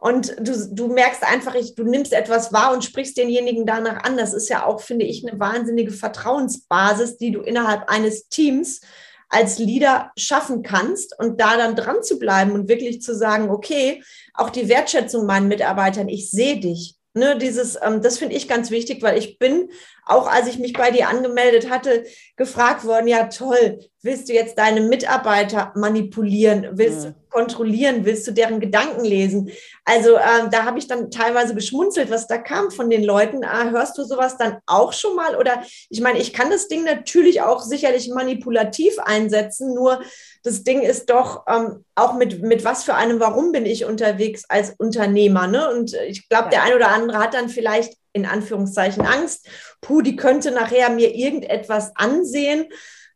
und 0.02 0.34
du, 0.40 0.68
du 0.68 0.88
merkst 0.88 1.22
einfach, 1.22 1.54
ich, 1.54 1.76
du 1.76 1.84
nimmst 1.84 2.12
etwas 2.12 2.52
wahr 2.52 2.72
und 2.72 2.82
sprichst 2.82 3.16
denjenigen 3.16 3.66
danach 3.66 4.02
an. 4.02 4.16
Das 4.16 4.34
ist 4.34 4.48
ja 4.48 4.66
auch, 4.66 4.80
finde 4.80 5.04
ich, 5.04 5.24
eine 5.24 5.38
wahnsinnige 5.38 5.92
Vertrauensbasis, 5.92 7.18
die 7.18 7.30
du 7.30 7.40
innerhalb 7.40 7.88
eines 7.88 8.26
Teams 8.26 8.80
als 9.28 9.60
Leader 9.60 10.10
schaffen 10.16 10.64
kannst 10.64 11.16
und 11.20 11.40
da 11.40 11.56
dann 11.56 11.76
dran 11.76 12.02
zu 12.02 12.18
bleiben 12.18 12.50
und 12.50 12.68
wirklich 12.68 13.00
zu 13.00 13.14
sagen, 13.14 13.48
okay, 13.48 14.02
auch 14.34 14.50
die 14.50 14.68
Wertschätzung 14.68 15.24
meinen 15.24 15.46
Mitarbeitern, 15.46 16.08
ich 16.08 16.32
sehe 16.32 16.58
dich. 16.58 16.96
Ne, 17.14 17.38
dieses, 17.38 17.78
ähm, 17.80 18.02
das 18.02 18.18
finde 18.18 18.34
ich 18.34 18.48
ganz 18.48 18.72
wichtig, 18.72 19.02
weil 19.02 19.16
ich 19.16 19.38
bin, 19.38 19.70
auch 20.04 20.26
als 20.26 20.48
ich 20.48 20.58
mich 20.58 20.72
bei 20.72 20.90
dir 20.90 21.08
angemeldet 21.08 21.70
hatte, 21.70 22.04
gefragt 22.36 22.84
worden, 22.84 23.06
ja 23.06 23.26
toll, 23.26 23.78
willst 24.02 24.28
du 24.28 24.32
jetzt 24.32 24.58
deine 24.58 24.80
Mitarbeiter 24.80 25.72
manipulieren, 25.76 26.70
willst 26.72 27.04
ja. 27.04 27.10
du 27.10 27.16
kontrollieren, 27.30 28.04
willst 28.04 28.26
du 28.26 28.32
deren 28.32 28.58
Gedanken 28.58 29.04
lesen? 29.04 29.50
Also 29.84 30.16
äh, 30.16 30.48
da 30.50 30.64
habe 30.64 30.78
ich 30.78 30.88
dann 30.88 31.10
teilweise 31.10 31.54
geschmunzelt, 31.54 32.10
was 32.10 32.26
da 32.26 32.36
kam 32.36 32.72
von 32.72 32.90
den 32.90 33.04
Leuten. 33.04 33.44
Ah, 33.44 33.70
hörst 33.70 33.96
du 33.96 34.02
sowas 34.02 34.36
dann 34.36 34.58
auch 34.66 34.92
schon 34.92 35.14
mal? 35.14 35.36
Oder 35.36 35.62
ich 35.88 36.00
meine, 36.00 36.18
ich 36.18 36.32
kann 36.32 36.50
das 36.50 36.66
Ding 36.66 36.84
natürlich 36.84 37.42
auch 37.42 37.62
sicherlich 37.62 38.10
manipulativ 38.10 38.98
einsetzen, 38.98 39.72
nur 39.72 40.02
das 40.42 40.64
Ding 40.64 40.82
ist 40.82 41.08
doch 41.08 41.44
ähm, 41.48 41.84
auch 41.94 42.14
mit, 42.14 42.42
mit 42.42 42.64
was 42.64 42.82
für 42.82 42.94
einem 42.94 43.20
Warum 43.20 43.52
bin 43.52 43.64
ich 43.64 43.84
unterwegs 43.84 44.44
als 44.48 44.74
Unternehmer. 44.76 45.46
Ne? 45.46 45.70
Und 45.70 45.94
ich 46.08 46.28
glaube, 46.28 46.46
ja. 46.46 46.50
der 46.50 46.62
ein 46.64 46.74
oder 46.74 46.88
andere 46.88 47.18
hat 47.18 47.34
dann 47.34 47.48
vielleicht 47.48 47.94
in 48.12 48.26
Anführungszeichen 48.26 49.06
Angst, 49.06 49.48
puh, 49.80 50.02
die 50.02 50.16
könnte 50.16 50.50
nachher 50.50 50.90
mir 50.90 51.14
irgendetwas 51.14 51.92
ansehen. 51.96 52.66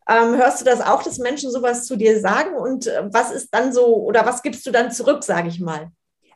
Ähm, 0.09 0.37
hörst 0.37 0.61
du 0.61 0.65
das 0.65 0.81
auch, 0.81 1.03
dass 1.03 1.19
Menschen 1.19 1.51
sowas 1.51 1.85
zu 1.85 1.97
dir 1.97 2.21
sagen? 2.21 2.55
Und 2.55 2.87
äh, 2.87 3.03
was 3.13 3.31
ist 3.31 3.53
dann 3.55 3.73
so, 3.73 3.97
oder 3.97 4.25
was 4.25 4.43
gibst 4.43 4.67
du 4.67 4.71
dann 4.71 4.93
zurück, 4.93 5.25
sage 5.25 5.49
ich 5.49 5.61
mal? 5.61 5.91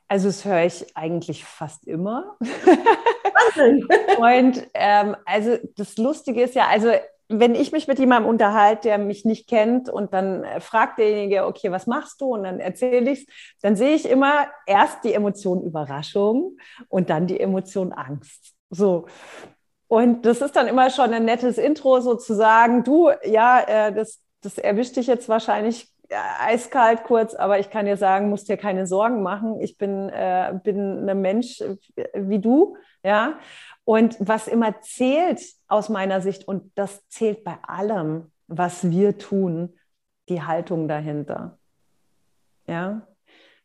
Also 0.08 0.26
das 0.26 0.44
höre 0.44 0.64
ich 0.64 0.96
eigentlich 0.96 1.44
fast 1.44 1.86
immer. 1.86 2.36
und 4.18 4.66
ähm, 4.74 5.16
also 5.24 5.58
das 5.76 5.96
Lustige 5.98 6.42
ist 6.42 6.56
ja, 6.56 6.66
also 6.66 6.92
wenn 7.32 7.54
ich 7.54 7.70
mich 7.70 7.86
mit 7.86 8.00
jemandem 8.00 8.28
unterhalte, 8.28 8.88
der 8.88 8.98
mich 8.98 9.24
nicht 9.24 9.48
kennt 9.48 9.88
und 9.88 10.12
dann 10.12 10.42
äh, 10.42 10.60
fragt 10.60 10.98
derjenige, 10.98 11.46
okay, 11.46 11.70
was 11.70 11.86
machst 11.86 12.20
du? 12.20 12.34
Und 12.34 12.42
dann 12.42 12.58
erzähle 12.58 13.10
ich 13.10 13.20
es, 13.20 13.26
dann 13.62 13.76
sehe 13.76 13.94
ich 13.94 14.08
immer 14.08 14.48
erst 14.66 15.04
die 15.04 15.14
Emotion 15.14 15.62
Überraschung 15.62 16.56
und 16.88 17.08
dann 17.08 17.28
die 17.28 17.38
Emotion 17.38 17.92
Angst. 17.92 18.54
So. 18.70 19.06
Und 19.86 20.26
das 20.26 20.40
ist 20.40 20.56
dann 20.56 20.66
immer 20.66 20.90
schon 20.90 21.14
ein 21.14 21.24
nettes 21.24 21.56
Intro 21.56 22.00
sozusagen. 22.00 22.82
Du, 22.82 23.10
ja, 23.24 23.60
äh, 23.60 23.92
das, 23.92 24.20
das 24.42 24.58
erwischt 24.58 24.96
dich 24.96 25.06
jetzt 25.06 25.28
wahrscheinlich 25.28 25.88
äh, 26.08 26.16
eiskalt 26.40 27.04
kurz, 27.04 27.34
aber 27.34 27.60
ich 27.60 27.70
kann 27.70 27.86
dir 27.86 27.96
sagen, 27.96 28.28
musst 28.28 28.48
dir 28.48 28.56
keine 28.56 28.88
Sorgen 28.88 29.22
machen. 29.22 29.60
Ich 29.60 29.78
bin, 29.78 30.10
bin 30.64 31.08
ein 31.08 31.20
Mensch 31.20 31.62
wie 32.14 32.40
du, 32.40 32.76
ja. 33.04 33.38
Und 33.90 34.16
was 34.20 34.46
immer 34.46 34.80
zählt 34.82 35.42
aus 35.66 35.88
meiner 35.88 36.20
Sicht, 36.20 36.46
und 36.46 36.70
das 36.76 37.08
zählt 37.08 37.42
bei 37.42 37.58
allem, 37.66 38.30
was 38.46 38.88
wir 38.88 39.18
tun, 39.18 39.74
die 40.28 40.42
Haltung 40.42 40.86
dahinter. 40.86 41.58
Ja, 42.68 43.02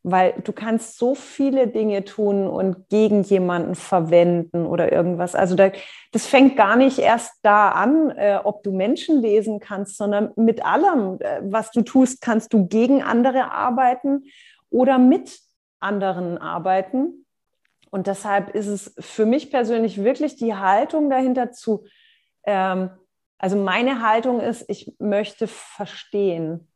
weil 0.02 0.34
du 0.42 0.52
kannst 0.52 0.98
so 0.98 1.14
viele 1.14 1.68
Dinge 1.68 2.04
tun 2.04 2.48
und 2.48 2.88
gegen 2.88 3.22
jemanden 3.22 3.76
verwenden 3.76 4.66
oder 4.66 4.90
irgendwas. 4.90 5.36
Also 5.36 5.54
da, 5.54 5.70
das 6.10 6.26
fängt 6.26 6.56
gar 6.56 6.74
nicht 6.74 6.98
erst 6.98 7.38
da 7.42 7.68
an, 7.68 8.10
äh, 8.10 8.40
ob 8.42 8.64
du 8.64 8.72
Menschen 8.72 9.22
lesen 9.22 9.60
kannst, 9.60 9.96
sondern 9.96 10.32
mit 10.34 10.66
allem, 10.66 11.20
äh, 11.20 11.40
was 11.42 11.70
du 11.70 11.82
tust, 11.82 12.20
kannst 12.20 12.52
du 12.52 12.66
gegen 12.66 13.00
andere 13.00 13.52
arbeiten 13.52 14.24
oder 14.70 14.98
mit 14.98 15.38
anderen 15.78 16.36
arbeiten. 16.36 17.25
Und 17.90 18.06
deshalb 18.06 18.54
ist 18.54 18.66
es 18.66 18.94
für 18.98 19.26
mich 19.26 19.50
persönlich 19.50 20.02
wirklich 20.02 20.36
die 20.36 20.54
Haltung 20.54 21.08
dahinter 21.08 21.52
zu, 21.52 21.84
ähm, 22.44 22.90
also 23.38 23.56
meine 23.56 24.02
Haltung 24.02 24.40
ist, 24.40 24.64
ich 24.68 24.94
möchte 24.98 25.46
verstehen. 25.46 26.72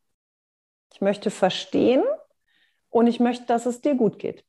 Ich 0.93 1.01
möchte 1.01 1.31
verstehen 1.31 2.03
und 2.91 3.07
ich 3.07 3.21
möchte, 3.21 3.47
dass 3.47 3.67
es 3.67 3.81
dir 3.81 3.95
gut 3.95 4.19
geht. 4.19 4.45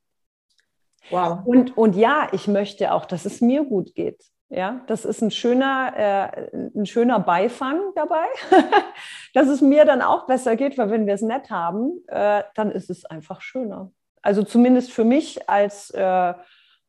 Wow. 1.10 1.40
Und, 1.46 1.78
und 1.78 1.96
ja, 1.96 2.28
ich 2.32 2.48
möchte 2.48 2.94
auch, 2.94 3.06
dass 3.06 3.26
es 3.26 3.42
mir 3.42 3.64
gut 3.64 3.96
geht. 3.96 4.24
Ja, 4.50 4.82
das 4.88 5.06
ist 5.06 5.22
ein 5.22 5.32
schöner, 5.32 5.94
äh, 5.96 6.50
ein 6.76 6.86
schöner 6.86 7.22
Beifang 7.22 7.80
dabei, 7.96 8.26
dass 9.34 9.48
es 9.48 9.62
mir 9.62 9.86
dann 9.86 10.02
auch 10.02 10.28
besser 10.28 10.58
geht, 10.58 10.78
weil 10.78 10.90
wenn 10.90 11.06
wir 11.06 11.14
es 11.14 11.22
nett 11.22 11.50
haben, 11.50 12.04
äh, 12.08 12.44
dann 12.56 12.70
ist 12.70 12.90
es 12.90 13.06
einfach 13.06 13.40
schöner. 13.40 13.92
Also 14.22 14.44
zumindest 14.44 14.92
für 14.92 15.04
mich 15.04 15.50
als 15.50 15.90
äh, 15.92 16.34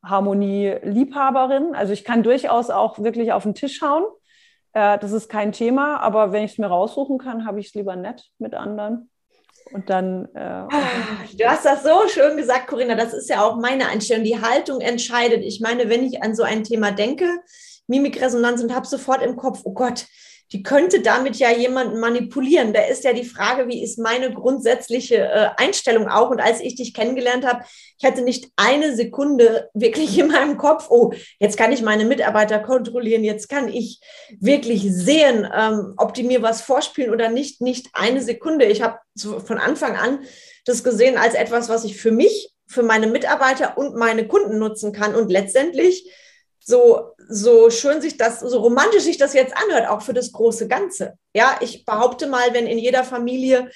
Harmonie-Liebhaberin. 0.03 1.75
Also 1.75 1.93
ich 1.93 2.03
kann 2.03 2.23
durchaus 2.23 2.69
auch 2.69 2.99
wirklich 2.99 3.33
auf 3.33 3.43
den 3.43 3.55
Tisch 3.55 3.81
hauen. 3.81 4.03
Äh, 4.73 4.99
das 4.99 5.11
ist 5.11 5.29
kein 5.29 5.51
Thema, 5.51 5.97
aber 5.99 6.31
wenn 6.31 6.43
ich 6.43 6.53
es 6.53 6.57
mir 6.57 6.67
raussuchen 6.67 7.17
kann, 7.17 7.45
habe 7.45 7.59
ich 7.59 7.67
es 7.67 7.73
lieber 7.73 7.95
nett 7.95 8.29
mit 8.37 8.53
anderen. 8.53 9.09
Und 9.71 9.89
dann. 9.89 10.27
Äh, 10.35 10.39
ah, 10.39 10.69
du 11.33 11.45
hast 11.45 11.65
das 11.65 11.83
so 11.83 12.07
schön 12.07 12.37
gesagt, 12.37 12.67
Corinna. 12.67 12.95
Das 12.95 13.13
ist 13.13 13.29
ja 13.29 13.43
auch 13.43 13.57
meine 13.57 13.87
Einstellung. 13.87 14.23
Die 14.23 14.41
Haltung 14.41 14.81
entscheidet. 14.81 15.43
Ich 15.43 15.61
meine, 15.61 15.89
wenn 15.89 16.03
ich 16.03 16.21
an 16.21 16.35
so 16.35 16.43
ein 16.43 16.63
Thema 16.63 16.91
denke, 16.91 17.27
Mimikresonanz 17.87 18.61
und 18.61 18.75
habe 18.75 18.85
sofort 18.85 19.21
im 19.23 19.35
Kopf, 19.35 19.61
oh 19.63 19.73
Gott, 19.73 20.05
die 20.53 20.61
könnte 20.61 21.01
damit 21.01 21.37
ja 21.37 21.51
jemanden 21.51 21.99
manipulieren. 21.99 22.73
Da 22.73 22.83
ist 22.83 23.03
ja 23.03 23.11
die 23.11 23.25
Frage, 23.25 23.67
wie 23.67 23.83
ist 23.83 23.97
meine 23.97 24.31
grundsätzliche 24.31 25.15
äh, 25.15 25.49
Einstellung 25.57 26.07
auch? 26.07 26.29
Und 26.29 26.39
als 26.39 26.61
ich 26.61 26.75
dich 26.75 26.93
kennengelernt 26.93 27.43
habe, 27.43 27.63
ich 27.97 28.05
hatte 28.05 28.21
nicht 28.21 28.49
eine 28.55 28.95
Sekunde 28.95 29.71
wirklich 29.73 30.17
in 30.19 30.27
meinem 30.27 30.57
Kopf, 30.57 30.91
oh, 30.91 31.11
jetzt 31.39 31.57
kann 31.57 31.71
ich 31.71 31.81
meine 31.81 32.05
Mitarbeiter 32.05 32.59
kontrollieren, 32.59 33.23
jetzt 33.23 33.49
kann 33.49 33.67
ich 33.67 33.99
wirklich 34.39 34.83
sehen, 34.83 35.49
ähm, 35.51 35.95
ob 35.97 36.13
die 36.13 36.23
mir 36.23 36.43
was 36.43 36.61
vorspielen 36.61 37.11
oder 37.11 37.29
nicht. 37.29 37.59
Nicht 37.59 37.87
eine 37.93 38.21
Sekunde. 38.21 38.65
Ich 38.65 38.83
habe 38.83 38.99
von 39.17 39.57
Anfang 39.57 39.95
an 39.95 40.19
das 40.65 40.83
gesehen 40.83 41.17
als 41.17 41.33
etwas, 41.33 41.67
was 41.67 41.83
ich 41.83 41.97
für 41.97 42.11
mich, 42.11 42.53
für 42.67 42.83
meine 42.83 43.07
Mitarbeiter 43.07 43.75
und 43.75 43.95
meine 43.95 44.27
Kunden 44.27 44.59
nutzen 44.59 44.93
kann. 44.93 45.15
Und 45.15 45.31
letztendlich 45.31 46.07
so, 46.65 47.11
so 47.27 47.69
schön 47.69 48.01
sich 48.01 48.17
das, 48.17 48.39
so 48.39 48.59
romantisch 48.59 49.03
sich 49.03 49.17
das 49.17 49.33
jetzt 49.33 49.55
anhört, 49.55 49.89
auch 49.89 50.01
für 50.01 50.13
das 50.13 50.31
große 50.31 50.67
Ganze. 50.67 51.13
Ja, 51.33 51.57
ich 51.61 51.85
behaupte 51.85 52.27
mal, 52.27 52.53
wenn 52.53 52.67
in 52.67 52.77
jeder 52.77 53.03
Familie 53.03 53.69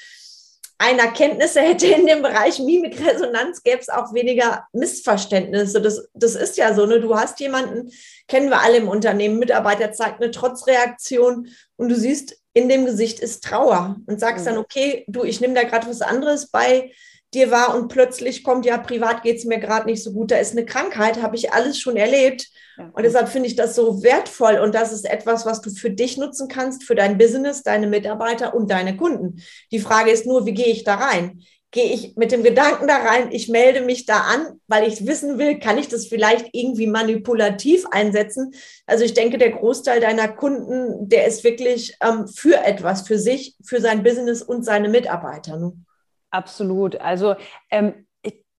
einer 0.80 1.08
Kenntnisse 1.08 1.62
hätte 1.62 1.88
in 1.88 2.06
dem 2.06 2.22
Bereich 2.22 2.60
Mimikresonanz, 2.60 3.64
gäbe 3.64 3.80
es 3.80 3.90
auch 3.90 4.14
weniger 4.14 4.68
Missverständnisse. 4.74 5.82
Das, 5.82 6.08
das 6.14 6.36
ist 6.36 6.58
ja 6.58 6.74
so, 6.74 6.86
ne? 6.86 7.02
Du 7.02 7.16
hast 7.16 7.40
jemanden, 7.40 7.92
kennen 8.28 8.50
wir 8.50 8.62
alle 8.62 8.78
im 8.78 8.88
Unternehmen, 8.88 9.40
Mitarbeiter 9.40 9.92
zeigt 9.92 10.22
eine 10.22 10.32
Trotzreaktion 10.32 11.48
und 11.78 11.90
du 11.90 11.96
siehst, 11.96 12.38
in 12.54 12.70
dem 12.70 12.86
Gesicht 12.86 13.20
ist 13.20 13.44
Trauer 13.44 13.98
und 14.08 14.20
sagst 14.20 14.46
mhm. 14.46 14.50
dann, 14.50 14.58
okay, 14.60 15.04
du, 15.08 15.24
ich 15.24 15.42
nehme 15.42 15.54
da 15.54 15.64
gerade 15.64 15.88
was 15.88 16.02
anderes 16.02 16.48
bei 16.48 16.92
dir 17.38 17.52
wahr 17.52 17.76
und 17.76 17.88
plötzlich 17.88 18.44
kommt, 18.44 18.66
ja, 18.66 18.78
privat 18.78 19.24
geht 19.24 19.38
es 19.38 19.46
mir 19.46 19.60
gerade 19.60 19.86
nicht 19.86 20.04
so 20.04 20.12
gut, 20.12 20.32
da 20.32 20.38
ist 20.38 20.52
eine 20.52 20.66
Krankheit, 20.66 21.22
habe 21.22 21.36
ich 21.36 21.54
alles 21.54 21.80
schon 21.80 21.96
erlebt. 21.96 22.48
Und 22.94 23.04
deshalb 23.04 23.30
finde 23.30 23.48
ich 23.48 23.56
das 23.56 23.76
so 23.76 24.04
wertvoll 24.04 24.60
und 24.60 24.76
das 24.76 24.92
ist 24.92 25.10
etwas, 25.10 25.46
was 25.46 25.62
du 25.62 25.72
für 25.72 25.90
dich 25.90 26.18
nutzen 26.18 26.48
kannst, 26.48 26.84
für 26.84 26.94
dein 26.94 27.18
Business, 27.18 27.64
deine 27.64 27.88
Mitarbeiter 27.88 28.54
und 28.54 28.70
deine 28.70 28.96
Kunden. 28.96 29.42
Die 29.72 29.80
Frage 29.80 30.12
ist 30.12 30.28
nur, 30.28 30.46
wie 30.46 30.54
gehe 30.54 30.68
ich 30.68 30.84
da 30.84 30.96
rein? 30.96 31.42
Gehe 31.72 31.92
ich 31.92 32.16
mit 32.16 32.32
dem 32.32 32.44
Gedanken 32.44 32.88
da 32.88 32.98
rein, 32.98 33.32
ich 33.32 33.50
melde 33.50 33.82
mich 33.82 34.06
da 34.06 34.22
an, 34.22 34.60
weil 34.68 34.88
ich 34.88 35.06
wissen 35.06 35.38
will, 35.38 35.60
kann 35.60 35.78
ich 35.78 35.88
das 35.88 36.08
vielleicht 36.08 36.50
irgendwie 36.54 36.88
manipulativ 36.88 37.86
einsetzen? 37.92 38.54
Also 38.86 39.04
ich 39.04 39.16
denke, 39.16 39.38
der 39.38 39.52
Großteil 39.52 40.00
deiner 40.00 40.28
Kunden, 40.28 41.10
der 41.10 41.26
ist 41.26 41.44
wirklich 41.44 41.98
ähm, 42.02 42.28
für 42.28 42.64
etwas, 42.64 43.08
für 43.08 43.18
sich, 43.18 43.56
für 43.66 43.82
sein 43.82 44.04
Business 44.04 44.44
und 44.44 44.64
seine 44.64 44.88
Mitarbeiter. 44.88 45.58
Ne? 45.58 45.74
Absolut. 46.32 47.00
Also 47.00 47.36
ähm, 47.70 48.08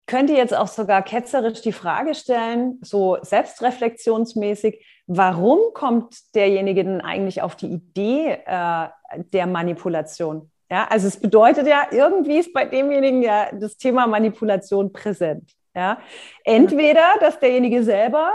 könnte 0.09 0.33
jetzt 0.33 0.57
auch 0.57 0.67
sogar 0.67 1.03
ketzerisch 1.03 1.61
die 1.61 1.73
Frage 1.73 2.15
stellen, 2.15 2.81
so 2.83 3.19
selbstreflexionsmäßig, 3.21 4.85
warum 5.07 5.59
kommt 5.75 6.35
derjenige 6.35 6.83
denn 6.83 7.03
eigentlich 7.03 7.43
auf 7.43 7.55
die 7.55 7.69
Idee 7.69 8.39
äh, 8.47 8.89
der 9.33 9.47
Manipulation? 9.47 10.51
Ja, 10.71 10.87
also 10.89 11.07
es 11.07 11.19
bedeutet 11.19 11.67
ja, 11.67 11.87
irgendwie 11.91 12.39
ist 12.39 12.53
bei 12.53 12.65
demjenigen 12.65 13.23
ja 13.23 13.51
das 13.53 13.77
Thema 13.77 14.07
Manipulation 14.07 14.93
präsent. 14.93 15.53
Ja, 15.75 15.99
entweder, 16.43 17.05
dass 17.21 17.39
derjenige 17.39 17.85
selber 17.85 18.33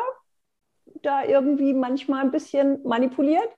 da 1.01 1.23
irgendwie 1.23 1.73
manchmal 1.73 2.21
ein 2.21 2.31
bisschen 2.31 2.81
manipuliert 2.83 3.49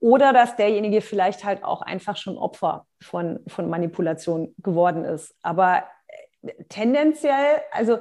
oder 0.00 0.32
dass 0.32 0.56
derjenige 0.56 1.00
vielleicht 1.00 1.44
halt 1.44 1.64
auch 1.64 1.82
einfach 1.82 2.16
schon 2.16 2.38
Opfer 2.38 2.86
von, 3.02 3.40
von 3.48 3.68
Manipulation 3.68 4.54
geworden 4.58 5.04
ist. 5.04 5.34
Aber 5.42 5.84
tendenziell, 6.68 7.62
also 7.72 7.98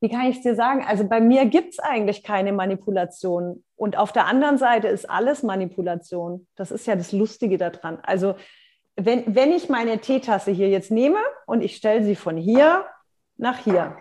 wie 0.00 0.08
kann 0.08 0.26
ich 0.26 0.36
es 0.36 0.42
dir 0.42 0.54
sagen? 0.54 0.84
Also 0.86 1.04
bei 1.08 1.20
mir 1.20 1.46
gibt 1.46 1.72
es 1.72 1.78
eigentlich 1.80 2.22
keine 2.22 2.52
Manipulation. 2.52 3.64
Und 3.74 3.96
auf 3.96 4.12
der 4.12 4.26
anderen 4.26 4.58
Seite 4.58 4.86
ist 4.86 5.10
alles 5.10 5.42
Manipulation. 5.42 6.46
Das 6.54 6.70
ist 6.70 6.86
ja 6.86 6.94
das 6.94 7.10
Lustige 7.10 7.58
daran. 7.58 7.98
Also 8.02 8.36
wenn, 8.94 9.34
wenn 9.34 9.50
ich 9.50 9.68
meine 9.68 9.98
Teetasse 9.98 10.52
hier 10.52 10.68
jetzt 10.68 10.90
nehme 10.90 11.18
und 11.46 11.62
ich 11.62 11.76
stelle 11.76 12.04
sie 12.04 12.16
von 12.16 12.36
hier 12.36 12.84
nach 13.36 13.58
hier, 13.58 13.96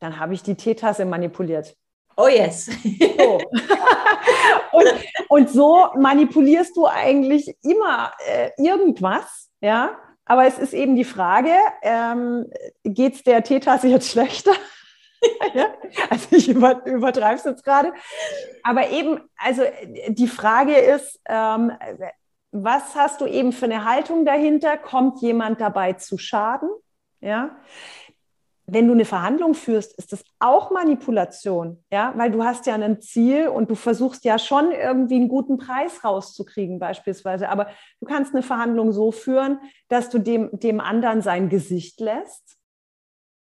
dann 0.00 0.18
habe 0.18 0.34
ich 0.34 0.42
die 0.42 0.54
Teetasse 0.54 1.04
manipuliert. 1.04 1.76
Oh 2.16 2.28
yes. 2.28 2.66
So. 2.66 3.38
und, 4.72 4.86
und 5.28 5.50
so 5.50 5.88
manipulierst 5.96 6.76
du 6.76 6.86
eigentlich 6.86 7.54
immer 7.62 8.12
äh, 8.26 8.50
irgendwas, 8.58 9.50
ja, 9.60 9.96
aber 10.24 10.46
es 10.46 10.58
ist 10.58 10.72
eben 10.72 10.96
die 10.96 11.04
Frage, 11.04 11.54
ähm, 11.82 12.50
geht 12.84 13.14
es 13.14 13.22
der 13.22 13.42
Teetasse 13.42 13.88
jetzt 13.88 14.10
schlechter? 14.10 14.52
ja? 15.54 15.66
Also 16.10 16.36
ich 16.36 16.48
über, 16.48 16.84
übertreibe 16.86 17.36
es 17.36 17.44
jetzt 17.44 17.64
gerade. 17.64 17.92
Aber 18.62 18.88
eben, 18.90 19.20
also 19.36 19.62
die 20.08 20.28
Frage 20.28 20.76
ist, 20.76 21.20
ähm, 21.28 21.72
was 22.52 22.94
hast 22.94 23.20
du 23.20 23.26
eben 23.26 23.52
für 23.52 23.64
eine 23.64 23.84
Haltung 23.84 24.24
dahinter? 24.24 24.76
Kommt 24.76 25.20
jemand 25.22 25.60
dabei 25.60 25.94
zu 25.94 26.18
Schaden? 26.18 26.70
Ja 27.20 27.56
wenn 28.72 28.86
du 28.86 28.94
eine 28.94 29.04
Verhandlung 29.04 29.52
führst, 29.52 29.98
ist 29.98 30.12
das 30.12 30.24
auch 30.38 30.70
Manipulation, 30.70 31.84
ja, 31.90 32.14
weil 32.16 32.30
du 32.30 32.42
hast 32.42 32.64
ja 32.64 32.74
ein 32.74 33.02
Ziel 33.02 33.48
und 33.48 33.70
du 33.70 33.74
versuchst 33.74 34.24
ja 34.24 34.38
schon 34.38 34.72
irgendwie 34.72 35.16
einen 35.16 35.28
guten 35.28 35.58
Preis 35.58 36.02
rauszukriegen 36.02 36.78
beispielsweise, 36.78 37.50
aber 37.50 37.66
du 38.00 38.06
kannst 38.06 38.32
eine 38.32 38.42
Verhandlung 38.42 38.92
so 38.92 39.12
führen, 39.12 39.58
dass 39.88 40.08
du 40.08 40.18
dem, 40.18 40.48
dem 40.52 40.80
anderen 40.80 41.20
sein 41.20 41.50
Gesicht 41.50 42.00
lässt 42.00 42.56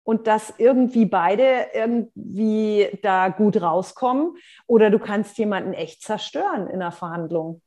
und 0.05 0.27
dass 0.27 0.55
irgendwie 0.57 1.05
beide 1.05 1.66
irgendwie 1.75 2.99
da 3.03 3.29
gut 3.29 3.61
rauskommen 3.61 4.39
oder 4.66 4.89
du 4.89 4.99
kannst 4.99 5.37
jemanden 5.37 5.75
echt 5.75 6.03
zerstören 6.03 6.66
in 6.66 6.77
einer 6.81 6.93
Verhandlung. 6.93 7.61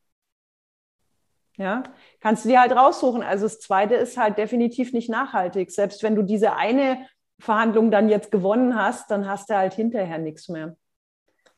Ja, 1.56 1.84
kannst 2.20 2.46
du 2.46 2.50
dir 2.50 2.62
halt 2.62 2.72
raussuchen. 2.72 3.22
Also 3.22 3.46
das 3.46 3.60
zweite 3.60 3.94
ist 3.94 4.18
halt 4.18 4.40
definitiv 4.40 4.92
nicht 4.92 5.08
nachhaltig. 5.08 5.70
Selbst 5.70 6.02
wenn 6.02 6.16
du 6.16 6.24
diese 6.24 6.56
eine 6.56 7.06
Verhandlung 7.44 7.92
dann 7.92 8.08
jetzt 8.08 8.32
gewonnen 8.32 8.76
hast, 8.76 9.12
dann 9.12 9.28
hast 9.28 9.50
du 9.50 9.56
halt 9.56 9.74
hinterher 9.74 10.18
nichts 10.18 10.48
mehr. 10.48 10.78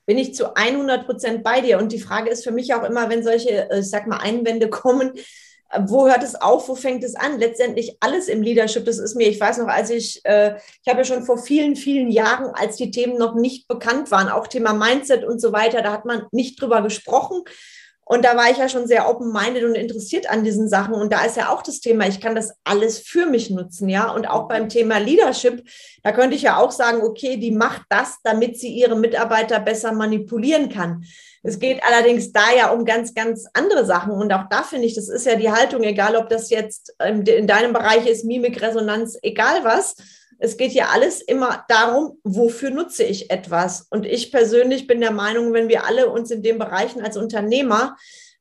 Bin 0.08 0.18
ich 0.18 0.34
zu 0.34 0.56
100 0.56 1.06
Prozent 1.06 1.44
bei 1.44 1.62
dir. 1.62 1.78
Und 1.78 1.92
die 1.92 2.00
Frage 2.00 2.30
ist 2.30 2.44
für 2.44 2.52
mich 2.52 2.74
auch 2.74 2.84
immer, 2.84 3.10
wenn 3.10 3.24
solche, 3.24 3.70
äh, 3.70 3.80
ich 3.80 3.90
sag 3.90 4.08
mal, 4.08 4.18
Einwände 4.18 4.70
kommen, 4.70 5.14
äh, 5.70 5.82
wo 5.86 6.08
hört 6.08 6.24
es 6.24 6.34
auf, 6.34 6.70
wo 6.70 6.76
fängt 6.76 7.04
es 7.04 7.16
an? 7.16 7.40
Letztendlich 7.40 7.98
alles 8.00 8.28
im 8.28 8.42
Leadership, 8.42 8.86
das 8.86 8.98
ist 8.98 9.16
mir, 9.16 9.28
ich 9.28 9.40
weiß 9.40 9.60
noch, 9.60 9.68
als 9.68 9.92
ich, 9.92 10.22
äh, 10.26 10.56
ich 10.58 10.90
habe 10.90 11.02
ja 11.02 11.06
schon 11.06 11.24
vor 11.24 11.38
vielen, 11.38 11.76
vielen 11.76 12.10
Jahren, 12.10 12.48
als 12.56 12.78
die 12.78 12.90
Themen 12.90 13.18
noch 13.18 13.36
nicht 13.36 13.68
bekannt 13.68 14.10
waren, 14.10 14.30
auch 14.30 14.48
Thema 14.48 14.74
Mindset 14.74 15.24
und 15.24 15.40
so 15.40 15.54
weiter, 15.54 15.84
da 15.84 15.92
hat 15.92 16.06
man 16.06 16.26
nicht 16.32 16.60
drüber 16.60 16.82
gesprochen. 16.82 17.44
Und 18.08 18.24
da 18.24 18.38
war 18.38 18.52
ich 18.52 18.58
ja 18.58 18.70
schon 18.70 18.86
sehr 18.86 19.10
open-minded 19.10 19.64
und 19.64 19.74
interessiert 19.74 20.30
an 20.30 20.44
diesen 20.44 20.70
Sachen. 20.70 20.94
Und 20.94 21.12
da 21.12 21.26
ist 21.26 21.38
ja 21.38 21.50
auch 21.50 21.64
das 21.64 21.80
Thema, 21.80 22.08
ich 22.08 22.22
kann 22.22 22.36
das 22.36 22.54
alles 22.64 23.00
für 23.00 23.26
mich 23.26 23.50
nutzen, 23.50 23.90
ja. 23.90 24.12
Und 24.12 24.30
auch 24.30 24.48
beim 24.48 24.70
Thema 24.70 25.00
Leadership, 25.00 25.68
da 26.04 26.12
könnte 26.12 26.36
ich 26.36 26.44
ja 26.44 26.58
auch 26.58 26.70
sagen, 26.70 27.02
okay, 27.02 27.38
die 27.38 27.50
macht 27.50 27.82
das, 27.90 28.18
damit 28.24 28.60
sie 28.60 28.70
ihre 28.70 28.96
Mitarbeiter 28.96 29.60
besser 29.60 29.92
manipulieren 29.92 30.70
kann. 30.70 31.04
Es 31.42 31.58
geht 31.58 31.82
allerdings 31.84 32.32
da 32.32 32.54
ja 32.56 32.70
um 32.70 32.86
ganz, 32.86 33.16
ganz 33.16 33.48
andere 33.54 33.86
Sachen. 33.86 34.14
Und 34.14 34.32
auch 34.34 34.50
da 34.50 34.62
finde 34.62 34.86
ich, 34.86 34.94
das 34.94 35.10
ist 35.10 35.26
ja 35.26 35.36
die 35.36 35.52
Haltung, 35.52 35.82
egal 35.84 36.16
ob 36.16 36.30
das 36.30 36.52
jetzt 36.52 36.96
in 37.04 37.48
deinem 37.48 37.74
Bereich 37.74 38.06
ist, 38.06 38.24
Mimik, 38.24 38.62
Resonanz, 38.62 39.18
egal 39.24 39.64
was 39.64 39.96
es 40.38 40.58
geht 40.58 40.74
ja 40.74 40.90
alles 40.94 41.22
immer 41.22 41.66
darum, 41.68 42.20
wofür 42.24 42.70
nutze 42.70 43.04
ich 43.04 43.32
etwas. 43.32 43.88
Und 43.90 44.06
ich 44.06 44.32
persönlich 44.32 44.88
bin 44.88 45.02
der 45.02 45.12
Meinung, 45.12 45.54
wenn 45.54 45.70
wir 45.70 45.86
alle 45.86 46.10
uns 46.10 46.32
in 46.32 46.44
den 46.44 46.58
Bereichen 46.58 47.02
als 47.02 47.18
Unternehmer 47.18 47.96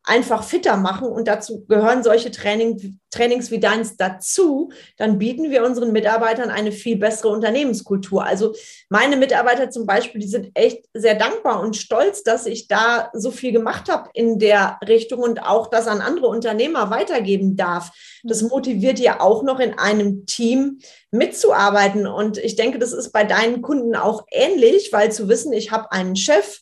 einfach 0.04 0.44
fitter 0.44 0.76
machen 0.76 1.08
und 1.08 1.26
dazu 1.26 1.64
gehören 1.66 2.02
solche 2.02 2.30
Training, 2.30 3.00
Trainings 3.10 3.50
wie 3.50 3.58
deins 3.58 3.96
dazu, 3.96 4.70
dann 4.98 5.18
bieten 5.18 5.50
wir 5.50 5.64
unseren 5.64 5.92
Mitarbeitern 5.92 6.50
eine 6.50 6.72
viel 6.72 6.96
bessere 6.96 7.28
Unternehmenskultur. 7.28 8.22
Also 8.22 8.54
meine 8.90 9.16
Mitarbeiter 9.16 9.70
zum 9.70 9.86
Beispiel, 9.86 10.20
die 10.20 10.28
sind 10.28 10.50
echt 10.54 10.84
sehr 10.92 11.14
dankbar 11.14 11.60
und 11.60 11.76
stolz, 11.76 12.22
dass 12.22 12.44
ich 12.44 12.68
da 12.68 13.10
so 13.14 13.30
viel 13.30 13.52
gemacht 13.52 13.88
habe 13.88 14.10
in 14.12 14.38
der 14.38 14.78
Richtung 14.86 15.20
und 15.20 15.42
auch 15.42 15.68
das 15.68 15.86
an 15.86 16.02
andere 16.02 16.26
Unternehmer 16.26 16.90
weitergeben 16.90 17.56
darf. 17.56 17.90
Das 18.24 18.42
motiviert 18.42 18.98
ja 18.98 19.20
auch 19.20 19.42
noch 19.42 19.58
in 19.58 19.78
einem 19.78 20.26
Team 20.26 20.80
mitzuarbeiten. 21.10 22.06
Und 22.06 22.36
ich 22.36 22.56
denke, 22.56 22.78
das 22.78 22.92
ist 22.92 23.12
bei 23.12 23.24
deinen 23.24 23.62
Kunden 23.62 23.96
auch 23.96 24.24
ähnlich, 24.30 24.92
weil 24.92 25.10
zu 25.12 25.28
wissen, 25.28 25.52
ich 25.52 25.70
habe 25.70 25.92
einen 25.92 26.16
Chef, 26.16 26.60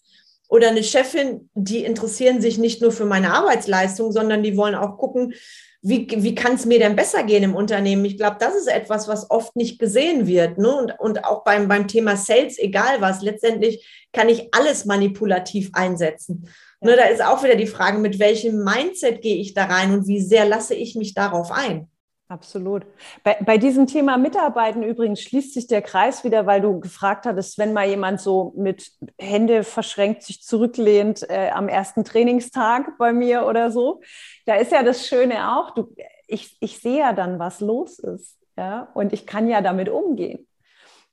oder 0.52 0.68
eine 0.68 0.84
Chefin, 0.84 1.48
die 1.54 1.82
interessieren 1.82 2.42
sich 2.42 2.58
nicht 2.58 2.82
nur 2.82 2.92
für 2.92 3.06
meine 3.06 3.32
Arbeitsleistung, 3.32 4.12
sondern 4.12 4.42
die 4.42 4.58
wollen 4.58 4.74
auch 4.74 4.98
gucken, 4.98 5.32
wie, 5.80 6.06
wie 6.14 6.34
kann 6.34 6.56
es 6.56 6.66
mir 6.66 6.78
denn 6.78 6.94
besser 6.94 7.22
gehen 7.22 7.42
im 7.42 7.54
Unternehmen? 7.54 8.04
Ich 8.04 8.18
glaube, 8.18 8.36
das 8.38 8.54
ist 8.54 8.68
etwas, 8.68 9.08
was 9.08 9.30
oft 9.30 9.56
nicht 9.56 9.78
gesehen 9.78 10.26
wird. 10.26 10.58
Ne? 10.58 10.70
Und, 10.70 10.92
und 11.00 11.24
auch 11.24 11.42
beim, 11.42 11.68
beim 11.68 11.88
Thema 11.88 12.18
Sales, 12.18 12.58
egal 12.58 13.00
was, 13.00 13.22
letztendlich 13.22 14.06
kann 14.12 14.28
ich 14.28 14.54
alles 14.54 14.84
manipulativ 14.84 15.70
einsetzen. 15.72 16.46
Ja. 16.82 16.90
Ne, 16.90 16.96
da 16.96 17.04
ist 17.04 17.24
auch 17.24 17.42
wieder 17.42 17.56
die 17.56 17.66
Frage, 17.66 17.96
mit 17.96 18.18
welchem 18.18 18.62
Mindset 18.62 19.22
gehe 19.22 19.36
ich 19.36 19.54
da 19.54 19.64
rein 19.64 19.94
und 19.94 20.06
wie 20.06 20.20
sehr 20.20 20.44
lasse 20.44 20.74
ich 20.74 20.96
mich 20.96 21.14
darauf 21.14 21.50
ein? 21.50 21.88
Absolut. 22.32 22.86
Bei, 23.24 23.36
bei 23.44 23.58
diesem 23.58 23.86
Thema 23.86 24.16
Mitarbeiten 24.16 24.82
übrigens 24.82 25.20
schließt 25.20 25.52
sich 25.52 25.66
der 25.66 25.82
Kreis 25.82 26.24
wieder, 26.24 26.46
weil 26.46 26.62
du 26.62 26.80
gefragt 26.80 27.26
hattest, 27.26 27.58
wenn 27.58 27.74
mal 27.74 27.86
jemand 27.86 28.22
so 28.22 28.54
mit 28.56 28.90
Hände 29.18 29.64
verschränkt 29.64 30.22
sich 30.22 30.42
zurücklehnt 30.42 31.28
äh, 31.28 31.50
am 31.50 31.68
ersten 31.68 32.04
Trainingstag 32.04 32.96
bei 32.96 33.12
mir 33.12 33.44
oder 33.44 33.70
so. 33.70 34.00
Da 34.46 34.54
ist 34.54 34.72
ja 34.72 34.82
das 34.82 35.06
Schöne 35.06 35.58
auch, 35.58 35.74
du, 35.74 35.94
ich, 36.26 36.56
ich 36.60 36.78
sehe 36.78 37.00
ja 37.00 37.12
dann, 37.12 37.38
was 37.38 37.60
los 37.60 37.98
ist. 37.98 38.38
Ja? 38.56 38.88
Und 38.94 39.12
ich 39.12 39.26
kann 39.26 39.46
ja 39.50 39.60
damit 39.60 39.90
umgehen. 39.90 40.48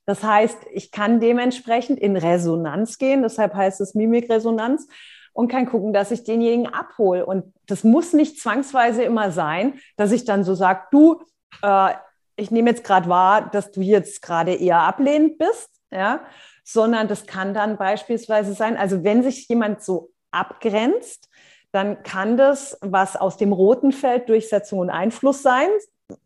Das 0.06 0.22
heißt, 0.22 0.56
ich 0.72 0.90
kann 0.90 1.20
dementsprechend 1.20 2.00
in 2.00 2.16
Resonanz 2.16 2.96
gehen, 2.96 3.20
deshalb 3.20 3.52
heißt 3.52 3.82
es 3.82 3.94
Mimikresonanz 3.94 4.88
und 5.32 5.48
kann 5.48 5.66
gucken, 5.66 5.92
dass 5.92 6.10
ich 6.10 6.24
denjenigen 6.24 6.72
abhole. 6.72 7.24
Und 7.24 7.52
das 7.66 7.84
muss 7.84 8.12
nicht 8.12 8.40
zwangsweise 8.40 9.02
immer 9.02 9.30
sein, 9.30 9.80
dass 9.96 10.12
ich 10.12 10.24
dann 10.24 10.44
so 10.44 10.54
sage, 10.54 10.82
du, 10.90 11.22
äh, 11.62 11.94
ich 12.36 12.50
nehme 12.50 12.70
jetzt 12.70 12.84
gerade 12.84 13.08
wahr, 13.08 13.50
dass 13.50 13.70
du 13.70 13.80
jetzt 13.80 14.22
gerade 14.22 14.54
eher 14.54 14.80
ablehnend 14.80 15.38
bist, 15.38 15.70
ja, 15.90 16.20
sondern 16.64 17.08
das 17.08 17.26
kann 17.26 17.54
dann 17.54 17.76
beispielsweise 17.76 18.54
sein, 18.54 18.76
also 18.76 19.04
wenn 19.04 19.22
sich 19.22 19.48
jemand 19.48 19.82
so 19.82 20.10
abgrenzt, 20.30 21.28
dann 21.72 22.02
kann 22.02 22.36
das, 22.36 22.78
was 22.80 23.16
aus 23.16 23.36
dem 23.36 23.52
roten 23.52 23.92
Feld 23.92 24.28
Durchsetzung 24.28 24.80
und 24.80 24.90
Einfluss 24.90 25.42
sein, 25.42 25.68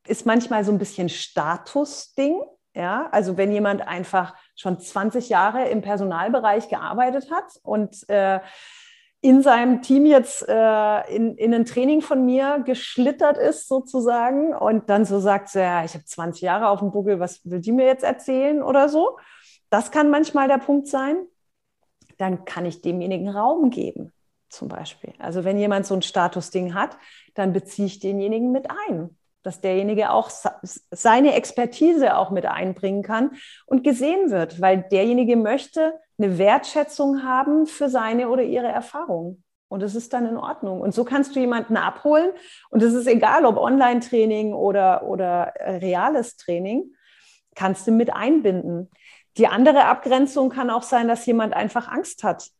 ist 0.07 0.25
manchmal 0.27 0.65
so 0.65 0.73
ein 0.73 0.79
bisschen 0.79 1.09
Statusding. 1.09 2.41
Ja, 2.77 3.09
also 3.13 3.37
wenn 3.37 3.53
jemand 3.53 3.87
einfach 3.87 4.35
schon 4.57 4.81
20 4.81 5.29
Jahre 5.29 5.69
im 5.69 5.81
Personalbereich 5.81 6.69
gearbeitet 6.69 7.31
hat 7.31 7.45
und 7.63 8.09
äh, 8.09 8.41
in 9.25 9.41
seinem 9.41 9.81
Team 9.81 10.05
jetzt 10.05 10.47
äh, 10.47 11.01
in, 11.17 11.39
in 11.39 11.55
ein 11.55 11.65
Training 11.65 12.03
von 12.03 12.27
mir 12.27 12.63
geschlittert 12.67 13.39
ist 13.39 13.69
sozusagen 13.69 14.55
und 14.55 14.91
dann 14.91 15.07
so 15.07 15.19
sagt, 15.19 15.49
so, 15.49 15.61
ja, 15.61 15.83
ich 15.83 15.95
habe 15.95 16.05
20 16.05 16.43
Jahre 16.43 16.69
auf 16.69 16.81
dem 16.81 16.93
Buckel, 16.93 17.21
was 17.21 17.41
will 17.43 17.61
die 17.61 17.73
mir 17.73 17.87
jetzt 17.87 18.05
erzählen 18.05 18.63
oder 18.63 18.91
so. 18.91 19.19
Das 19.71 19.91
kann 19.91 20.11
manchmal 20.11 20.47
der 20.47 20.59
Punkt 20.59 20.89
sein. 20.89 21.17
Dann 22.19 22.45
kann 22.45 22.67
ich 22.67 22.83
demjenigen 22.83 23.31
Raum 23.31 23.71
geben, 23.71 24.13
zum 24.51 24.69
Beispiel. 24.69 25.15
Also 25.19 25.43
wenn 25.43 25.59
jemand 25.59 25.87
so 25.87 25.95
ein 25.95 26.03
Statusding 26.03 26.75
hat, 26.75 26.99
dann 27.33 27.55
beziehe 27.55 27.87
ich 27.87 28.01
denjenigen 28.01 28.53
mit 28.53 28.69
ein 28.91 29.17
dass 29.43 29.61
derjenige 29.61 30.11
auch 30.11 30.31
seine 30.63 31.35
Expertise 31.35 32.17
auch 32.17 32.31
mit 32.31 32.47
einbringen 32.47 33.03
kann 33.03 33.33
und 33.67 33.85
gesehen 33.85 34.31
wird, 34.31 34.59
weil 34.63 34.87
derjenige 34.91 35.37
möchte 35.37 35.93
eine 36.19 36.39
Wertschätzung 36.39 37.23
haben 37.23 37.67
für 37.67 37.89
seine 37.89 38.29
oder 38.29 38.43
ihre 38.43 38.69
Erfahrung. 38.69 39.43
Und 39.69 39.81
das 39.83 39.95
ist 39.95 40.13
dann 40.13 40.27
in 40.27 40.37
Ordnung. 40.37 40.81
Und 40.81 40.95
so 40.95 41.05
kannst 41.05 41.35
du 41.35 41.41
jemanden 41.41 41.77
abholen. 41.77 42.31
Und 42.71 42.83
es 42.83 42.95
ist 42.95 43.07
egal, 43.07 43.45
ob 43.45 43.57
Online-Training 43.57 44.53
oder, 44.53 45.05
oder 45.05 45.57
äh, 45.57 45.77
reales 45.77 46.37
Training, 46.37 46.95
kannst 47.55 47.87
du 47.87 47.93
mit 47.93 48.13
einbinden. 48.13 48.91
Die 49.37 49.49
andere 49.49 49.87
Abgrenzung 49.87 50.51
kann 50.51 50.71
auch 50.71 50.83
sein, 50.83 51.09
dass 51.09 51.27
jemand 51.27 51.55
einfach 51.55 51.89
Angst 51.89 52.23
hat. 52.23 52.51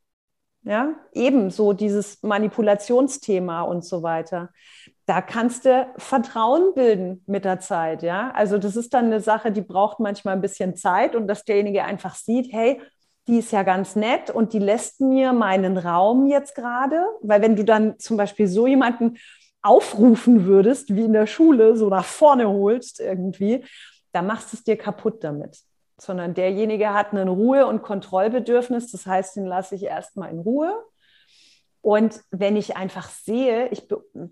Ja, 0.63 0.95
ebenso 1.13 1.75
dieses 1.75 2.23
Manipulationsthema 2.23 3.63
und 3.63 3.85
so 3.85 4.03
weiter 4.03 4.51
da 5.07 5.21
kannst 5.21 5.67
du 5.67 5.87
Vertrauen 5.99 6.73
bilden 6.75 7.23
mit 7.27 7.45
der 7.45 7.61
Zeit, 7.61 8.03
ja. 8.03 8.31
Also 8.31 8.57
das 8.59 8.75
ist 8.75 8.95
dann 8.95 9.07
eine 9.07 9.21
Sache, 9.21 9.53
die 9.53 9.61
braucht 9.61 10.01
manchmal 10.01 10.35
ein 10.35 10.41
bisschen 10.41 10.77
Zeit 10.77 11.15
und 11.15 11.27
dass 11.27 11.45
derjenige 11.45 11.85
einfach 11.85 12.15
sieht, 12.15 12.53
hey, 12.53 12.81
die 13.27 13.39
ist 13.39 13.53
ja 13.53 13.63
ganz 13.63 13.97
nett 13.97 14.31
und 14.31 14.53
die 14.53 14.59
lässt 14.59 15.01
mir 15.01 15.33
meinen 15.33 15.79
Raum 15.79 16.27
jetzt 16.27 16.55
gerade, 16.55 17.05
weil 17.23 17.41
wenn 17.43 17.57
du 17.57 17.65
dann 17.65 17.99
zum 17.99 18.17
Beispiel 18.17 18.47
so 18.47 18.67
jemanden 18.67 19.17
aufrufen 19.63 20.45
würdest, 20.45 20.95
wie 20.95 21.05
in 21.05 21.13
der 21.15 21.27
Schule, 21.27 21.77
so 21.77 21.89
nach 21.89 22.05
vorne 22.05 22.49
holst 22.49 23.01
irgendwie, 23.01 23.65
da 24.13 24.21
machst 24.23 24.53
du 24.53 24.57
es 24.59 24.65
dir 24.65 24.77
kaputt 24.77 25.25
damit. 25.25 25.59
Sondern 25.99 26.35
derjenige 26.35 26.93
hat 26.93 27.13
einen 27.13 27.29
Ruhe- 27.29 27.67
und 27.67 27.83
Kontrollbedürfnis, 27.83 28.93
das 28.93 29.07
heißt, 29.07 29.37
den 29.37 29.47
lasse 29.47 29.75
ich 29.75 29.85
erstmal 29.85 30.31
in 30.31 30.41
Ruhe 30.41 30.75
und 31.85 32.23
wenn 32.31 32.57
ich 32.57 32.79
einfach 32.79 33.11
sehe, 33.11 33.69
ich 33.69 33.87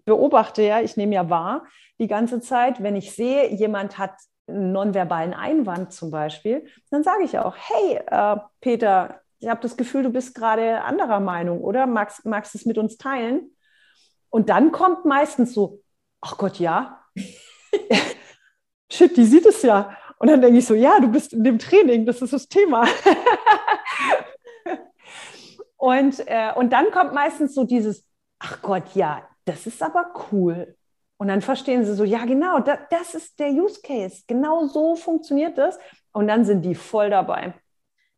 beobachte 0.07 0.63
ja, 0.63 0.81
ich 0.81 0.97
nehme 0.97 1.15
ja 1.15 1.29
wahr 1.29 1.67
die 1.99 2.07
ganze 2.07 2.41
Zeit, 2.41 2.83
wenn 2.83 2.97
ich 2.97 3.13
sehe, 3.13 3.53
jemand 3.53 3.99
hat 3.99 4.15
nonverbalen 4.47 5.35
Einwand 5.35 5.93
zum 5.93 6.11
Beispiel, 6.11 6.67
dann 6.91 7.03
sage 7.03 7.25
ich 7.25 7.39
auch, 7.39 7.57
hey, 7.57 8.01
äh, 8.07 8.37
Peter, 8.61 9.21
ich 9.39 9.49
habe 9.49 9.61
das 9.61 9.77
Gefühl, 9.77 10.03
du 10.03 10.11
bist 10.11 10.35
gerade 10.35 10.83
anderer 10.83 11.21
Meinung, 11.21 11.61
oder? 11.63 11.87
Magst, 11.87 12.25
magst 12.25 12.55
es 12.55 12.67
mit 12.67 12.79
uns 12.79 12.97
teilen? 12.97 13.57
Und 14.31 14.49
dann 14.49 14.73
kommt 14.73 15.05
meistens 15.05 15.55
so, 15.55 15.81
ach 16.21 16.37
Gott, 16.39 16.59
ja. 16.59 17.05
Shit, 18.91 19.17
die 19.17 19.25
sieht 19.25 19.47
es 19.47 19.63
ja. 19.63 19.97
Und 20.19 20.29
dann 20.29 20.41
denke 20.41 20.59
ich 20.59 20.67
so, 20.67 20.75
ja, 20.75 21.01
du 21.01 21.09
bist 21.09 21.33
in 21.33 21.43
dem 21.43 21.59
Training, 21.59 22.07
das 22.07 22.23
ist 22.23 22.33
das 22.33 22.49
Thema. 22.49 22.87
Und, 25.83 26.21
äh, 26.29 26.53
und 26.55 26.73
dann 26.73 26.93
kommt 26.93 27.13
meistens 27.13 27.57
so 27.57 27.65
dieses, 27.65 28.07
ach 28.39 28.63
Gott, 28.63 28.95
ja, 28.95 29.29
das 29.45 29.67
ist 29.67 29.83
aber 29.83 30.15
cool. 30.31 30.77
Und 31.23 31.29
dann 31.29 31.41
verstehen 31.41 31.85
sie 31.85 31.95
so, 31.95 32.03
ja, 32.03 32.25
genau, 32.25 32.59
da, 32.59 32.77
das 32.91 33.15
ist 33.15 33.39
der 33.39 33.51
Use 33.51 33.81
Case. 33.81 34.25
Genau 34.27 34.67
so 34.67 34.97
funktioniert 34.97 35.57
das. 35.57 35.79
Und 36.13 36.27
dann 36.27 36.45
sind 36.45 36.63
die 36.63 36.75
voll 36.75 37.11
dabei. 37.11 37.55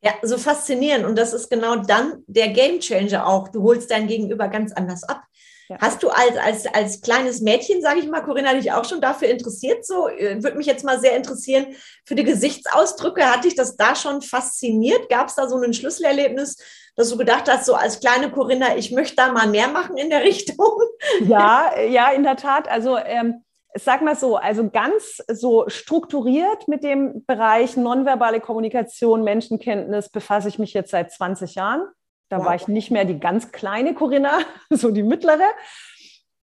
Ja, 0.01 0.13
so 0.23 0.39
faszinierend. 0.39 1.05
Und 1.05 1.19
das 1.19 1.35
ist 1.35 1.51
genau 1.51 1.77
dann 1.77 2.25
der 2.27 2.49
Game 2.49 2.81
Changer 2.81 3.27
auch. 3.27 3.49
Du 3.49 3.63
holst 3.63 3.91
dein 3.91 4.07
Gegenüber 4.07 4.49
ganz 4.49 4.73
anders 4.73 5.05
ab. 5.05 5.23
Ja. 5.69 5.77
Hast 5.83 6.03
du 6.03 6.09
als, 6.09 6.39
als, 6.39 6.67
als 6.67 7.03
kleines 7.03 7.43
Mädchen, 7.43 7.83
sage 7.83 8.01
ich 8.01 8.09
mal, 8.09 8.23
Corinna, 8.23 8.55
dich 8.55 8.73
auch 8.73 8.87
schon 8.87 9.03
dafür 9.03 9.29
interessiert? 9.29 9.85
So 9.85 10.09
äh, 10.09 10.43
würde 10.43 10.57
mich 10.57 10.67
jetzt 10.67 10.85
mal 10.85 10.99
sehr 10.99 11.15
interessieren 11.15 11.77
für 12.07 12.15
die 12.15 12.25
Gesichtsausdrücke. 12.25 13.31
Hat 13.31 13.45
dich 13.45 13.55
das 13.55 13.77
da 13.77 13.95
schon 13.95 14.23
fasziniert? 14.23 15.11
Gab 15.11 15.29
es 15.29 15.35
da 15.35 15.47
so 15.47 15.59
ein 15.59 15.75
Schlüsselerlebnis, 15.75 16.57
dass 16.97 17.11
du 17.11 17.17
gedacht 17.17 17.51
hast, 17.51 17.67
so 17.67 17.75
als 17.75 18.01
kleine 18.01 18.31
Corinna, 18.31 18.77
ich 18.77 18.93
möchte 18.93 19.17
da 19.17 19.33
mal 19.33 19.49
mehr 19.49 19.69
machen 19.69 19.97
in 19.97 20.11
der 20.11 20.23
Richtung? 20.23 20.57
Ja, 21.21 21.79
ja, 21.81 22.11
in 22.11 22.23
der 22.23 22.37
Tat. 22.37 22.67
Also 22.67 22.97
ähm, 22.97 23.45
sag 23.75 24.03
mal 24.03 24.17
so, 24.17 24.37
also 24.37 24.71
ganz 24.71 25.23
so 25.29 25.69
strukturiert 25.69 26.69
mit 26.69 26.83
dem 26.85 27.25
Bereich 27.27 27.77
nonverbale 27.77 28.41
Kommunikation, 28.41 29.25
Menschenkenntnis 29.25 30.09
befasse 30.09 30.49
ich 30.49 30.59
mich 30.59 30.73
jetzt 30.73 30.91
seit 30.91 31.13
20 31.13 31.57
Jahren. 31.57 31.83
Da 32.31 32.39
wow. 32.39 32.47
war 32.47 32.55
ich 32.55 32.69
nicht 32.69 32.91
mehr 32.91 33.05
die 33.05 33.19
ganz 33.19 33.53
kleine 33.53 33.95
Corinna, 33.95 34.39
so 34.71 34.91
die 34.91 35.03
mittlere. 35.03 35.49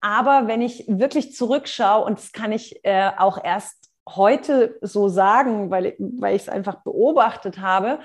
Aber 0.02 0.48
wenn 0.48 0.62
ich 0.62 0.86
wirklich 0.88 1.34
zurückschaue, 1.34 2.06
und 2.06 2.20
das 2.20 2.32
kann 2.32 2.52
ich 2.52 2.84
äh, 2.84 3.12
auch 3.18 3.44
erst 3.44 3.92
heute 4.10 4.78
so 4.82 5.08
sagen, 5.08 5.70
weil, 5.70 5.96
weil 6.00 6.36
ich 6.36 6.44
es 6.44 6.50
einfach 6.50 6.84
beobachtet 6.84 7.60
habe, 7.60 8.00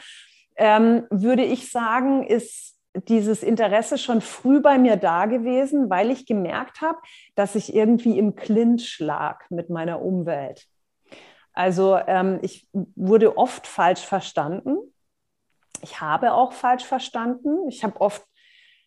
ähm, 0.57 1.07
würde 1.11 1.45
ich 1.45 1.71
sagen, 1.71 2.27
ist 2.27 2.77
dieses 3.09 3.43
Interesse 3.43 3.99
schon 3.99 4.21
früh 4.21 4.61
bei 4.61 4.79
mir 4.79 4.97
da 4.97 5.27
gewesen, 5.27 5.91
weil 5.91 6.11
ich 6.11 6.27
gemerkt 6.27 6.81
habe, 6.81 6.99
dass 7.35 7.55
ich 7.55 7.75
irgendwie 7.75 8.19
im 8.19 8.35
Clinch 8.37 8.99
lag 9.01 9.41
mit 9.51 9.69
meiner 9.69 10.01
Umwelt. 10.01 10.67
Also 11.53 11.99
ähm, 12.07 12.39
ich 12.43 12.69
wurde 12.73 13.37
oft 13.37 13.67
falsch 13.67 14.05
verstanden 14.05 14.79
ich 15.83 16.01
habe 16.01 16.33
auch 16.33 16.53
falsch 16.53 16.85
verstanden. 16.85 17.69
Ich 17.69 17.85
habe 17.85 18.01
oft 18.01 18.23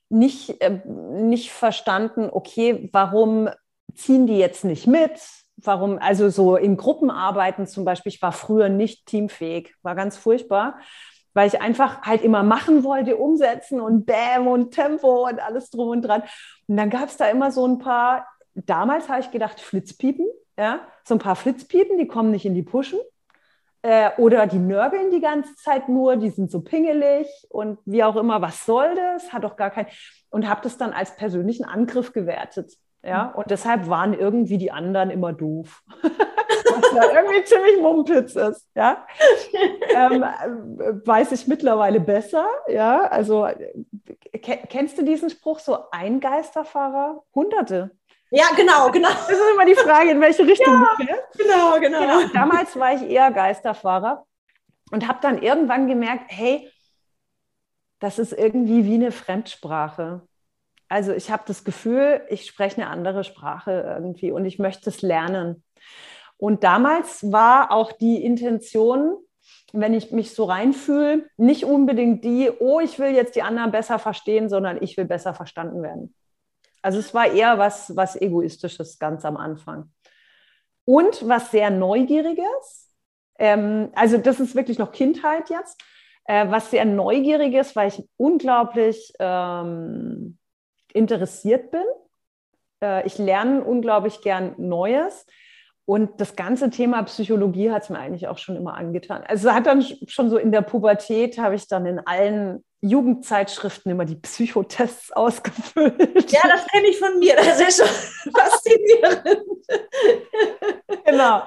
nicht, 0.09 0.61
äh, 0.61 0.82
nicht 0.86 1.51
verstanden, 1.51 2.30
okay, 2.32 2.89
warum 2.91 3.49
ziehen 3.93 4.28
die 4.28 4.38
jetzt 4.38 4.65
nicht 4.65 4.88
mit? 4.88 5.20
Warum, 5.57 5.99
also 5.99 6.30
so 6.30 6.55
in 6.55 6.78
Gruppenarbeiten 6.78 7.67
zum 7.67 7.86
Beispiel, 7.86 8.11
ich 8.11 8.22
war 8.22 8.32
früher 8.32 8.70
nicht 8.70 9.05
teamfähig, 9.05 9.76
war 9.82 9.95
ganz 9.95 10.17
furchtbar, 10.17 10.80
weil 11.39 11.47
ich 11.47 11.61
einfach 11.61 12.01
halt 12.01 12.21
immer 12.21 12.43
machen 12.43 12.83
wollte, 12.83 13.15
umsetzen 13.15 13.79
und 13.79 14.05
Bäm 14.05 14.45
und 14.47 14.71
Tempo 14.71 15.25
und 15.25 15.39
alles 15.39 15.69
drum 15.69 15.87
und 15.87 16.01
dran. 16.01 16.21
Und 16.67 16.75
dann 16.75 16.89
gab 16.89 17.07
es 17.07 17.15
da 17.15 17.29
immer 17.29 17.49
so 17.49 17.65
ein 17.65 17.79
paar, 17.79 18.27
damals 18.55 19.07
habe 19.07 19.21
ich 19.21 19.31
gedacht, 19.31 19.61
Flitzpiepen, 19.61 20.27
ja, 20.57 20.81
so 21.05 21.15
ein 21.15 21.19
paar 21.19 21.37
Flitzpiepen, 21.37 21.97
die 21.97 22.07
kommen 22.07 22.31
nicht 22.31 22.45
in 22.45 22.55
die 22.55 22.61
Puschen. 22.61 22.99
Äh, 23.83 24.09
oder 24.17 24.47
die 24.47 24.59
nörgeln 24.59 25.11
die 25.11 25.21
ganze 25.21 25.55
Zeit 25.55 25.87
nur, 25.87 26.17
die 26.17 26.29
sind 26.29 26.51
so 26.51 26.59
pingelig 26.59 27.27
und 27.47 27.79
wie 27.85 28.03
auch 28.03 28.17
immer, 28.17 28.41
was 28.41 28.65
soll 28.65 28.93
das? 28.95 29.31
Hat 29.31 29.45
doch 29.45 29.55
gar 29.55 29.69
kein. 29.69 29.87
Und 30.29 30.49
habe 30.49 30.59
das 30.61 30.77
dann 30.77 30.91
als 30.91 31.15
persönlichen 31.15 31.63
Angriff 31.63 32.11
gewertet. 32.11 32.73
Ja, 33.04 33.26
mhm. 33.26 33.36
und 33.36 33.52
deshalb 33.52 33.88
waren 33.88 34.14
irgendwie 34.14 34.58
die 34.58 34.72
anderen 34.72 35.10
immer 35.10 35.34
doof. 35.34 35.84
Was 36.02 36.91
ja 36.93 37.12
irgendwie 37.16 37.43
ziemlich 37.43 37.82
Mumpitz 37.82 38.36
ist. 38.36 38.68
Ja, 38.76 39.06
ähm, 39.93 40.24
äh, 40.24 41.08
weiß 41.08 41.32
ich 41.32 41.47
mittlerweile 41.47 42.00
besser. 42.00 42.47
Ja, 42.68 43.04
also 43.06 43.47
kennst 44.41 44.97
du 44.97 45.04
diesen 45.04 45.30
Spruch 45.30 45.60
so 45.60 45.89
ein 45.91 46.20
Geisterfahrer? 46.20 47.24
Hunderte. 47.34 47.91
Ja, 48.32 48.45
genau, 48.56 48.91
genau. 48.91 49.10
Das 49.10 49.30
ist 49.30 49.41
immer 49.54 49.66
die 49.66 49.76
Frage, 49.76 50.12
in 50.12 50.22
welche 50.22 50.45
Richtung 50.45 50.74
ja, 50.74 50.89
du 50.97 51.04
fährst. 51.04 51.38
Genau, 51.38 51.80
genau, 51.80 52.00
genau. 52.00 52.34
Damals 52.34 52.78
war 52.78 52.93
ich 52.93 53.02
eher 53.02 53.32
Geisterfahrer 53.32 54.26
und 54.91 55.08
habe 55.08 55.20
dann 55.22 55.41
irgendwann 55.41 55.88
gemerkt, 55.88 56.26
hey, 56.28 56.70
das 58.00 58.20
ist 58.20 58.34
irgendwie 58.34 58.86
wie 58.86 58.95
eine 58.95 59.12
Fremdsprache. 59.12 60.22
Also 60.89 61.13
ich 61.13 61.29
habe 61.29 61.43
das 61.45 61.63
Gefühl, 61.63 62.21
ich 62.29 62.47
spreche 62.47 62.81
eine 62.81 62.89
andere 62.89 63.23
Sprache 63.23 63.71
irgendwie 63.87 64.31
und 64.31 64.45
ich 64.45 64.57
möchte 64.57 64.89
es 64.89 65.03
lernen. 65.03 65.63
Und 66.37 66.63
damals 66.63 67.31
war 67.31 67.71
auch 67.71 67.91
die 67.91 68.23
Intention, 68.23 69.17
wenn 69.71 69.93
ich 69.93 70.11
mich 70.11 70.33
so 70.33 70.45
reinfühle, 70.45 71.29
nicht 71.37 71.63
unbedingt 71.63 72.23
die, 72.23 72.49
oh, 72.59 72.79
ich 72.79 72.97
will 72.97 73.11
jetzt 73.11 73.35
die 73.35 73.43
anderen 73.43 73.71
besser 73.71 73.99
verstehen, 73.99 74.49
sondern 74.49 74.81
ich 74.81 74.97
will 74.97 75.05
besser 75.05 75.35
verstanden 75.35 75.83
werden. 75.83 76.15
Also 76.81 76.97
es 76.97 77.13
war 77.13 77.27
eher 77.31 77.59
was, 77.59 77.95
was 77.95 78.19
Egoistisches 78.19 78.97
ganz 78.97 79.25
am 79.25 79.37
Anfang. 79.37 79.91
Und 80.85 81.27
was 81.27 81.51
sehr 81.51 81.69
Neugieriges, 81.69 82.95
ähm, 83.37 83.91
also 83.93 84.17
das 84.17 84.39
ist 84.39 84.55
wirklich 84.55 84.79
noch 84.79 84.91
Kindheit 84.91 85.51
jetzt, 85.51 85.79
äh, 86.23 86.49
was 86.49 86.71
sehr 86.71 86.85
Neugieriges, 86.85 87.75
weil 87.75 87.89
ich 87.89 88.03
unglaublich 88.17 89.13
ähm, 89.19 90.38
interessiert 90.93 91.71
bin. 91.71 91.83
Äh, 92.83 93.05
ich 93.05 93.17
lerne 93.17 93.63
unglaublich 93.63 94.21
gern 94.21 94.55
Neues. 94.57 95.25
Und 95.85 96.21
das 96.21 96.35
ganze 96.35 96.69
Thema 96.69 97.01
Psychologie 97.03 97.71
hat 97.71 97.81
es 97.81 97.89
mir 97.89 97.97
eigentlich 97.97 98.27
auch 98.27 98.37
schon 98.37 98.55
immer 98.55 98.75
angetan. 98.75 99.23
Also 99.27 99.51
hat 99.51 99.65
dann 99.65 99.83
schon 100.05 100.29
so 100.29 100.37
in 100.37 100.51
der 100.51 100.61
Pubertät, 100.61 101.39
habe 101.39 101.55
ich 101.55 101.67
dann 101.67 101.87
in 101.87 101.99
allen 101.99 102.63
Jugendzeitschriften 102.81 103.91
immer 103.91 104.05
die 104.05 104.15
Psychotests 104.15 105.11
ausgefüllt. 105.15 106.31
Ja, 106.31 106.41
das 106.47 106.67
kenne 106.67 106.87
ich 106.87 106.99
von 106.99 107.17
mir. 107.17 107.35
Das 107.35 107.59
ist 107.59 107.77
schon 107.77 108.33
faszinierend. 108.33 109.39
Genau. 111.05 111.41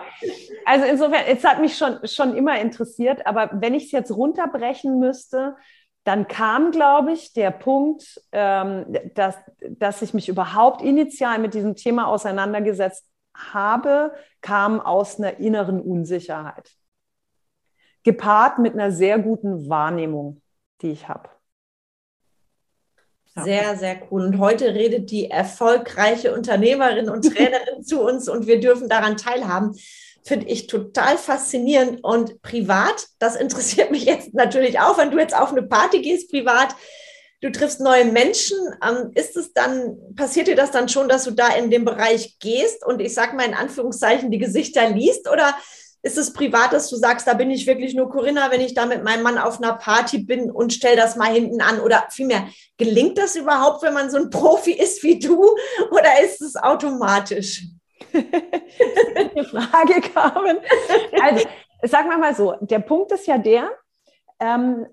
Also 0.65 0.87
insofern, 0.87 1.23
es 1.29 1.45
hat 1.45 1.61
mich 1.61 1.77
schon, 1.77 2.05
schon 2.07 2.37
immer 2.37 2.61
interessiert, 2.61 3.25
aber 3.27 3.51
wenn 3.55 3.75
ich 3.75 3.85
es 3.85 3.93
jetzt 3.93 4.11
runterbrechen 4.11 4.99
müsste, 4.99 5.57
dann 6.05 6.27
kam, 6.27 6.73
glaube 6.73 7.13
ich, 7.13 7.33
der 7.33 7.51
Punkt, 7.51 8.21
ähm, 8.33 8.87
dass, 9.15 9.37
dass 9.61 10.03
ich 10.03 10.15
mich 10.15 10.29
überhaupt 10.29 10.83
initial 10.83 11.39
mit 11.39 11.55
diesem 11.55 11.77
Thema 11.77 12.09
auseinandergesetzt 12.09 13.07
habe, 13.35 14.13
kam 14.41 14.81
aus 14.81 15.19
einer 15.19 15.39
inneren 15.39 15.81
Unsicherheit. 15.81 16.73
Gepaart 18.03 18.59
mit 18.59 18.75
einer 18.75 18.91
sehr 18.91 19.19
guten 19.19 19.69
Wahrnehmung, 19.69 20.43
die 20.81 20.91
ich 20.91 21.09
habe. 21.09 21.29
Ja. 23.37 23.45
Sehr, 23.45 23.77
sehr 23.77 24.03
cool. 24.11 24.27
Und 24.27 24.39
heute 24.39 24.75
redet 24.75 25.11
die 25.11 25.31
erfolgreiche 25.31 26.35
Unternehmerin 26.35 27.09
und 27.09 27.23
Trainerin 27.33 27.83
zu 27.83 28.03
uns 28.03 28.29
und 28.29 28.47
wir 28.47 28.61
dürfen 28.61 28.89
daran 28.89 29.17
teilhaben. 29.17 29.75
Finde 30.25 30.47
ich 30.47 30.69
total 30.69 31.19
faszinierend. 31.19 32.03
Und 32.03 32.43
privat, 32.43 33.09
das 33.19 33.37
interessiert 33.37 33.91
mich 33.91 34.05
jetzt 34.05 34.35
natürlich 34.35 34.81
auch, 34.81 34.99
wenn 34.99 35.11
du 35.11 35.19
jetzt 35.19 35.37
auf 35.37 35.51
eine 35.51 35.63
Party 35.63 36.01
gehst, 36.01 36.31
privat, 36.31 36.75
du 37.41 37.51
triffst 37.51 37.81
neue 37.81 38.05
Menschen. 38.05 38.57
Ähm, 38.87 39.11
ist 39.15 39.37
es 39.37 39.53
dann, 39.53 39.97
passiert 40.15 40.47
dir 40.47 40.57
das 40.57 40.71
dann 40.71 40.89
schon, 40.89 41.09
dass 41.09 41.25
du 41.25 41.33
da 41.33 41.49
in 41.49 41.71
den 41.71 41.85
Bereich 41.85 42.39
gehst 42.39 42.87
und 42.87 43.01
ich 43.01 43.15
sage 43.15 43.37
mal 43.37 43.47
in 43.47 43.55
Anführungszeichen 43.55 44.31
die 44.31 44.39
Gesichter 44.39 44.89
liest? 44.91 45.29
Oder 45.29 45.55
ist 46.05 46.19
es 46.19 46.33
privat, 46.33 46.73
dass 46.73 46.89
du 46.91 46.97
sagst, 46.97 47.27
da 47.29 47.35
bin 47.35 47.51
ich 47.51 47.67
wirklich 47.67 47.95
nur 47.95 48.11
Corinna, 48.11 48.51
wenn 48.51 48.61
ich 48.61 48.75
da 48.75 48.87
mit 48.87 49.05
meinem 49.05 49.23
Mann 49.23 49.39
auf 49.39 49.59
einer 49.59 49.75
Party 49.75 50.19
bin 50.19 50.51
und 50.51 50.73
stell 50.73 50.97
das 50.97 51.17
mal 51.17 51.33
hinten 51.33 51.61
an? 51.61 51.81
Oder 51.81 52.07
vielmehr, 52.11 52.49
gelingt 52.77 53.19
das 53.19 53.37
überhaupt, 53.37 53.83
wenn 53.83 53.95
man 53.95 54.11
so 54.11 54.17
ein 54.17 54.31
Profi 54.31 54.73
ist 54.73 55.03
wie 55.03 55.19
du? 55.19 55.55
Oder 55.91 56.21
ist 56.25 56.41
es 56.41 56.57
automatisch? 56.57 57.65
Frage, 59.51 60.01
Carmen. 60.13 60.59
Also, 61.21 61.47
sagen 61.83 62.11
wir 62.11 62.19
mal 62.19 62.35
so, 62.35 62.55
der 62.61 62.81
Punkt 62.81 63.13
ist 63.13 63.27
ja 63.27 63.39
der, 63.39 63.71
ähm, 64.41 64.87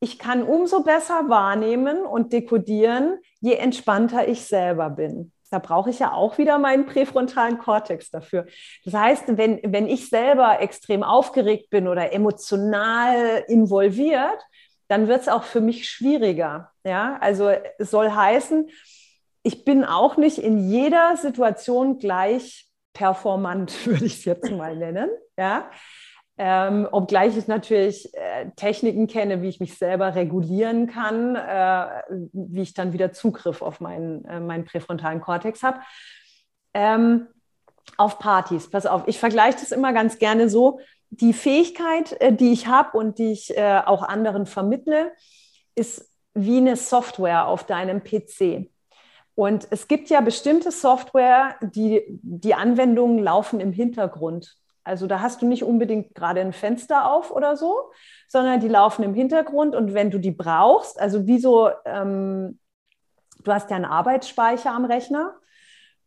ich 0.00 0.18
kann 0.18 0.42
umso 0.42 0.82
besser 0.82 1.28
wahrnehmen 1.28 2.04
und 2.04 2.32
dekodieren, 2.32 3.18
je 3.40 3.54
entspannter 3.54 4.28
ich 4.28 4.42
selber 4.42 4.90
bin. 4.90 5.32
Da 5.50 5.58
brauche 5.58 5.90
ich 5.90 5.98
ja 5.98 6.12
auch 6.12 6.38
wieder 6.38 6.58
meinen 6.58 6.86
präfrontalen 6.86 7.58
Kortex 7.58 8.10
dafür. 8.10 8.46
Das 8.84 8.94
heißt, 8.94 9.24
wenn, 9.38 9.60
wenn 9.64 9.86
ich 9.86 10.08
selber 10.08 10.60
extrem 10.60 11.02
aufgeregt 11.02 11.70
bin 11.70 11.88
oder 11.88 12.12
emotional 12.12 13.44
involviert, 13.48 14.38
dann 14.88 15.08
wird 15.08 15.22
es 15.22 15.28
auch 15.28 15.44
für 15.44 15.60
mich 15.60 15.88
schwieriger. 15.88 16.70
Ja, 16.84 17.16
also 17.20 17.50
es 17.78 17.90
soll 17.90 18.10
heißen, 18.10 18.68
ich 19.42 19.64
bin 19.64 19.84
auch 19.84 20.16
nicht 20.16 20.38
in 20.38 20.70
jeder 20.70 21.16
Situation 21.16 21.98
gleich 21.98 22.68
performant, 22.92 23.74
würde 23.86 24.04
ich 24.04 24.18
es 24.18 24.24
jetzt 24.24 24.50
mal 24.50 24.76
nennen. 24.76 25.10
Ja, 25.36 25.70
ähm, 26.40 26.86
obgleich 26.92 27.36
ich 27.36 27.48
natürlich 27.48 28.14
äh, 28.14 28.50
Techniken 28.54 29.08
kenne, 29.08 29.42
wie 29.42 29.48
ich 29.48 29.58
mich 29.58 29.76
selber 29.76 30.14
regulieren 30.14 30.86
kann, 30.86 31.34
äh, 31.34 32.02
wie 32.32 32.62
ich 32.62 32.74
dann 32.74 32.92
wieder 32.92 33.12
Zugriff 33.12 33.60
auf 33.60 33.80
meinen, 33.80 34.24
äh, 34.24 34.38
meinen 34.38 34.64
präfrontalen 34.64 35.20
Kortex 35.20 35.64
habe. 35.64 35.80
Ähm, 36.74 37.26
auf 37.96 38.20
Partys, 38.20 38.70
pass 38.70 38.86
auf, 38.86 39.02
ich 39.06 39.18
vergleiche 39.18 39.58
das 39.58 39.72
immer 39.72 39.92
ganz 39.92 40.18
gerne 40.18 40.48
so. 40.48 40.78
Die 41.10 41.32
Fähigkeit, 41.32 42.12
äh, 42.20 42.32
die 42.32 42.52
ich 42.52 42.68
habe 42.68 42.96
und 42.96 43.18
die 43.18 43.32
ich 43.32 43.56
äh, 43.56 43.80
auch 43.84 44.02
anderen 44.02 44.46
vermittle, 44.46 45.10
ist 45.74 46.08
wie 46.34 46.58
eine 46.58 46.76
Software 46.76 47.48
auf 47.48 47.64
deinem 47.64 48.04
PC. 48.04 48.70
Und 49.38 49.68
es 49.70 49.86
gibt 49.86 50.10
ja 50.10 50.20
bestimmte 50.20 50.72
Software, 50.72 51.54
die, 51.60 52.02
die 52.08 52.54
Anwendungen 52.54 53.22
laufen 53.22 53.60
im 53.60 53.70
Hintergrund. 53.70 54.56
Also 54.82 55.06
da 55.06 55.20
hast 55.20 55.42
du 55.42 55.46
nicht 55.46 55.62
unbedingt 55.62 56.16
gerade 56.16 56.40
ein 56.40 56.52
Fenster 56.52 57.08
auf 57.08 57.30
oder 57.30 57.56
so, 57.56 57.92
sondern 58.26 58.58
die 58.58 58.66
laufen 58.66 59.04
im 59.04 59.14
Hintergrund 59.14 59.76
und 59.76 59.94
wenn 59.94 60.10
du 60.10 60.18
die 60.18 60.32
brauchst, 60.32 61.00
also 61.00 61.28
wie 61.28 61.38
so, 61.38 61.70
ähm, 61.84 62.58
du 63.44 63.52
hast 63.52 63.70
ja 63.70 63.76
einen 63.76 63.84
Arbeitsspeicher 63.84 64.72
am 64.72 64.86
Rechner 64.86 65.36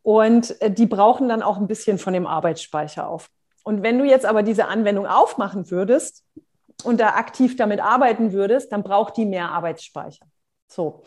und 0.02 0.60
äh, 0.60 0.70
die 0.70 0.84
brauchen 0.84 1.26
dann 1.26 1.42
auch 1.42 1.56
ein 1.56 1.68
bisschen 1.68 1.96
von 1.96 2.12
dem 2.12 2.26
Arbeitsspeicher 2.26 3.08
auf. 3.08 3.30
Und 3.64 3.82
wenn 3.82 3.98
du 3.98 4.04
jetzt 4.04 4.26
aber 4.26 4.42
diese 4.42 4.66
Anwendung 4.66 5.06
aufmachen 5.06 5.70
würdest 5.70 6.22
und 6.84 7.00
da 7.00 7.14
aktiv 7.14 7.56
damit 7.56 7.80
arbeiten 7.80 8.34
würdest, 8.34 8.72
dann 8.72 8.82
braucht 8.82 9.16
die 9.16 9.24
mehr 9.24 9.52
Arbeitsspeicher. 9.52 10.26
So, 10.66 11.02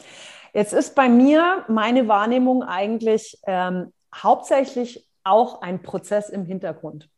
jetzt 0.56 0.74
ist 0.74 0.96
bei 0.96 1.08
mir 1.08 1.64
meine 1.68 2.08
Wahrnehmung 2.08 2.64
eigentlich 2.64 3.38
ähm, 3.46 3.94
hauptsächlich 4.16 5.08
auch 5.24 5.62
ein 5.62 5.84
Prozess 5.84 6.30
im 6.30 6.46
Hintergrund 6.46 7.10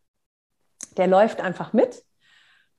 der 0.98 1.06
läuft 1.06 1.40
einfach 1.40 1.72
mit. 1.72 2.02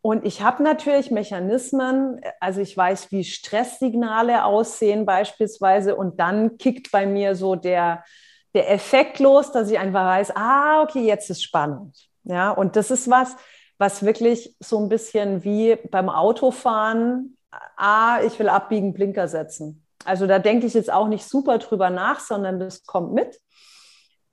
Und 0.01 0.23
ich 0.25 0.41
habe 0.41 0.63
natürlich 0.63 1.11
Mechanismen, 1.11 2.21
also 2.39 2.61
ich 2.61 2.75
weiß, 2.75 3.11
wie 3.11 3.23
Stresssignale 3.25 4.45
aussehen 4.45 5.05
beispielsweise 5.05 5.95
und 5.95 6.19
dann 6.19 6.57
kickt 6.57 6.91
bei 6.91 7.05
mir 7.05 7.35
so 7.35 7.55
der, 7.55 8.05
der 8.53 8.71
Effekt 8.71 9.19
los, 9.19 9.51
dass 9.51 9.69
ich 9.69 9.77
einfach 9.77 10.05
weiß, 10.05 10.35
ah, 10.35 10.83
okay, 10.83 11.05
jetzt 11.05 11.29
ist 11.29 11.43
spannend. 11.43 11.97
Ja, 12.23 12.51
und 12.51 12.77
das 12.77 12.91
ist 12.91 13.09
was, 13.09 13.35
was 13.77 14.03
wirklich 14.03 14.55
so 14.59 14.79
ein 14.79 14.87
bisschen 14.87 15.43
wie 15.43 15.75
beim 15.91 16.09
Autofahren, 16.09 17.37
ah, 17.75 18.19
ich 18.25 18.39
will 18.39 18.47
abbiegen, 18.47 18.93
Blinker 18.93 19.27
setzen. 19.27 19.85
Also 20.05 20.27
da 20.27 20.39
denke 20.39 20.65
ich 20.65 20.73
jetzt 20.73 20.91
auch 20.91 21.07
nicht 21.07 21.25
super 21.25 21.57
drüber 21.57 21.89
nach, 21.89 22.19
sondern 22.19 22.59
das 22.59 22.85
kommt 22.85 23.13
mit. 23.13 23.39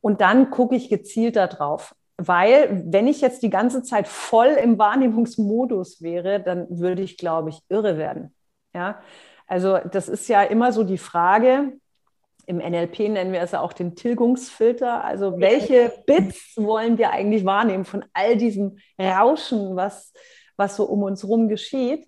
Und 0.01 0.21
dann 0.21 0.51
gucke 0.51 0.77
ich 0.77 0.89
gezielt 0.89 1.37
darauf. 1.37 1.95
Weil, 2.19 2.83
wenn 2.87 3.09
ich 3.09 3.21
jetzt 3.21 3.43
die 3.43 3.51
ganze 3.51 3.83
Zeit 3.83 4.09
voll 4.09 4.47
im 4.47 4.79
Wahrnehmungsmodus 4.79 6.01
wäre, 6.01 6.41
dann 6.41 6.67
würde 6.71 7.03
ich, 7.03 7.19
glaube 7.19 7.51
ich, 7.51 7.61
irre 7.69 7.99
werden. 7.99 8.35
Ja, 8.75 9.01
also 9.47 9.79
das 9.79 10.09
ist 10.09 10.29
ja 10.29 10.43
immer 10.43 10.73
so 10.73 10.83
die 10.83 10.99
Frage, 10.99 11.73
im 12.47 12.59
NLP 12.59 13.09
nennen 13.09 13.33
wir 13.33 13.41
es 13.41 13.51
ja 13.51 13.61
auch 13.61 13.73
den 13.73 13.97
Tilgungsfilter. 13.97 15.05
Also 15.05 15.39
welche 15.39 15.93
Bits 16.07 16.53
wollen 16.57 16.97
wir 16.97 17.11
eigentlich 17.11 17.45
wahrnehmen 17.45 17.85
von 17.85 18.05
all 18.13 18.37
diesem 18.37 18.79
Rauschen, 19.01 19.75
was, 19.75 20.13
was 20.57 20.77
so 20.77 20.85
um 20.85 21.03
uns 21.03 21.23
herum 21.23 21.49
geschieht? 21.49 22.07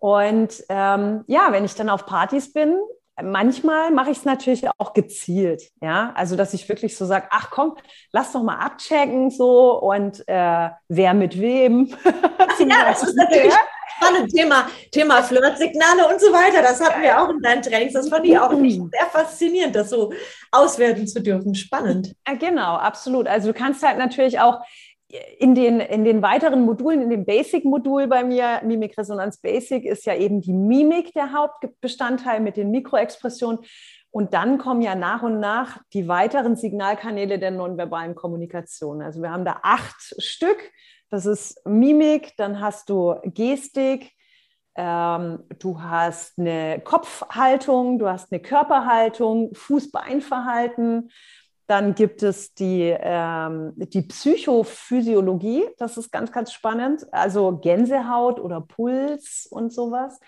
Und 0.00 0.64
ähm, 0.68 1.24
ja, 1.26 1.48
wenn 1.50 1.64
ich 1.64 1.74
dann 1.74 1.90
auf 1.90 2.06
Partys 2.06 2.52
bin, 2.52 2.78
manchmal 3.22 3.90
mache 3.90 4.10
ich 4.10 4.18
es 4.18 4.24
natürlich 4.24 4.68
auch 4.78 4.92
gezielt, 4.92 5.70
ja, 5.80 6.12
also 6.14 6.36
dass 6.36 6.52
ich 6.54 6.68
wirklich 6.68 6.96
so 6.96 7.06
sage, 7.06 7.28
ach 7.30 7.50
komm, 7.50 7.76
lass 8.12 8.32
doch 8.32 8.42
mal 8.42 8.58
abchecken 8.58 9.30
so 9.30 9.80
und 9.80 10.22
äh, 10.28 10.68
wer 10.88 11.14
mit 11.14 11.40
wem. 11.40 11.86
ja, 12.58 12.84
das 12.86 13.02
ist 13.02 13.16
natürlich 13.16 13.54
spannend 13.96 14.32
Thema, 14.32 14.68
Thema 14.92 15.22
Flirtsignale 15.22 16.08
und 16.08 16.20
so 16.20 16.32
weiter. 16.32 16.62
Das 16.62 16.80
hatten 16.80 17.02
wir 17.02 17.20
auch 17.20 17.30
in 17.30 17.40
deinen 17.40 17.62
Trainings. 17.62 17.94
Das 17.94 18.08
fand 18.08 18.26
ich 18.26 18.38
auch 18.38 18.52
echt 18.52 18.80
sehr 18.92 19.06
faszinierend, 19.10 19.74
das 19.74 19.90
so 19.90 20.12
auswerten 20.52 21.06
zu 21.06 21.22
dürfen. 21.22 21.54
Spannend. 21.54 22.14
Genau, 22.38 22.76
absolut. 22.76 23.26
Also 23.26 23.48
du 23.48 23.54
kannst 23.54 23.82
halt 23.82 23.98
natürlich 23.98 24.40
auch 24.40 24.60
in 25.38 25.54
den, 25.54 25.80
in 25.80 26.04
den 26.04 26.22
weiteren 26.22 26.64
Modulen, 26.64 27.02
in 27.02 27.10
dem 27.10 27.24
Basic-Modul 27.24 28.08
bei 28.08 28.24
mir, 28.24 28.60
Mimikresonanz 28.64 29.40
Basic, 29.40 29.84
ist 29.84 30.04
ja 30.04 30.14
eben 30.14 30.40
die 30.40 30.52
Mimik 30.52 31.12
der 31.12 31.32
Hauptbestandteil 31.32 32.40
mit 32.40 32.56
den 32.56 32.70
Mikroexpressionen. 32.70 33.60
Und 34.10 34.34
dann 34.34 34.58
kommen 34.58 34.82
ja 34.82 34.94
nach 34.94 35.22
und 35.22 35.40
nach 35.40 35.78
die 35.92 36.08
weiteren 36.08 36.56
Signalkanäle 36.56 37.38
der 37.38 37.50
nonverbalen 37.50 38.14
Kommunikation. 38.14 39.02
Also 39.02 39.22
wir 39.22 39.30
haben 39.30 39.44
da 39.44 39.60
acht 39.62 40.14
Stück. 40.18 40.58
Das 41.10 41.26
ist 41.26 41.64
Mimik, 41.66 42.32
dann 42.36 42.60
hast 42.60 42.88
du 42.88 43.14
Gestik, 43.24 44.10
ähm, 44.74 45.44
du 45.58 45.80
hast 45.80 46.38
eine 46.38 46.80
Kopfhaltung, 46.82 47.98
du 47.98 48.08
hast 48.08 48.32
eine 48.32 48.40
Körperhaltung, 48.40 49.54
Fuß-Bein-Verhalten, 49.54 51.10
dann 51.66 51.94
gibt 51.94 52.22
es 52.22 52.54
die, 52.54 52.94
ähm, 52.98 53.72
die 53.76 54.02
Psychophysiologie, 54.02 55.64
das 55.78 55.96
ist 55.96 56.12
ganz, 56.12 56.30
ganz 56.30 56.52
spannend, 56.52 57.06
also 57.12 57.58
Gänsehaut 57.58 58.38
oder 58.38 58.60
Puls 58.60 59.46
und 59.50 59.72
sowas. 59.72 60.20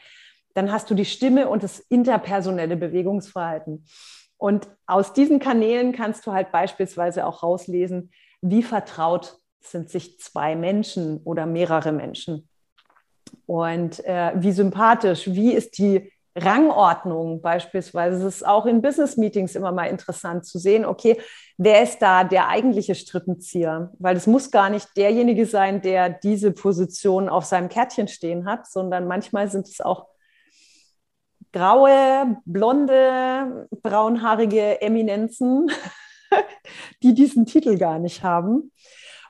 Dann 0.55 0.73
hast 0.73 0.91
du 0.91 0.95
die 0.95 1.05
Stimme 1.05 1.49
und 1.49 1.63
das 1.63 1.79
interpersonelle 1.79 2.77
Bewegungsverhalten. 2.77 3.85
Und 4.37 4.69
aus 4.87 5.13
diesen 5.13 5.39
Kanälen 5.39 5.93
kannst 5.93 6.27
du 6.27 6.33
halt 6.33 6.51
beispielsweise 6.51 7.27
auch 7.27 7.43
rauslesen, 7.43 8.11
wie 8.41 8.63
vertraut 8.63 9.39
sind 9.61 9.91
sich 9.91 10.19
zwei 10.21 10.57
Menschen 10.57 11.19
oder 11.25 11.47
mehrere 11.47 11.93
Menschen. 11.93 12.49
Und 13.47 14.05
äh, 14.05 14.33
wie 14.37 14.53
sympathisch, 14.53 15.27
wie 15.29 15.53
ist 15.53 15.79
die 15.79 16.13
Rangordnung 16.39 17.41
beispielsweise. 17.41 18.19
Es 18.19 18.37
ist 18.37 18.47
auch 18.47 18.67
in 18.67 18.83
Business-Meetings 18.83 19.55
immer 19.55 19.73
mal 19.73 19.87
interessant 19.87 20.47
zu 20.47 20.59
sehen, 20.59 20.85
okay, 20.85 21.21
wer 21.57 21.83
ist 21.83 22.01
da 22.01 22.25
der 22.25 22.49
eigentliche 22.49 22.95
Strippenzieher? 22.95 23.93
Weil 23.99 24.17
es 24.17 24.27
muss 24.27 24.51
gar 24.51 24.71
nicht 24.71 24.97
derjenige 24.97 25.47
sein, 25.47 25.81
der 25.81 26.09
diese 26.09 26.53
Position 26.53 27.29
auf 27.29 27.45
seinem 27.45 27.69
Kärtchen 27.69 28.09
stehen 28.09 28.47
hat, 28.47 28.67
sondern 28.67 29.07
manchmal 29.07 29.51
sind 29.51 29.69
es 29.69 29.81
auch 29.81 30.07
graue, 31.53 32.37
blonde, 32.45 33.69
braunhaarige 33.83 34.81
Eminenzen, 34.81 35.71
die 37.03 37.15
diesen 37.15 37.47
Titel 37.47 37.79
gar 37.79 37.99
nicht 37.99 38.23
haben. 38.23 38.73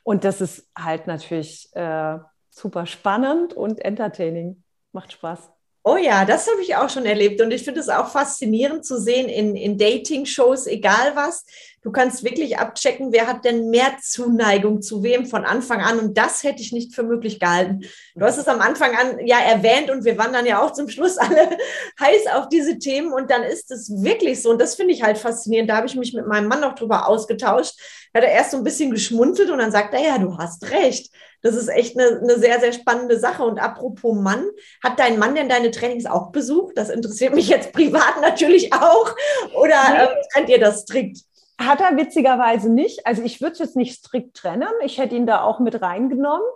Und 0.03 0.25
das 0.25 0.41
ist 0.41 0.69
halt 0.77 1.07
natürlich 1.07 1.69
äh, 1.75 2.19
super 2.51 2.87
spannend 2.87 3.55
und 3.55 3.81
entertaining. 3.85 4.63
Macht 4.93 5.13
Spaß. 5.13 5.51
Oh 5.85 5.97
ja, 5.97 6.25
das 6.25 6.49
habe 6.49 6.61
ich 6.61 6.77
auch 6.77 6.91
schon 6.91 7.07
erlebt 7.07 7.41
und 7.41 7.51
ich 7.51 7.63
finde 7.63 7.81
es 7.81 7.89
auch 7.89 8.11
faszinierend 8.11 8.85
zu 8.85 9.01
sehen 9.01 9.29
in, 9.29 9.57
in 9.57 9.79
Dating-Shows, 9.79 10.67
egal 10.67 11.17
was. 11.17 11.45
Du 11.83 11.93
kannst 11.93 12.25
wirklich 12.25 12.59
abchecken, 12.59 13.13
wer 13.13 13.27
hat 13.27 13.45
denn 13.45 13.71
mehr 13.71 13.97
Zuneigung 14.03 14.83
zu 14.83 15.03
wem 15.03 15.27
von 15.27 15.45
Anfang 15.45 15.81
an 15.81 16.01
und 16.01 16.19
das 16.19 16.43
hätte 16.43 16.61
ich 16.61 16.73
nicht 16.73 16.95
für 16.95 17.05
möglich 17.05 17.39
gehalten. 17.39 17.83
Du 18.17 18.25
hast 18.25 18.37
es 18.37 18.49
am 18.49 18.61
Anfang 18.61 18.97
an 18.97 19.27
ja 19.27 19.39
erwähnt 19.39 19.89
und 19.89 20.05
wir 20.05 20.19
waren 20.19 20.33
dann 20.33 20.47
ja 20.47 20.61
auch 20.61 20.73
zum 20.73 20.89
Schluss 20.89 21.19
alle 21.19 21.57
heiß 22.01 22.27
auf 22.35 22.49
diese 22.49 22.79
Themen 22.79 23.13
und 23.13 23.31
dann 23.31 23.45
ist 23.45 23.71
es 23.71 23.91
wirklich 24.03 24.43
so 24.43 24.51
und 24.51 24.61
das 24.61 24.75
finde 24.75 24.93
ich 24.93 25.03
halt 25.03 25.19
faszinierend. 25.19 25.71
Da 25.71 25.77
habe 25.77 25.87
ich 25.87 25.95
mich 25.95 26.13
mit 26.15 26.27
meinem 26.27 26.49
Mann 26.49 26.61
noch 26.61 26.75
drüber 26.75 27.09
ausgetauscht. 27.09 27.79
Da 28.13 28.21
hat 28.21 28.29
er 28.29 28.35
erst 28.35 28.51
so 28.51 28.57
ein 28.57 28.65
bisschen 28.65 28.91
geschmunzelt 28.91 29.51
und 29.51 29.59
dann 29.59 29.71
sagt 29.71 29.95
er, 29.95 30.01
ja, 30.01 30.19
du 30.19 30.37
hast 30.37 30.71
recht. 30.71 31.13
Das 31.43 31.55
ist 31.55 31.69
echt 31.69 31.97
eine, 31.99 32.19
eine 32.21 32.39
sehr, 32.39 32.59
sehr 32.59 32.73
spannende 32.73 33.19
Sache. 33.19 33.45
Und 33.45 33.59
apropos 33.59 34.17
Mann, 34.17 34.45
hat 34.83 34.99
dein 34.99 35.19
Mann 35.19 35.35
denn 35.37 35.49
deine 35.49 35.71
Trainings 35.71 36.07
auch 36.07 36.33
besucht? 36.33 36.77
Das 36.77 36.91
interessiert 36.91 37.35
mich 37.35 37.49
jetzt 37.49 37.73
privat 37.75 38.21
natürlich 38.21 38.73
auch. 38.73 39.15
Oder 39.55 39.77
nee. 39.91 40.05
äh, 40.05 40.09
trennt 40.33 40.49
ihr 40.49 40.59
das 40.59 40.81
strikt? 40.81 41.28
Hat 41.61 41.81
er 41.81 41.97
witzigerweise 41.97 42.71
nicht. 42.71 43.07
Also 43.07 43.23
ich 43.23 43.41
würde 43.41 43.53
es 43.53 43.59
jetzt 43.59 43.77
nicht 43.77 43.95
strikt 43.95 44.37
trennen. 44.37 44.69
Ich 44.85 44.99
hätte 44.99 45.17
ihn 45.17 45.27
da 45.27 45.43
auch 45.43 45.59
mit 45.59 45.83
reingenommen. 45.83 46.47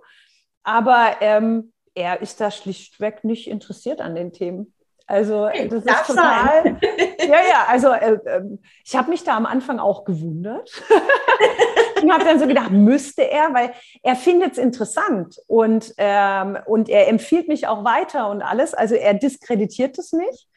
Aber 0.62 1.16
ähm, 1.20 1.72
er 1.94 2.22
ist 2.22 2.40
da 2.40 2.50
schlichtweg 2.50 3.24
nicht 3.24 3.48
interessiert 3.48 4.00
an 4.00 4.14
den 4.14 4.32
Themen. 4.32 4.72
Also 5.06 5.48
das 5.68 5.84
Darf 5.84 6.08
ist 6.08 6.14
total. 6.14 6.62
Sein. 6.62 6.80
Ja, 7.18 7.38
ja, 7.48 7.66
also 7.68 7.88
äh, 7.88 8.18
ähm, 8.26 8.58
ich 8.84 8.96
habe 8.96 9.10
mich 9.10 9.22
da 9.22 9.36
am 9.36 9.46
Anfang 9.46 9.78
auch 9.78 10.04
gewundert 10.04 10.68
und 12.02 12.12
habe 12.12 12.24
dann 12.24 12.40
so 12.40 12.46
gedacht, 12.48 12.72
müsste 12.72 13.22
er, 13.22 13.54
weil 13.54 13.72
er 14.02 14.16
findet 14.16 14.52
es 14.52 14.58
interessant 14.58 15.36
und, 15.46 15.94
ähm, 15.98 16.58
und 16.66 16.88
er 16.88 17.08
empfiehlt 17.08 17.46
mich 17.46 17.68
auch 17.68 17.84
weiter 17.84 18.28
und 18.28 18.42
alles. 18.42 18.74
Also 18.74 18.96
er 18.96 19.14
diskreditiert 19.14 19.98
es 19.98 20.12
nicht. 20.12 20.48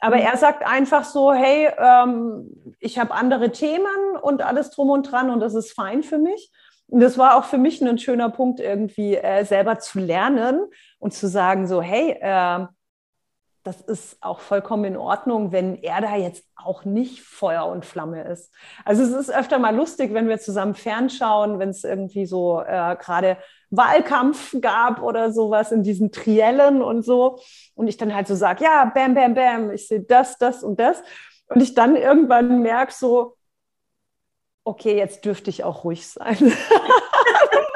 Aber 0.00 0.16
mhm. 0.16 0.22
er 0.22 0.36
sagt 0.36 0.66
einfach 0.66 1.04
so, 1.04 1.32
hey, 1.32 1.70
ähm, 1.78 2.50
ich 2.80 2.98
habe 2.98 3.14
andere 3.14 3.50
Themen 3.50 4.16
und 4.20 4.42
alles 4.42 4.70
drum 4.70 4.90
und 4.90 5.10
dran 5.10 5.30
und 5.30 5.40
das 5.40 5.54
ist 5.54 5.72
fein 5.72 6.02
für 6.02 6.18
mich. 6.18 6.50
Und 6.88 7.00
das 7.00 7.16
war 7.16 7.36
auch 7.36 7.44
für 7.44 7.58
mich 7.58 7.80
ein 7.80 7.98
schöner 7.98 8.28
Punkt, 8.28 8.60
irgendwie 8.60 9.16
äh, 9.16 9.44
selber 9.44 9.78
zu 9.78 10.00
lernen 10.00 10.60
und 10.98 11.14
zu 11.14 11.28
sagen, 11.28 11.66
so, 11.66 11.80
hey, 11.80 12.18
äh, 12.20 12.66
das 13.64 13.80
ist 13.80 14.18
auch 14.22 14.40
vollkommen 14.40 14.84
in 14.84 14.96
Ordnung, 14.96 15.50
wenn 15.50 15.76
er 15.76 16.02
da 16.02 16.16
jetzt 16.16 16.44
auch 16.54 16.84
nicht 16.84 17.22
Feuer 17.22 17.64
und 17.66 17.86
Flamme 17.86 18.22
ist. 18.24 18.52
Also 18.84 19.02
es 19.02 19.10
ist 19.10 19.34
öfter 19.34 19.58
mal 19.58 19.74
lustig, 19.74 20.12
wenn 20.12 20.28
wir 20.28 20.38
zusammen 20.38 20.74
fernschauen, 20.74 21.58
wenn 21.58 21.70
es 21.70 21.82
irgendwie 21.82 22.26
so 22.26 22.60
äh, 22.60 22.94
gerade 23.00 23.38
Wahlkampf 23.76 24.56
gab 24.60 25.02
oder 25.02 25.32
sowas 25.32 25.72
in 25.72 25.82
diesen 25.82 26.12
Triellen 26.12 26.82
und 26.82 27.04
so. 27.04 27.38
Und 27.74 27.88
ich 27.88 27.96
dann 27.96 28.14
halt 28.14 28.26
so 28.26 28.34
sage, 28.34 28.64
ja, 28.64 28.84
bam, 28.94 29.14
bam, 29.14 29.34
bam, 29.34 29.70
ich 29.70 29.88
sehe 29.88 30.02
das, 30.02 30.38
das 30.38 30.62
und 30.62 30.80
das. 30.80 31.02
Und 31.48 31.62
ich 31.62 31.74
dann 31.74 31.96
irgendwann 31.96 32.62
merke 32.62 32.92
so, 32.92 33.36
okay, 34.64 34.96
jetzt 34.96 35.24
dürfte 35.24 35.50
ich 35.50 35.62
auch 35.62 35.84
ruhig 35.84 36.06
sein. 36.06 36.36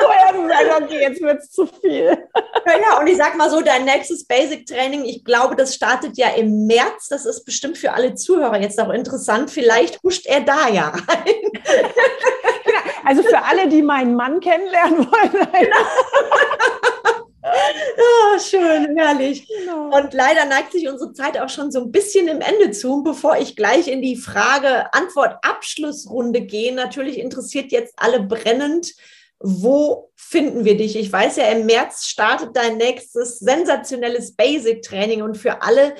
Vorher 0.01 0.33
gesagt, 0.33 0.83
okay, 0.83 1.01
jetzt 1.01 1.21
wird 1.21 1.39
es 1.41 1.51
zu 1.51 1.67
viel. 1.67 2.29
Ja, 2.67 2.73
ja, 2.81 3.01
und 3.01 3.07
ich 3.07 3.17
sag 3.17 3.37
mal 3.37 3.51
so, 3.51 3.61
dein 3.61 3.85
nächstes 3.85 4.27
Basic 4.27 4.67
Training, 4.67 5.05
ich 5.05 5.25
glaube, 5.25 5.55
das 5.55 5.75
startet 5.75 6.17
ja 6.17 6.29
im 6.31 6.67
März. 6.67 7.09
Das 7.09 7.27
ist 7.27 7.45
bestimmt 7.45 7.77
für 7.79 7.93
alle 7.93 8.15
Zuhörer 8.15 8.61
jetzt 8.61 8.81
auch 8.81 8.91
interessant. 8.91 9.51
Vielleicht 9.51 10.03
huscht 10.03 10.27
er 10.27 10.41
da 10.41 10.69
ja 10.69 10.89
rein. 10.89 11.53
Also 13.09 13.23
für 13.23 13.43
alle, 13.43 13.69
die 13.69 13.81
meinen 13.81 14.15
Mann 14.15 14.39
kennenlernen 14.41 14.99
wollen. 14.99 15.73
Oh, 17.43 18.39
schön, 18.39 18.99
herrlich. 18.99 19.49
Genau. 19.49 19.97
Und 19.97 20.13
leider 20.13 20.45
neigt 20.45 20.73
sich 20.73 20.87
unsere 20.87 21.15
Zeit 21.15 21.41
auch 21.41 21.49
schon 21.49 21.71
so 21.71 21.81
ein 21.81 21.91
bisschen 21.91 22.29
im 22.29 22.43
Ende 22.43 22.71
zu. 22.71 23.03
Bevor 23.03 23.39
ich 23.39 23.57
gleich 23.57 23.89
in 23.89 24.03
die 24.03 24.17
Frage-Antwort-Abschlussrunde 24.17 26.43
gehe, 26.43 26.75
natürlich 26.75 27.19
interessiert 27.19 27.73
jetzt 27.73 27.95
alle 27.97 28.21
brennend, 28.21 28.93
wo 29.41 30.11
finden 30.15 30.67
wir 30.67 30.77
dich? 30.77 30.95
Ich 30.95 31.11
weiß 31.11 31.37
ja, 31.37 31.47
im 31.47 31.65
März 31.65 32.05
startet 32.05 32.55
dein 32.55 32.77
nächstes 32.77 33.39
sensationelles 33.39 34.37
Basic-Training 34.37 35.23
und 35.23 35.39
für 35.39 35.63
alle, 35.63 35.95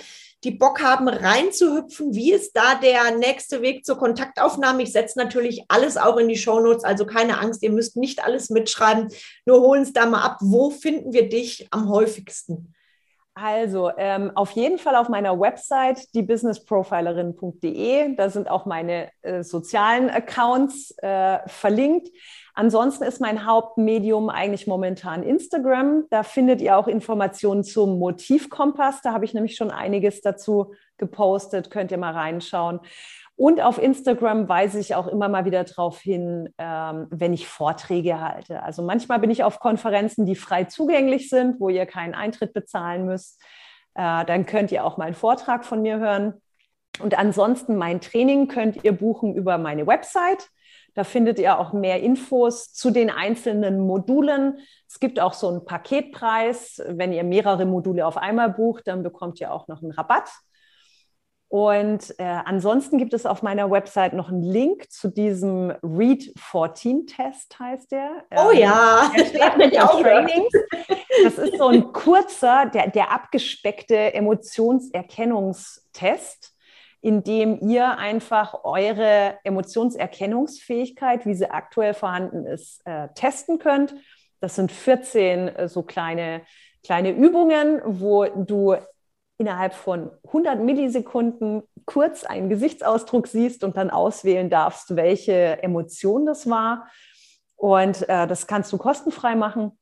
die 0.45 0.53
Bock 0.53 0.83
haben, 0.83 1.09
reinzuhüpfen. 1.09 2.15
Wie 2.15 2.33
ist 2.33 2.57
da 2.57 2.77
der 2.77 3.17
nächste 3.17 3.63
Weg 3.63 3.85
zur 3.85 3.99
Kontaktaufnahme? 3.99 4.83
Ich 4.83 4.93
setze 4.93 5.19
natürlich 5.19 5.65
alles 5.69 5.97
auch 5.97 6.17
in 6.17 6.29
die 6.29 6.37
Shownotes, 6.37 6.85
also 6.85 7.07
keine 7.07 7.39
Angst, 7.39 7.63
ihr 7.63 7.73
müsst 7.73 7.97
nicht 7.97 8.25
alles 8.25 8.51
mitschreiben, 8.51 9.09
nur 9.47 9.61
holen 9.61 9.83
es 9.83 9.93
da 9.93 10.07
mal 10.07 10.23
ab. 10.23 10.39
Wo 10.41 10.71
finden 10.71 11.13
wir 11.13 11.29
dich 11.29 11.67
am 11.71 11.89
häufigsten? 11.89 12.75
Also 13.41 13.93
ähm, 13.97 14.33
auf 14.35 14.51
jeden 14.53 14.79
Fall 14.79 14.97
auf 14.97 15.09
meiner 15.09 15.39
Website, 15.39 16.13
diebusinessprofilerin.de. 16.15 18.17
Da 18.17 18.31
sind 18.31 18.51
auch 18.51 18.67
meine 18.67 19.11
äh, 19.23 19.45
sozialen 19.45 20.11
Accounts 20.11 20.93
äh, 20.99 21.39
verlinkt. 21.47 22.09
Ansonsten 22.59 23.05
ist 23.05 23.21
mein 23.21 23.47
Hauptmedium 23.47 24.31
eigentlich 24.31 24.67
momentan 24.67 25.23
Instagram. 25.23 26.07
Da 26.11 26.25
findet 26.25 26.61
ihr 26.61 26.77
auch 26.77 26.89
Informationen 26.89 27.63
zum 27.63 28.01
Motivkompass. 28.01 29.01
Da 29.01 29.13
habe 29.13 29.25
ich 29.25 29.33
nämlich 29.33 29.55
schon 29.55 29.71
einiges 29.71 30.23
dazu 30.23 30.75
gepostet. 30.97 31.71
Könnt 31.71 31.93
ihr 31.93 31.99
mal 31.99 32.15
reinschauen. 32.15 32.81
Und 33.37 33.61
auf 33.61 33.81
Instagram 33.81 34.49
weise 34.49 34.81
ich 34.81 34.97
auch 34.97 35.07
immer 35.07 35.29
mal 35.29 35.45
wieder 35.45 35.63
darauf 35.63 36.01
hin, 36.01 36.53
ähm, 36.59 37.07
wenn 37.11 37.33
ich 37.33 37.47
Vorträge 37.47 38.21
halte. 38.21 38.61
Also 38.65 38.83
manchmal 38.83 39.21
bin 39.21 39.31
ich 39.31 39.45
auf 39.45 39.61
Konferenzen, 39.61 40.27
die 40.27 40.35
frei 40.35 40.65
zugänglich 40.65 41.31
sind, 41.31 41.61
wo 41.61 41.69
ihr 41.69 41.87
keinen 41.87 42.15
Eintritt 42.17 42.55
bezahlen 42.55 43.07
müsst. 43.07 43.41
Äh, 43.95 44.25
dann 44.25 44.47
könnt 44.47 44.73
ihr 44.73 44.85
auch 44.85 44.97
mal 44.97 45.05
einen 45.05 45.15
Vortrag 45.15 45.65
von 45.65 45.81
mir 45.81 46.01
hören. 46.01 46.43
Und 47.01 47.17
ansonsten 47.17 47.77
mein 47.77 48.01
Training 48.01 48.49
könnt 48.49 48.83
ihr 48.83 48.91
buchen 48.91 49.37
über 49.37 49.59
meine 49.59 49.87
Website. 49.87 50.49
Da 50.95 51.05
findet 51.05 51.39
ihr 51.39 51.59
auch 51.59 51.73
mehr 51.73 52.03
Infos 52.03 52.73
zu 52.73 52.91
den 52.91 53.11
einzelnen 53.11 53.81
Modulen. 53.81 54.59
Es 54.89 55.01
gibt 55.01 55.21
auch 55.21 55.35
so 55.35 55.49
einen 55.49 55.65
Paketpreis. 55.65 56.83
Wenn 56.87 57.13
ihr 57.13 57.25
mehrere 57.25 57.67
Module 57.67 58.07
auf 58.07 58.17
einmal 58.17 58.51
bucht, 58.51 58.89
dann 58.89 59.03
bekommt 59.03 59.41
ihr 59.41 59.53
auch 59.53 59.69
noch 59.69 59.83
einen 59.83 59.93
Rabatt. 59.93 60.31
Und 61.51 62.15
äh, 62.19 62.25
ansonsten 62.25 62.99
gibt 62.99 63.15
es 63.15 63.25
auf 63.25 63.43
meiner 63.43 63.71
Website 63.71 64.13
noch 64.13 64.29
einen 64.29 64.43
Link 64.43 64.91
zu 64.91 65.09
diesem 65.09 65.73
Read 65.83 66.31
14 66.39 67.07
Test, 67.07 67.59
heißt 67.59 67.91
der. 67.91 68.23
Oh 68.37 68.51
ähm, 68.51 68.59
ja, 68.59 69.11
der 69.17 69.25
steht 69.25 69.57
mit 69.73 69.73
Trainings. 69.75 70.53
Das 71.25 71.39
ist 71.39 71.57
so 71.57 71.69
ein 71.69 71.91
kurzer, 71.93 72.67
der, 72.67 72.91
der 72.91 73.11
abgespeckte 73.13 74.13
Emotionserkennungstest 74.13 76.55
in 77.01 77.23
dem 77.23 77.61
ihr 77.61 77.99
einfach 77.99 78.65
eure 78.65 79.39
Emotionserkennungsfähigkeit, 79.45 81.27
wie 81.27 81.35
sie 81.35 81.51
aktuell 81.51 81.95
vorhanden 81.95 82.47
ist, 82.47 82.81
äh, 82.87 83.09
testen 83.15 83.59
könnt. 83.59 83.95
Das 84.41 84.57
sind 84.57 84.73
14 84.73 85.49
äh, 85.49 85.69
so 85.69 85.83
kleine, 85.83 86.43
kleine 86.83 87.11
Übungen, 87.11 87.81
wo 87.85 88.25
du 88.25 88.77
innerhalb 89.39 89.75
von 89.75 90.11
100 90.27 90.61
Millisekunden 90.61 91.63
kurz 91.85 92.25
einen 92.25 92.49
Gesichtsausdruck 92.49 93.29
siehst 93.29 93.63
und 93.63 93.77
dann 93.77 93.91
auswählen 93.91 94.51
darfst, 94.51 94.97
welche 94.97 95.63
Emotion 95.63 96.27
das 96.27 96.51
war. 96.51 96.89
Und 97.55 98.09
äh, 98.09 98.27
das 98.27 98.49
kannst 98.49 98.73
du 98.73 98.79
kostenfrei 98.79 99.37
machen 99.37 99.79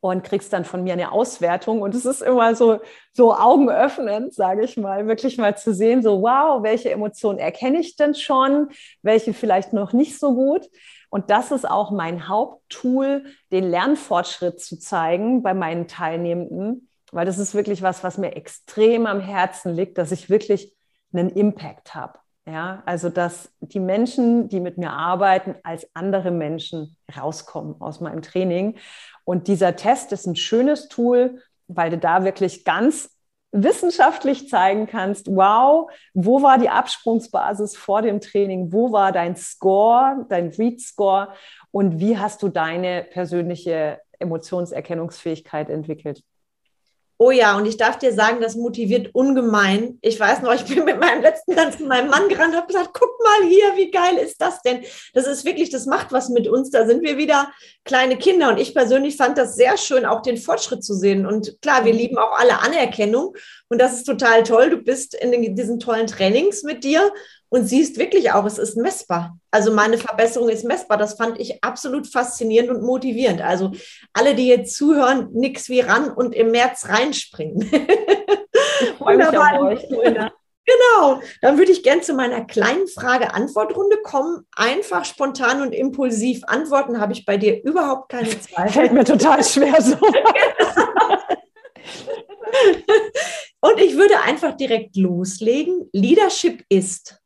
und 0.00 0.22
kriegst 0.22 0.52
dann 0.52 0.64
von 0.64 0.84
mir 0.84 0.92
eine 0.92 1.12
Auswertung. 1.12 1.82
Und 1.82 1.94
es 1.94 2.04
ist 2.04 2.22
immer 2.22 2.54
so, 2.54 2.80
so 3.12 3.34
augenöffnend, 3.34 4.32
sage 4.32 4.64
ich 4.64 4.76
mal, 4.76 5.06
wirklich 5.06 5.38
mal 5.38 5.56
zu 5.56 5.74
sehen, 5.74 6.02
so, 6.02 6.22
wow, 6.22 6.62
welche 6.62 6.90
Emotionen 6.90 7.38
erkenne 7.38 7.80
ich 7.80 7.96
denn 7.96 8.14
schon, 8.14 8.68
welche 9.02 9.34
vielleicht 9.34 9.72
noch 9.72 9.92
nicht 9.92 10.18
so 10.18 10.34
gut. 10.34 10.68
Und 11.10 11.30
das 11.30 11.50
ist 11.50 11.68
auch 11.68 11.90
mein 11.90 12.28
Haupttool, 12.28 13.24
den 13.50 13.70
Lernfortschritt 13.70 14.60
zu 14.60 14.78
zeigen 14.78 15.42
bei 15.42 15.54
meinen 15.54 15.88
Teilnehmenden, 15.88 16.88
weil 17.10 17.26
das 17.26 17.38
ist 17.38 17.54
wirklich 17.54 17.82
was, 17.82 18.04
was 18.04 18.18
mir 18.18 18.36
extrem 18.36 19.06
am 19.06 19.20
Herzen 19.20 19.74
liegt, 19.74 19.98
dass 19.98 20.12
ich 20.12 20.28
wirklich 20.28 20.74
einen 21.12 21.30
Impact 21.30 21.94
habe. 21.94 22.18
Ja, 22.50 22.82
also 22.86 23.10
dass 23.10 23.52
die 23.60 23.80
Menschen, 23.80 24.48
die 24.48 24.60
mit 24.60 24.78
mir 24.78 24.90
arbeiten, 24.90 25.56
als 25.64 25.86
andere 25.92 26.30
Menschen 26.30 26.96
rauskommen 27.14 27.76
aus 27.80 28.00
meinem 28.00 28.22
Training. 28.22 28.78
Und 29.24 29.48
dieser 29.48 29.76
Test 29.76 30.12
ist 30.12 30.26
ein 30.26 30.36
schönes 30.36 30.88
Tool, 30.88 31.42
weil 31.66 31.90
du 31.90 31.98
da 31.98 32.24
wirklich 32.24 32.64
ganz 32.64 33.10
wissenschaftlich 33.52 34.48
zeigen 34.48 34.86
kannst, 34.86 35.26
wow, 35.26 35.90
wo 36.14 36.42
war 36.42 36.56
die 36.56 36.70
Absprungsbasis 36.70 37.76
vor 37.76 38.00
dem 38.00 38.20
Training, 38.20 38.72
wo 38.72 38.92
war 38.92 39.12
dein 39.12 39.36
Score, 39.36 40.24
dein 40.30 40.48
Read-Score 40.48 41.28
und 41.70 42.00
wie 42.00 42.16
hast 42.16 42.42
du 42.42 42.48
deine 42.48 43.04
persönliche 43.04 44.00
Emotionserkennungsfähigkeit 44.18 45.68
entwickelt? 45.68 46.22
Oh 47.20 47.32
ja, 47.32 47.56
und 47.56 47.66
ich 47.66 47.76
darf 47.76 47.98
dir 47.98 48.12
sagen, 48.12 48.40
das 48.40 48.54
motiviert 48.54 49.12
ungemein. 49.12 49.98
Ich 50.02 50.20
weiß 50.20 50.40
noch, 50.42 50.54
ich 50.54 50.64
bin 50.64 50.84
mit 50.84 51.00
meinem 51.00 51.20
letzten 51.20 51.56
Tanz 51.56 51.80
mit 51.80 51.88
meinem 51.88 52.10
Mann 52.10 52.28
gerannt 52.28 52.50
und 52.50 52.56
habe 52.56 52.68
gesagt, 52.68 52.90
guck 52.92 53.10
mal 53.24 53.48
hier, 53.48 53.74
wie 53.74 53.90
geil 53.90 54.18
ist 54.18 54.40
das 54.40 54.62
denn? 54.62 54.84
Das 55.14 55.26
ist 55.26 55.44
wirklich, 55.44 55.68
das 55.70 55.86
macht 55.86 56.12
was 56.12 56.28
mit 56.28 56.46
uns. 56.46 56.70
Da 56.70 56.86
sind 56.86 57.02
wir 57.02 57.16
wieder 57.16 57.52
kleine 57.84 58.18
Kinder. 58.18 58.50
Und 58.50 58.58
ich 58.58 58.72
persönlich 58.72 59.16
fand 59.16 59.36
das 59.36 59.56
sehr 59.56 59.76
schön, 59.78 60.06
auch 60.06 60.22
den 60.22 60.36
Fortschritt 60.36 60.84
zu 60.84 60.94
sehen. 60.94 61.26
Und 61.26 61.60
klar, 61.60 61.84
wir 61.84 61.92
lieben 61.92 62.18
auch 62.18 62.38
alle 62.38 62.60
Anerkennung. 62.60 63.34
Und 63.68 63.80
das 63.80 63.94
ist 63.94 64.04
total 64.04 64.44
toll. 64.44 64.70
Du 64.70 64.76
bist 64.76 65.14
in 65.14 65.56
diesen 65.56 65.80
tollen 65.80 66.06
Trainings 66.06 66.62
mit 66.62 66.84
dir 66.84 67.12
und 67.50 67.66
siehst 67.66 67.98
wirklich 67.98 68.32
auch, 68.32 68.44
es 68.44 68.58
ist 68.58 68.76
messbar. 68.76 69.38
Also 69.50 69.72
meine 69.72 69.98
Verbesserung 69.98 70.48
ist 70.48 70.64
messbar. 70.64 70.98
Das 70.98 71.14
fand 71.14 71.40
ich 71.40 71.62
absolut 71.64 72.06
faszinierend 72.06 72.70
und 72.70 72.82
motivierend. 72.82 73.40
Also 73.40 73.72
alle, 74.12 74.34
die 74.34 74.48
jetzt 74.48 74.76
zuhören, 74.76 75.28
nix 75.32 75.68
wie 75.68 75.80
ran 75.80 76.10
und 76.10 76.34
im 76.34 76.50
März 76.50 76.88
reinspringen. 76.88 77.70
Wunderbar. 78.98 79.78
Genau, 80.68 81.20
dann 81.40 81.56
würde 81.56 81.72
ich 81.72 81.82
gerne 81.82 82.02
zu 82.02 82.12
meiner 82.12 82.44
kleinen 82.44 82.86
Frage-Antwort-Runde 82.88 84.02
kommen. 84.02 84.46
Einfach, 84.54 85.06
spontan 85.06 85.62
und 85.62 85.72
impulsiv 85.72 86.42
antworten, 86.46 87.00
habe 87.00 87.14
ich 87.14 87.24
bei 87.24 87.38
dir 87.38 87.64
überhaupt 87.64 88.10
keine 88.10 88.28
Zweifel. 88.28 88.72
Fällt 88.72 88.92
mir 88.92 89.04
total 89.04 89.42
schwer 89.42 89.80
so. 89.80 89.96
und 93.60 93.80
ich 93.80 93.96
würde 93.96 94.20
einfach 94.20 94.58
direkt 94.58 94.94
loslegen. 94.96 95.88
Leadership 95.94 96.62
ist. 96.68 97.18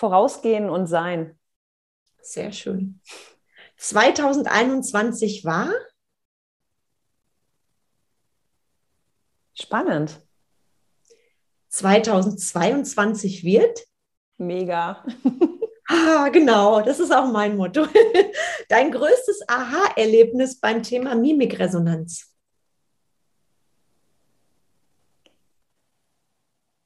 Vorausgehen 0.00 0.70
und 0.70 0.86
sein. 0.86 1.38
Sehr 2.22 2.52
schön. 2.52 3.00
2021 3.76 5.44
war? 5.44 5.70
Spannend. 9.54 10.22
2022 11.68 13.44
wird? 13.44 13.86
Mega. 14.38 15.04
Ah, 15.92 16.28
genau, 16.28 16.80
das 16.82 17.00
ist 17.00 17.12
auch 17.12 17.32
mein 17.32 17.56
Motto. 17.56 17.84
Dein 18.68 18.92
größtes 18.92 19.40
Aha-Erlebnis 19.48 20.60
beim 20.60 20.84
Thema 20.84 21.16
Mimikresonanz? 21.16 22.32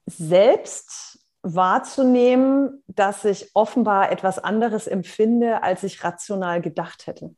Selbst 0.07 1.24
wahrzunehmen, 1.45 2.83
dass 2.87 3.23
ich 3.23 3.51
offenbar 3.53 4.11
etwas 4.11 4.39
anderes 4.39 4.87
empfinde, 4.87 5.61
als 5.61 5.83
ich 5.83 6.03
rational 6.03 6.59
gedacht 6.59 7.05
hätte. 7.05 7.35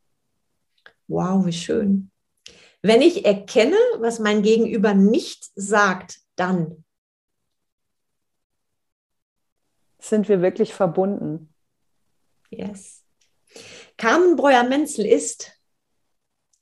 Wow, 1.08 1.44
wie 1.44 1.52
schön. 1.52 2.10
Wenn 2.80 3.02
ich 3.02 3.26
erkenne, 3.26 3.76
was 3.98 4.18
mein 4.18 4.42
Gegenüber 4.42 4.94
nicht 4.94 5.50
sagt, 5.54 6.20
dann 6.36 6.84
sind 9.98 10.28
wir 10.28 10.40
wirklich 10.40 10.72
verbunden. 10.72 11.52
Yes. 12.48 13.04
Carmen 13.98 14.36
Breuer-Menzel 14.36 15.04
ist 15.04 15.52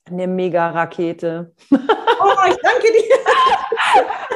eine 0.03 0.27
Mega-Rakete. 0.27 1.53
Oh, 2.19 2.49
ich 2.49 2.57
danke 2.57 2.91
dir. 2.91 3.17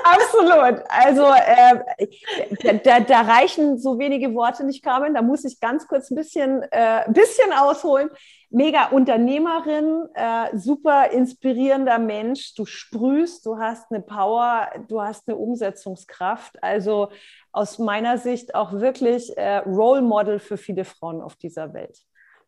Absolut. 0.03 0.83
Also 0.89 1.25
äh, 1.25 2.79
da, 2.83 2.99
da, 2.99 3.21
reichen 3.21 3.77
so 3.77 3.99
wenige 3.99 4.33
Worte 4.33 4.65
nicht, 4.65 4.83
Carmen. 4.83 5.13
Da 5.13 5.21
muss 5.21 5.45
ich 5.45 5.59
ganz 5.59 5.87
kurz 5.87 6.11
ein 6.11 6.15
bisschen, 6.15 6.63
äh, 6.71 7.03
bisschen 7.07 7.51
ausholen. 7.53 8.09
Mega 8.49 8.87
Unternehmerin, 8.87 10.07
äh, 10.13 10.57
super 10.57 11.11
inspirierender 11.11 11.99
Mensch. 11.99 12.53
Du 12.55 12.65
sprühst, 12.65 13.45
du 13.45 13.57
hast 13.57 13.91
eine 13.91 14.01
Power, 14.01 14.69
du 14.87 15.01
hast 15.01 15.27
eine 15.27 15.37
Umsetzungskraft. 15.37 16.61
Also 16.61 17.09
aus 17.51 17.79
meiner 17.79 18.17
Sicht 18.17 18.55
auch 18.55 18.73
wirklich 18.73 19.37
äh, 19.37 19.57
Role 19.57 20.01
Model 20.01 20.39
für 20.39 20.57
viele 20.57 20.83
Frauen 20.83 21.21
auf 21.21 21.35
dieser 21.35 21.73
Welt. 21.73 21.97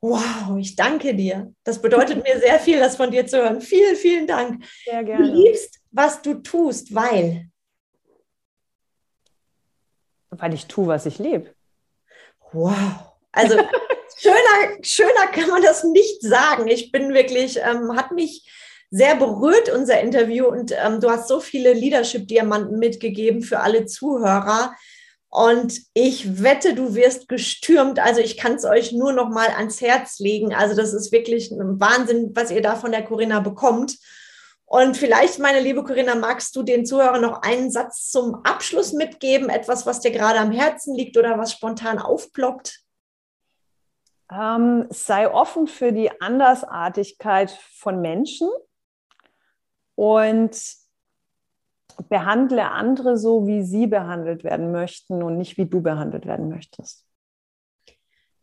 Wow, 0.04 0.58
ich 0.60 0.76
danke 0.76 1.16
dir. 1.16 1.54
Das 1.64 1.82
bedeutet 1.82 2.22
mir 2.26 2.38
sehr 2.38 2.60
viel, 2.60 2.78
das 2.78 2.98
von 2.98 3.10
dir 3.10 3.26
zu 3.26 3.38
hören. 3.38 3.62
Vielen, 3.62 3.96
vielen 3.96 4.28
Dank. 4.28 4.62
Sehr 4.84 5.02
gerne. 5.02 5.26
Du 5.26 5.34
liebst, 5.34 5.80
was 5.92 6.22
du 6.22 6.34
tust, 6.34 6.94
weil. 6.94 7.48
Weil 10.30 10.54
ich 10.54 10.66
tue, 10.66 10.88
was 10.88 11.06
ich 11.06 11.20
liebe. 11.20 11.56
Wow. 12.52 13.14
Also 13.32 13.56
schöner, 14.18 14.78
schöner 14.82 15.28
kann 15.32 15.48
man 15.50 15.62
das 15.62 15.86
nicht 15.86 16.22
sagen. 16.22 16.68
Ich 16.68 16.92
bin 16.92 17.14
wirklich, 17.14 17.60
ähm, 17.60 17.96
hat 17.96 18.12
mich 18.12 18.46
sehr 18.92 19.16
berührt, 19.16 19.70
unser 19.70 20.02
Interview. 20.02 20.48
Und 20.48 20.74
ähm, 20.74 21.00
du 21.00 21.10
hast 21.10 21.30
so 21.30 21.40
viele 21.40 21.72
Leadership-Diamanten 21.72 22.78
mitgegeben 22.78 23.42
für 23.42 23.62
alle 23.62 23.86
Zuhörer. 23.86 24.76
Und 25.34 25.82
ich 25.96 26.44
wette, 26.44 26.76
du 26.76 26.94
wirst 26.94 27.28
gestürmt. 27.28 27.98
Also 27.98 28.22
ich 28.22 28.38
kann 28.38 28.54
es 28.54 28.66
euch 28.66 28.92
nur 28.92 29.14
noch 29.14 29.30
mal 29.30 29.48
ans 29.48 29.82
Herz 29.82 30.20
legen. 30.20 30.54
Also 30.54 30.76
das 30.76 30.94
ist 30.94 31.12
wirklich 31.12 31.50
ein 31.50 31.80
Wahnsinn, 31.80 32.36
was 32.36 32.52
ihr 32.52 32.62
da 32.62 32.76
von 32.76 32.92
der 32.92 33.04
Corinna 33.04 33.40
bekommt. 33.40 33.98
Und 34.66 34.96
vielleicht, 34.96 35.40
meine 35.40 35.60
liebe 35.60 35.84
Corinna, 35.84 36.14
magst 36.14 36.56
du 36.56 36.62
den 36.62 36.86
Zuhörern 36.86 37.22
noch 37.22 37.42
einen 37.42 37.72
Satz 37.72 38.12
zum 38.12 38.46
Abschluss 38.46 38.94
mitgeben? 38.94 39.50
Etwas, 39.50 39.88
was 39.88 40.02
dir 40.02 40.12
gerade 40.12 40.38
am 40.38 40.52
Herzen 40.52 40.94
liegt 40.94 41.18
oder 41.18 41.40
was 41.40 41.52
spontan 41.52 41.98
aufploppt? 41.98 42.82
Ähm, 44.32 44.86
sei 44.92 45.34
offen 45.34 45.66
für 45.66 45.94
die 45.94 46.12
Andersartigkeit 46.22 47.50
von 47.74 48.02
Menschen 48.02 48.52
und 49.96 50.56
behandle 52.10 52.70
andere 52.70 53.18
so, 53.18 53.48
wie 53.48 53.64
sie 53.64 53.88
behandelt 53.88 54.44
werden 54.44 54.72
möchten 54.72 55.24
und 55.24 55.38
nicht 55.38 55.58
wie 55.58 55.66
du 55.66 55.82
behandelt 55.82 56.26
werden 56.26 56.50
möchtest. 56.50 57.06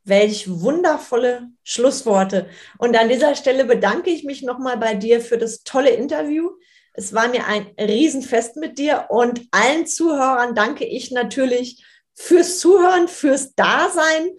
Welch 0.04 0.48
wundervolle 0.48 1.48
Schlussworte. 1.62 2.46
Und 2.78 2.96
an 2.98 3.08
dieser 3.08 3.34
Stelle 3.34 3.64
bedanke 3.64 4.10
ich 4.10 4.24
mich 4.24 4.42
nochmal 4.42 4.78
bei 4.78 4.94
dir 4.94 5.20
für 5.20 5.38
das 5.38 5.62
tolle 5.62 5.90
Interview. 5.90 6.50
Es 6.94 7.14
war 7.14 7.28
mir 7.28 7.46
ein 7.46 7.66
Riesenfest 7.78 8.56
mit 8.56 8.78
dir 8.78 9.06
und 9.10 9.46
allen 9.50 9.86
Zuhörern 9.86 10.54
danke 10.54 10.84
ich 10.84 11.10
natürlich 11.10 11.84
fürs 12.14 12.58
Zuhören, 12.58 13.08
fürs 13.08 13.54
Dasein. 13.54 14.30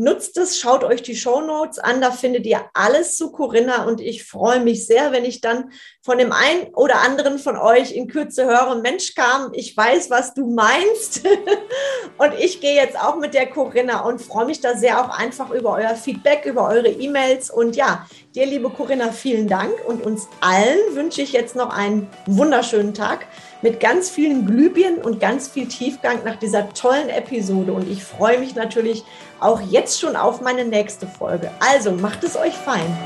Nutzt 0.00 0.38
es, 0.38 0.60
schaut 0.60 0.84
euch 0.84 1.02
die 1.02 1.16
Show 1.16 1.40
Notes 1.40 1.80
an, 1.80 2.00
da 2.00 2.12
findet 2.12 2.46
ihr 2.46 2.60
alles 2.72 3.16
zu 3.16 3.32
Corinna 3.32 3.84
und 3.84 4.00
ich 4.00 4.22
freue 4.22 4.60
mich 4.60 4.86
sehr, 4.86 5.10
wenn 5.10 5.24
ich 5.24 5.40
dann 5.40 5.72
von 6.02 6.18
dem 6.18 6.30
einen 6.30 6.72
oder 6.74 7.00
anderen 7.00 7.40
von 7.40 7.56
euch 7.56 7.90
in 7.90 8.06
Kürze 8.06 8.44
höre, 8.44 8.76
Mensch 8.76 9.16
kam, 9.16 9.50
ich 9.54 9.76
weiß, 9.76 10.08
was 10.08 10.34
du 10.34 10.46
meinst. 10.46 11.26
Und 12.18 12.32
ich 12.38 12.60
gehe 12.60 12.74
jetzt 12.74 12.98
auch 12.98 13.16
mit 13.16 13.34
der 13.34 13.46
Corinna 13.46 14.00
und 14.00 14.20
freue 14.20 14.46
mich 14.46 14.60
da 14.60 14.76
sehr 14.76 15.00
auch 15.00 15.16
einfach 15.16 15.50
über 15.50 15.74
euer 15.74 15.94
Feedback, 15.94 16.46
über 16.46 16.66
eure 16.66 16.88
E-Mails. 16.88 17.48
Und 17.48 17.76
ja, 17.76 18.06
dir 18.34 18.44
liebe 18.44 18.70
Corinna, 18.70 19.12
vielen 19.12 19.46
Dank. 19.46 19.72
Und 19.86 20.04
uns 20.04 20.26
allen 20.40 20.96
wünsche 20.96 21.22
ich 21.22 21.32
jetzt 21.32 21.54
noch 21.54 21.70
einen 21.70 22.08
wunderschönen 22.26 22.92
Tag 22.92 23.26
mit 23.62 23.78
ganz 23.78 24.10
vielen 24.10 24.46
Glühbirnen 24.46 25.00
und 25.00 25.20
ganz 25.20 25.46
viel 25.46 25.68
Tiefgang 25.68 26.24
nach 26.24 26.36
dieser 26.36 26.68
tollen 26.70 27.08
Episode. 27.08 27.72
Und 27.72 27.88
ich 27.88 28.02
freue 28.02 28.38
mich 28.38 28.56
natürlich 28.56 29.04
auch 29.40 29.60
jetzt 29.60 30.00
schon 30.00 30.16
auf 30.16 30.40
meine 30.40 30.64
nächste 30.64 31.06
Folge. 31.06 31.50
Also 31.60 31.92
macht 31.92 32.24
es 32.24 32.36
euch 32.36 32.54
fein. 32.54 32.96